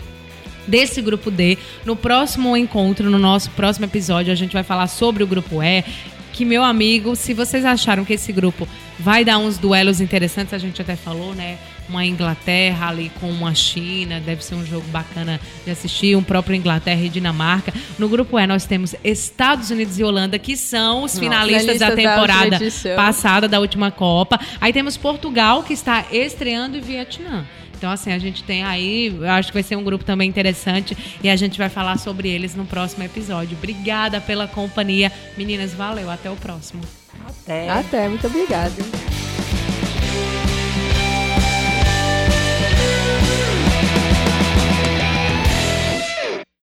desse 0.68 1.02
grupo 1.02 1.32
D. 1.32 1.58
No 1.84 1.96
próximo 1.96 2.56
encontro, 2.56 3.10
no 3.10 3.18
nosso 3.18 3.50
próximo 3.50 3.88
episódio, 3.88 4.32
a 4.32 4.36
gente 4.36 4.54
vai 4.54 4.62
falar 4.62 4.86
sobre 4.86 5.24
o 5.24 5.28
grupo 5.28 5.64
E. 5.64 5.84
Que, 6.32 6.46
meu 6.46 6.64
amigo, 6.64 7.16
se 7.16 7.34
vocês 7.34 7.66
acharam 7.66 8.06
que 8.06 8.14
esse 8.14 8.32
grupo 8.32 8.68
vai 9.00 9.26
dar 9.26 9.40
uns 9.40 9.58
duelos 9.58 10.00
interessantes, 10.00 10.54
a 10.54 10.60
gente 10.60 10.80
até 10.80 10.96
falou, 10.96 11.34
né? 11.34 11.58
Uma 11.90 12.06
Inglaterra 12.06 12.90
ali 12.90 13.12
com 13.20 13.30
uma 13.30 13.54
China, 13.54 14.20
deve 14.20 14.44
ser 14.44 14.56
um 14.56 14.66
jogo 14.66 14.88
bacana 14.88 15.40
de 15.66 15.72
assistir, 15.72 16.16
um 16.16 16.24
próprio 16.24 16.56
Inglaterra 16.56 17.02
e 17.02 17.10
Dinamarca. 17.10 17.74
No 17.98 18.10
grupo 18.10 18.40
E 18.40 18.48
nós 18.48 18.66
temos 18.66 18.96
Estados 19.04 19.70
Unidos 19.70 20.00
e 20.00 20.04
Holanda, 20.04 20.40
que 20.40 20.56
são 20.58 21.04
os 21.04 21.18
finalistas 21.18 21.80
da 21.80 21.92
temporada 21.92 22.60
da 22.60 22.96
passada 22.96 23.48
da 23.48 23.60
última 23.60 23.92
Copa. 23.92 24.40
Aí 24.60 24.74
temos 24.74 24.98
Portugal, 24.98 25.64
que 25.64 25.74
está 25.74 26.06
estreando, 26.12 26.78
e 26.78 26.82
Vietnã. 26.82 27.46
Então, 27.84 27.92
assim, 27.92 28.14
a 28.14 28.18
gente 28.18 28.46
tem 28.46 28.64
aí, 28.64 29.08
eu 29.08 29.30
acho 29.30 29.50
que 29.50 29.56
vai 29.56 29.64
ser 29.64 29.76
um 29.76 29.84
grupo 29.84 30.06
também 30.06 30.30
interessante 30.30 30.98
e 31.22 31.30
a 31.30 31.36
gente 31.36 31.58
vai 31.58 31.68
falar 31.68 31.98
sobre 31.98 32.30
eles 32.30 32.56
no 32.56 32.64
próximo 32.64 33.04
episódio. 33.04 33.58
Obrigada 33.58 34.22
pela 34.22 34.48
companhia. 34.48 35.12
Meninas, 35.38 35.74
valeu. 35.74 36.10
Até 36.10 36.32
o 36.32 36.36
próximo. 36.38 36.82
Até. 37.28 37.70
Até, 37.70 38.08
muito 38.08 38.26
obrigada. 38.26 38.74